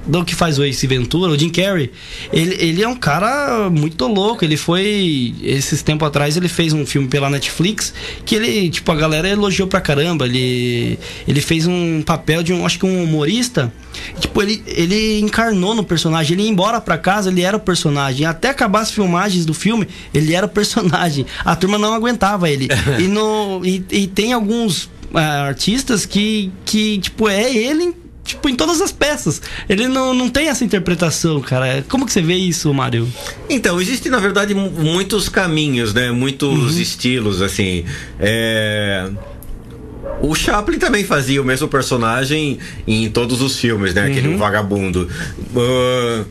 do 0.08 0.24
que 0.24 0.34
faz 0.34 0.58
o 0.58 0.64
Ace 0.64 0.86
Ventura, 0.86 1.30
o 1.30 1.38
Jim 1.38 1.50
Carrey, 1.50 1.90
ele, 2.32 2.56
ele 2.58 2.82
é 2.82 2.88
um 2.88 2.96
cara 2.96 3.68
muito 3.68 4.06
louco. 4.06 4.44
Ele 4.44 4.56
foi. 4.56 5.34
Esses 5.42 5.82
tempo 5.82 6.04
atrás 6.04 6.36
ele 6.36 6.48
fez 6.48 6.72
um 6.72 6.86
filme 6.86 7.06
pela 7.06 7.28
Netflix 7.28 7.92
que 8.24 8.34
ele, 8.34 8.70
tipo, 8.70 8.90
a 8.90 8.96
galera 8.96 9.28
elogiou 9.28 9.68
pra 9.68 9.80
caramba. 9.80 10.24
Ele, 10.24 10.98
ele 11.26 11.40
fez 11.40 11.66
um 11.66 12.02
papel 12.02 12.42
de 12.42 12.52
um, 12.52 12.64
acho 12.64 12.78
que 12.78 12.86
um 12.86 13.04
humorista. 13.04 13.72
Tipo, 14.18 14.42
ele, 14.42 14.62
ele 14.66 15.20
encarnou 15.20 15.74
no 15.74 15.84
personagem. 15.84 16.34
Ele 16.34 16.44
ia 16.44 16.50
embora 16.50 16.80
pra 16.80 16.96
casa, 16.96 17.30
ele 17.30 17.42
era 17.42 17.56
o 17.56 17.60
personagem. 17.60 18.24
Até 18.24 18.48
acabar 18.48 18.80
as 18.80 18.90
filmagens 18.90 19.44
do 19.44 19.52
filme, 19.52 19.86
ele 20.14 20.34
era 20.34 20.46
o 20.46 20.48
personagem. 20.48 21.26
A 21.44 21.54
turma 21.54 21.76
não 21.76 21.92
aguentava 21.92 22.48
ele. 22.48 22.68
e, 22.98 23.02
no, 23.02 23.60
e, 23.62 23.84
e 23.90 24.06
tem 24.06 24.32
alguns 24.32 24.84
uh, 25.12 25.18
artistas 25.18 26.06
que, 26.06 26.50
que, 26.64 26.98
tipo, 26.98 27.28
é 27.28 27.54
ele 27.54 27.94
tipo, 28.28 28.48
em 28.48 28.54
todas 28.54 28.80
as 28.80 28.92
peças. 28.92 29.40
Ele 29.68 29.88
não, 29.88 30.14
não 30.14 30.28
tem 30.28 30.48
essa 30.48 30.64
interpretação, 30.64 31.40
cara. 31.40 31.84
Como 31.88 32.06
que 32.06 32.12
você 32.12 32.22
vê 32.22 32.34
isso, 32.34 32.72
Mário? 32.72 33.08
Então, 33.48 33.80
existem, 33.80 34.10
na 34.10 34.18
verdade, 34.18 34.54
muitos 34.54 35.28
caminhos, 35.28 35.92
né? 35.94 36.10
Muitos 36.10 36.74
uhum. 36.74 36.80
estilos, 36.80 37.42
assim. 37.42 37.84
É... 38.18 39.08
O 40.20 40.34
Chaplin 40.34 40.78
também 40.78 41.04
fazia 41.04 41.40
o 41.40 41.44
mesmo 41.44 41.68
personagem 41.68 42.58
em 42.86 43.08
todos 43.08 43.40
os 43.40 43.58
filmes, 43.58 43.94
né? 43.94 44.06
Aquele 44.06 44.28
uhum. 44.28 44.38
vagabundo. 44.38 45.08
Uh, 45.54 46.24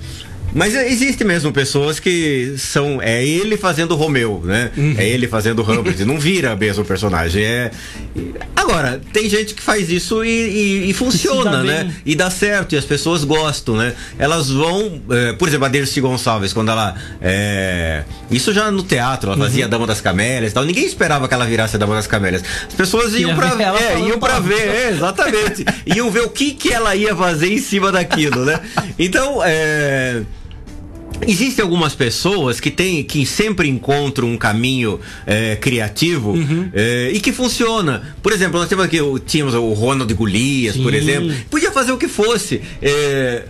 mas 0.53 0.75
existe 0.75 1.23
mesmo 1.23 1.51
pessoas 1.51 1.99
que 1.99 2.55
são. 2.57 3.01
É 3.01 3.23
ele 3.23 3.57
fazendo 3.57 3.95
Romeu, 3.95 4.41
né? 4.43 4.71
Uhum. 4.75 4.95
É 4.97 5.07
ele 5.07 5.27
fazendo 5.27 5.61
Hamlet. 5.61 6.03
não 6.05 6.19
vira 6.19 6.55
mesmo 6.55 6.83
o 6.83 6.85
personagem. 6.85 7.43
É... 7.43 7.71
Agora, 8.55 9.01
tem 9.13 9.29
gente 9.29 9.53
que 9.53 9.61
faz 9.61 9.89
isso 9.89 10.23
e, 10.23 10.29
e, 10.29 10.89
e 10.89 10.93
funciona, 10.93 11.63
né? 11.63 11.93
E 12.05 12.15
dá 12.15 12.29
certo, 12.29 12.73
e 12.73 12.77
as 12.77 12.85
pessoas 12.85 13.23
gostam, 13.23 13.75
né? 13.75 13.93
Elas 14.17 14.49
vão. 14.49 15.01
É, 15.09 15.33
por 15.33 15.47
exemplo, 15.47 15.65
a 15.65 15.69
Dercy 15.69 16.01
Gonçalves, 16.01 16.53
quando 16.53 16.71
ela. 16.71 16.95
É... 17.21 18.03
Isso 18.31 18.53
já 18.53 18.71
no 18.71 18.83
teatro, 18.83 19.31
ela 19.31 19.37
fazia 19.37 19.65
uhum. 19.65 19.69
Dama 19.69 19.87
das 19.87 20.01
Camélias 20.01 20.51
e 20.51 20.53
tal. 20.55 20.65
Ninguém 20.65 20.85
esperava 20.85 21.27
que 21.27 21.33
ela 21.33 21.45
virasse 21.45 21.75
a 21.75 21.79
Dama 21.79 21.95
das 21.95 22.07
Camélias. 22.07 22.43
As 22.67 22.73
pessoas 22.73 23.13
iam 23.13 23.35
pra, 23.35 23.55
é, 23.79 23.99
iam 23.99 24.19
pra 24.19 24.39
ver, 24.39 24.67
é, 24.67 24.89
exatamente. 24.89 25.65
iam 25.85 26.09
ver 26.09 26.21
o 26.21 26.29
que, 26.29 26.51
que 26.53 26.73
ela 26.73 26.95
ia 26.95 27.15
fazer 27.15 27.51
em 27.51 27.59
cima 27.59 27.91
daquilo, 27.91 28.45
né? 28.45 28.59
Então, 28.97 29.41
é. 29.43 30.23
Existem 31.25 31.63
algumas 31.63 31.95
pessoas 31.95 32.59
que 32.59 32.69
tem, 32.69 33.03
que 33.03 33.25
sempre 33.25 33.67
encontram 33.67 34.29
um 34.29 34.37
caminho 34.37 34.99
é, 35.25 35.55
criativo 35.55 36.31
uhum. 36.31 36.69
é, 36.73 37.11
e 37.13 37.19
que 37.19 37.31
funciona. 37.31 38.15
Por 38.21 38.31
exemplo, 38.31 38.59
nós 38.59 38.69
temos 38.69 38.85
aqui, 38.85 38.99
tínhamos 39.25 39.53
o 39.53 39.73
Ronald 39.73 40.13
Golias, 40.13 40.75
Sim. 40.75 40.83
por 40.83 40.93
exemplo. 40.93 41.33
Podia 41.49 41.71
fazer 41.71 41.91
o 41.91 41.97
que 41.97 42.07
fosse. 42.07 42.61
É, 42.81 43.43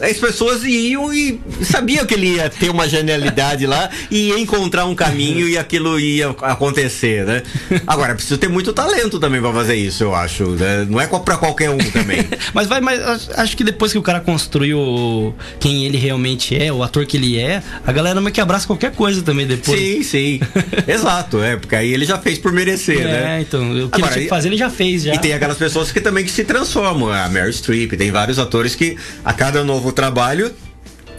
as 0.00 0.16
pessoas 0.16 0.64
iam 0.64 1.12
e 1.12 1.40
sabiam 1.62 2.04
que 2.04 2.14
ele 2.14 2.34
ia 2.34 2.50
ter 2.50 2.68
uma 2.68 2.88
genialidade 2.88 3.66
lá 3.66 3.88
e 4.10 4.28
ia 4.28 4.38
encontrar 4.38 4.86
um 4.86 4.94
caminho 4.94 5.48
e 5.48 5.56
aquilo 5.56 5.98
ia 6.00 6.30
acontecer, 6.30 7.24
né? 7.24 7.42
Agora, 7.86 8.14
precisa 8.14 8.36
ter 8.36 8.48
muito 8.48 8.72
talento 8.72 9.20
também 9.20 9.40
para 9.40 9.52
fazer 9.52 9.76
isso, 9.76 10.02
eu 10.02 10.14
acho. 10.14 10.50
Né? 10.50 10.86
Não 10.88 11.00
é 11.00 11.06
para 11.06 11.36
qualquer 11.36 11.70
um 11.70 11.78
também. 11.78 12.26
mas 12.52 12.66
vai, 12.66 12.80
mas 12.80 13.30
acho 13.36 13.56
que 13.56 13.62
depois 13.62 13.92
que 13.92 13.98
o 13.98 14.02
cara 14.02 14.20
construiu 14.20 15.34
quem 15.60 15.84
ele 15.84 15.96
realmente 15.96 16.60
é, 16.60 16.72
o 16.72 16.82
ator 16.82 17.06
que 17.06 17.16
ele 17.16 17.38
é, 17.38 17.62
a 17.86 17.92
galera 17.92 18.20
meio 18.20 18.32
que 18.32 18.40
abraça 18.40 18.66
qualquer 18.66 18.92
coisa 18.92 19.22
também 19.22 19.46
depois. 19.46 19.78
Sim, 19.78 20.02
sim. 20.02 20.40
Exato, 20.88 21.42
é, 21.42 21.56
porque 21.56 21.76
aí 21.76 21.92
ele 21.92 22.04
já 22.04 22.18
fez 22.18 22.38
por 22.38 22.52
merecer, 22.52 23.00
é, 23.00 23.04
né? 23.04 23.38
É, 23.38 23.40
então, 23.42 23.70
o 23.70 23.88
que 23.88 23.96
Agora, 23.96 24.06
ele 24.06 24.12
tinha 24.12 24.22
que 24.24 24.28
fazer, 24.28 24.48
ele 24.48 24.56
já 24.56 24.70
fez 24.70 25.02
já. 25.02 25.14
E 25.14 25.18
tem 25.18 25.32
aquelas 25.32 25.56
pessoas 25.56 25.92
que 25.92 26.00
também 26.00 26.24
que 26.24 26.30
se 26.30 26.44
transformam, 26.44 27.12
a 27.12 27.28
Mary 27.28 27.52
Streep, 27.52 27.92
tem 27.92 28.10
vários 28.10 28.38
atores 28.38 28.74
que 28.74 28.96
a 29.24 29.32
cada 29.32 29.62
novo 29.62 29.83
novo 29.84 29.92
trabalho 29.92 30.50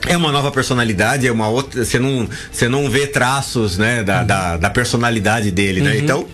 é 0.07 0.17
uma 0.17 0.31
nova 0.31 0.51
personalidade, 0.51 1.27
é 1.27 1.31
uma 1.31 1.47
outra. 1.47 1.85
Você 1.85 1.99
não, 1.99 2.27
você 2.51 2.67
não 2.67 2.89
vê 2.89 3.07
traços, 3.07 3.77
né, 3.77 4.03
da, 4.03 4.21
uhum. 4.21 4.27
da, 4.27 4.57
da, 4.57 4.69
personalidade 4.69 5.51
dele, 5.51 5.81
né? 5.81 5.91
Uhum. 5.91 5.97
Então. 5.97 6.27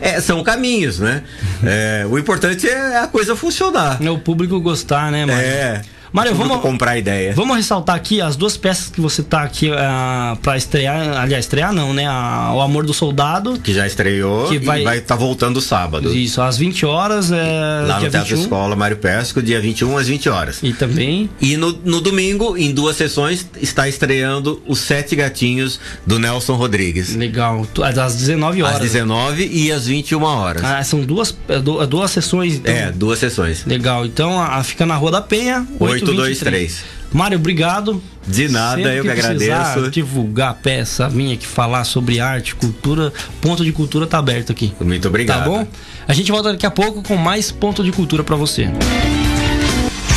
É, 0.00 0.20
são 0.20 0.42
caminhos, 0.42 0.98
né? 0.98 1.22
É, 1.64 2.04
o 2.10 2.18
importante 2.18 2.68
é 2.68 2.98
a 2.98 3.06
coisa 3.06 3.36
funcionar. 3.36 4.02
É 4.02 4.10
o 4.10 4.18
público 4.18 4.60
gostar, 4.60 5.12
né, 5.12 5.24
mano? 5.24 5.40
É. 5.40 5.80
Mário, 6.12 6.34
vamos 6.34 6.60
comprar 6.60 6.98
ideia. 6.98 7.32
Vamos 7.34 7.56
ressaltar 7.56 7.96
aqui 7.96 8.20
as 8.20 8.36
duas 8.36 8.56
peças 8.56 8.90
que 8.90 9.00
você 9.00 9.22
tá 9.22 9.42
aqui 9.42 9.70
uh, 9.70 9.74
ah, 9.78 10.36
para 10.42 10.58
estrear, 10.58 11.16
aliás, 11.18 11.46
estrear 11.46 11.72
não, 11.72 11.94
né? 11.94 12.06
A, 12.06 12.52
o 12.54 12.60
Amor 12.60 12.84
do 12.84 12.92
Soldado, 12.92 13.58
que 13.58 13.72
já 13.72 13.86
estreou 13.86 14.48
que 14.48 14.58
vai 14.58 14.82
vai 14.84 14.98
estar 14.98 15.16
tá 15.16 15.20
voltando 15.20 15.60
sábado. 15.60 16.14
Isso, 16.14 16.42
às 16.42 16.58
20 16.58 16.84
horas, 16.84 17.32
é, 17.32 17.84
lá 17.86 18.00
no 18.00 18.10
Teatro 18.10 18.36
21. 18.36 18.42
Escola 18.42 18.76
Mário 18.76 18.98
Pesco, 18.98 19.42
dia 19.42 19.60
21 19.60 19.96
às 19.96 20.06
20 20.06 20.28
horas. 20.28 20.58
E 20.62 20.72
também 20.72 21.30
E 21.40 21.56
no, 21.56 21.72
no 21.84 22.00
domingo, 22.00 22.56
em 22.58 22.72
duas 22.72 22.96
sessões, 22.96 23.46
está 23.60 23.88
estreando 23.88 24.62
Os 24.66 24.80
Sete 24.80 25.16
Gatinhos 25.16 25.80
do 26.06 26.18
Nelson 26.18 26.56
Rodrigues. 26.56 27.16
Legal, 27.16 27.66
às 27.82 28.16
19 28.16 28.62
horas. 28.62 28.76
Às 28.76 28.82
19 28.82 29.48
e 29.50 29.72
às 29.72 29.86
21 29.86 30.22
horas. 30.22 30.62
Ah, 30.62 30.84
são 30.84 31.00
duas 31.00 31.34
é, 31.48 31.86
duas 31.86 32.10
sessões. 32.10 32.56
Então. 32.56 32.74
É, 32.74 32.92
duas 32.92 33.18
sessões. 33.18 33.64
Legal. 33.64 34.04
Então, 34.04 34.40
a, 34.40 34.62
fica 34.62 34.84
na 34.84 34.96
Rua 34.96 35.10
da 35.10 35.22
Penha, 35.22 35.66
8 35.80 36.01
823. 36.10 36.84
Mário, 37.12 37.38
obrigado. 37.38 38.02
De 38.26 38.48
nada, 38.48 38.76
Sempre 38.76 38.98
eu 38.98 39.04
que, 39.04 39.12
que 39.12 39.20
agradeço. 39.20 39.90
divulgar 39.90 40.54
peça 40.54 41.10
minha 41.10 41.36
que 41.36 41.46
falar 41.46 41.84
sobre 41.84 42.20
arte, 42.20 42.54
cultura, 42.54 43.12
ponto 43.40 43.64
de 43.64 43.72
cultura 43.72 44.06
tá 44.06 44.18
aberto 44.18 44.52
aqui. 44.52 44.72
Muito 44.80 45.08
obrigado. 45.08 45.40
Tá 45.40 45.44
bom? 45.44 45.66
A 46.06 46.12
gente 46.14 46.30
volta 46.30 46.52
daqui 46.52 46.64
a 46.64 46.70
pouco 46.70 47.02
com 47.02 47.16
mais 47.16 47.50
ponto 47.50 47.82
de 47.82 47.92
cultura 47.92 48.22
para 48.24 48.36
você. 48.36 48.68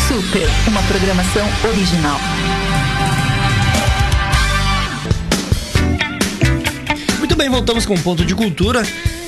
Super, 0.07 0.47
uma 0.67 0.81
programação 0.83 1.47
original. 1.67 2.19
Muito 7.19 7.35
bem, 7.35 7.49
voltamos 7.49 7.85
com 7.85 7.95
ponto 7.97 8.23
de 8.23 8.35
cultura. 8.35 8.83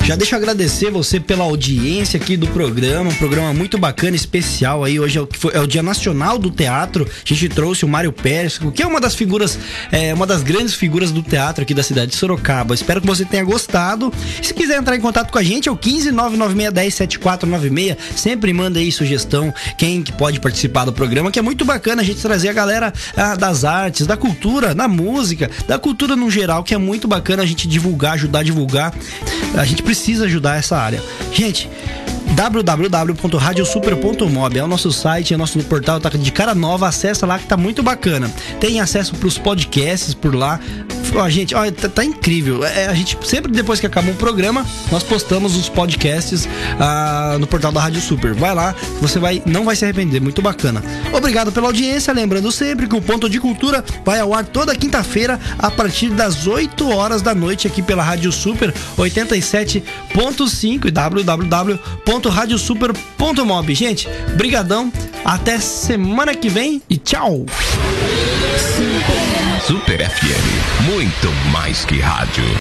Já 0.08 0.16
deixa 0.16 0.36
eu 0.36 0.38
agradecer 0.38 0.90
você 0.90 1.20
pela 1.20 1.44
audiência 1.44 2.18
aqui 2.18 2.38
do 2.38 2.48
programa, 2.48 3.10
um 3.10 3.16
programa 3.16 3.54
muito 3.54 3.78
bacana, 3.78 4.16
especial 4.16 4.86
aí. 4.86 4.98
Hoje 4.98 5.18
é 5.20 5.22
o, 5.22 5.28
é 5.52 5.60
o 5.60 5.68
Dia 5.68 5.84
Nacional 5.84 6.38
do 6.38 6.50
Teatro. 6.50 7.06
A 7.06 7.34
gente 7.34 7.50
trouxe 7.50 7.84
o 7.84 7.90
Mário 7.90 8.14
Pérez, 8.14 8.58
que 8.74 8.82
é 8.82 8.88
uma 8.88 9.02
das 9.02 9.16
figuras, 9.16 9.60
é, 9.92 10.14
uma 10.14 10.26
das 10.26 10.44
grandes 10.44 10.76
figuras 10.76 11.12
do 11.12 11.22
teatro 11.22 11.64
aqui 11.64 11.74
da 11.74 11.84
cidade 11.84 12.12
de 12.12 12.16
Sorocaba. 12.16 12.74
Espero 12.74 13.02
que 13.02 13.08
você 13.08 13.26
tenha 13.26 13.44
gostado. 13.44 14.14
Se 14.42 14.54
quiser 14.54 14.80
entrar 14.80 14.96
em 14.96 15.02
contato 15.02 15.30
com 15.30 15.40
a 15.40 15.44
gente, 15.44 15.68
é 15.68 15.72
o 15.74 15.76
15 15.76 16.10
996 16.14 17.98
Sempre 18.16 18.54
manda 18.54 18.80
aí 18.80 18.94
sugestão, 18.94 19.54
quem 19.78 20.02
que 20.02 20.14
pode 20.14 20.40
participar 20.40 20.86
do 20.86 20.94
programa, 20.94 21.32
que 21.32 21.40
é 21.40 21.42
muito 21.42 21.66
bacana 21.66 22.02
a 22.02 22.06
gente 22.06 22.22
trazer 22.22 22.48
a 22.48 22.54
galera 22.54 22.94
ah, 23.14 23.36
das 23.36 23.66
artes, 23.66 24.08
da 24.08 24.16
cultura, 24.16 24.74
da 24.74 24.88
música, 24.88 25.52
da 25.68 25.78
cultura 25.78 26.16
no 26.16 26.32
geral, 26.32 26.64
que 26.64 26.74
é 26.74 26.78
muito 26.78 27.10
bacana 27.10 27.44
a 27.44 27.46
gente 27.46 27.68
divulgar, 27.68 28.14
ajudar 28.14 28.40
a 28.40 28.44
divulgar. 28.44 28.94
A 29.54 29.66
gente 29.66 29.84
precisa 29.84 29.97
precisa 29.98 30.26
ajudar 30.26 30.58
essa 30.58 30.78
área. 30.78 31.02
Gente, 31.34 31.68
www.radiosuper.mob 32.36 34.60
é 34.60 34.64
o 34.64 34.68
nosso 34.68 34.92
site, 34.92 35.34
é 35.34 35.36
o 35.36 35.40
nosso 35.40 35.58
portal, 35.64 36.00
tá 36.00 36.10
de 36.10 36.32
cara 36.32 36.54
nova, 36.54 36.88
acessa 36.88 37.26
lá 37.26 37.40
que 37.40 37.48
tá 37.48 37.58
muito 37.58 37.82
bacana. 37.82 38.32
Tem 38.60 38.80
acesso 38.80 39.16
pros 39.16 39.40
podcasts 39.40 40.14
por 40.14 40.36
lá. 40.36 40.60
Ó, 41.16 41.30
gente, 41.30 41.56
ó, 41.56 41.70
tá, 41.72 41.90
tá 41.90 42.04
incrível. 42.04 42.64
É, 42.64 42.88
a 42.88 42.94
gente 42.94 43.18
sempre 43.24 43.52
depois 43.52 43.80
que 43.80 43.86
acaba 43.86 44.10
um 44.10 44.16
programa, 44.16 44.66
nós 44.92 45.04
postamos 45.04 45.56
os 45.56 45.70
podcasts 45.70 46.48
ah, 46.80 47.38
no 47.40 47.48
portal 47.48 47.72
da 47.72 47.82
Rádio 47.82 48.02
Super. 48.02 48.34
Vai 48.34 48.54
lá, 48.54 48.76
você 49.02 49.20
vai 49.20 49.42
não 49.46 49.66
vai 49.66 49.76
se 49.76 49.86
arrepender, 49.86 50.20
muito 50.20 50.42
bacana. 50.42 50.84
Obrigado 51.14 51.52
pela 51.52 51.68
audiência, 51.68 52.14
lembrando 52.14 52.52
sempre 52.52 52.88
que 52.88 52.96
o 52.96 53.02
Ponto 53.02 53.30
de 53.30 53.40
Cultura 53.40 53.84
vai 54.06 54.20
ao 54.20 54.34
ar 54.34 54.46
toda 54.46 54.76
quinta-feira 54.76 55.40
a 55.58 55.72
partir 55.72 56.10
das 56.10 56.48
8 56.48 56.90
horas 56.90 57.22
da 57.22 57.34
noite 57.34 57.68
aqui 57.68 57.82
pela 57.82 58.04
Rádio 58.04 58.32
Super 58.32 58.74
87.5 58.98 60.86
e 60.86 60.92
www 60.92 61.80
radiosuper.mob. 62.38 63.76
Gente, 63.76 64.08
brigadão, 64.36 64.92
até 65.26 65.60
semana 65.60 66.36
que 66.36 66.50
vem 66.50 66.82
e 66.90 66.98
tchau. 66.98 67.46
Super 69.62 70.10
FM, 70.10 70.84
muito 70.92 71.32
mais 71.52 71.84
que 71.86 72.00
rádio. 72.00 72.48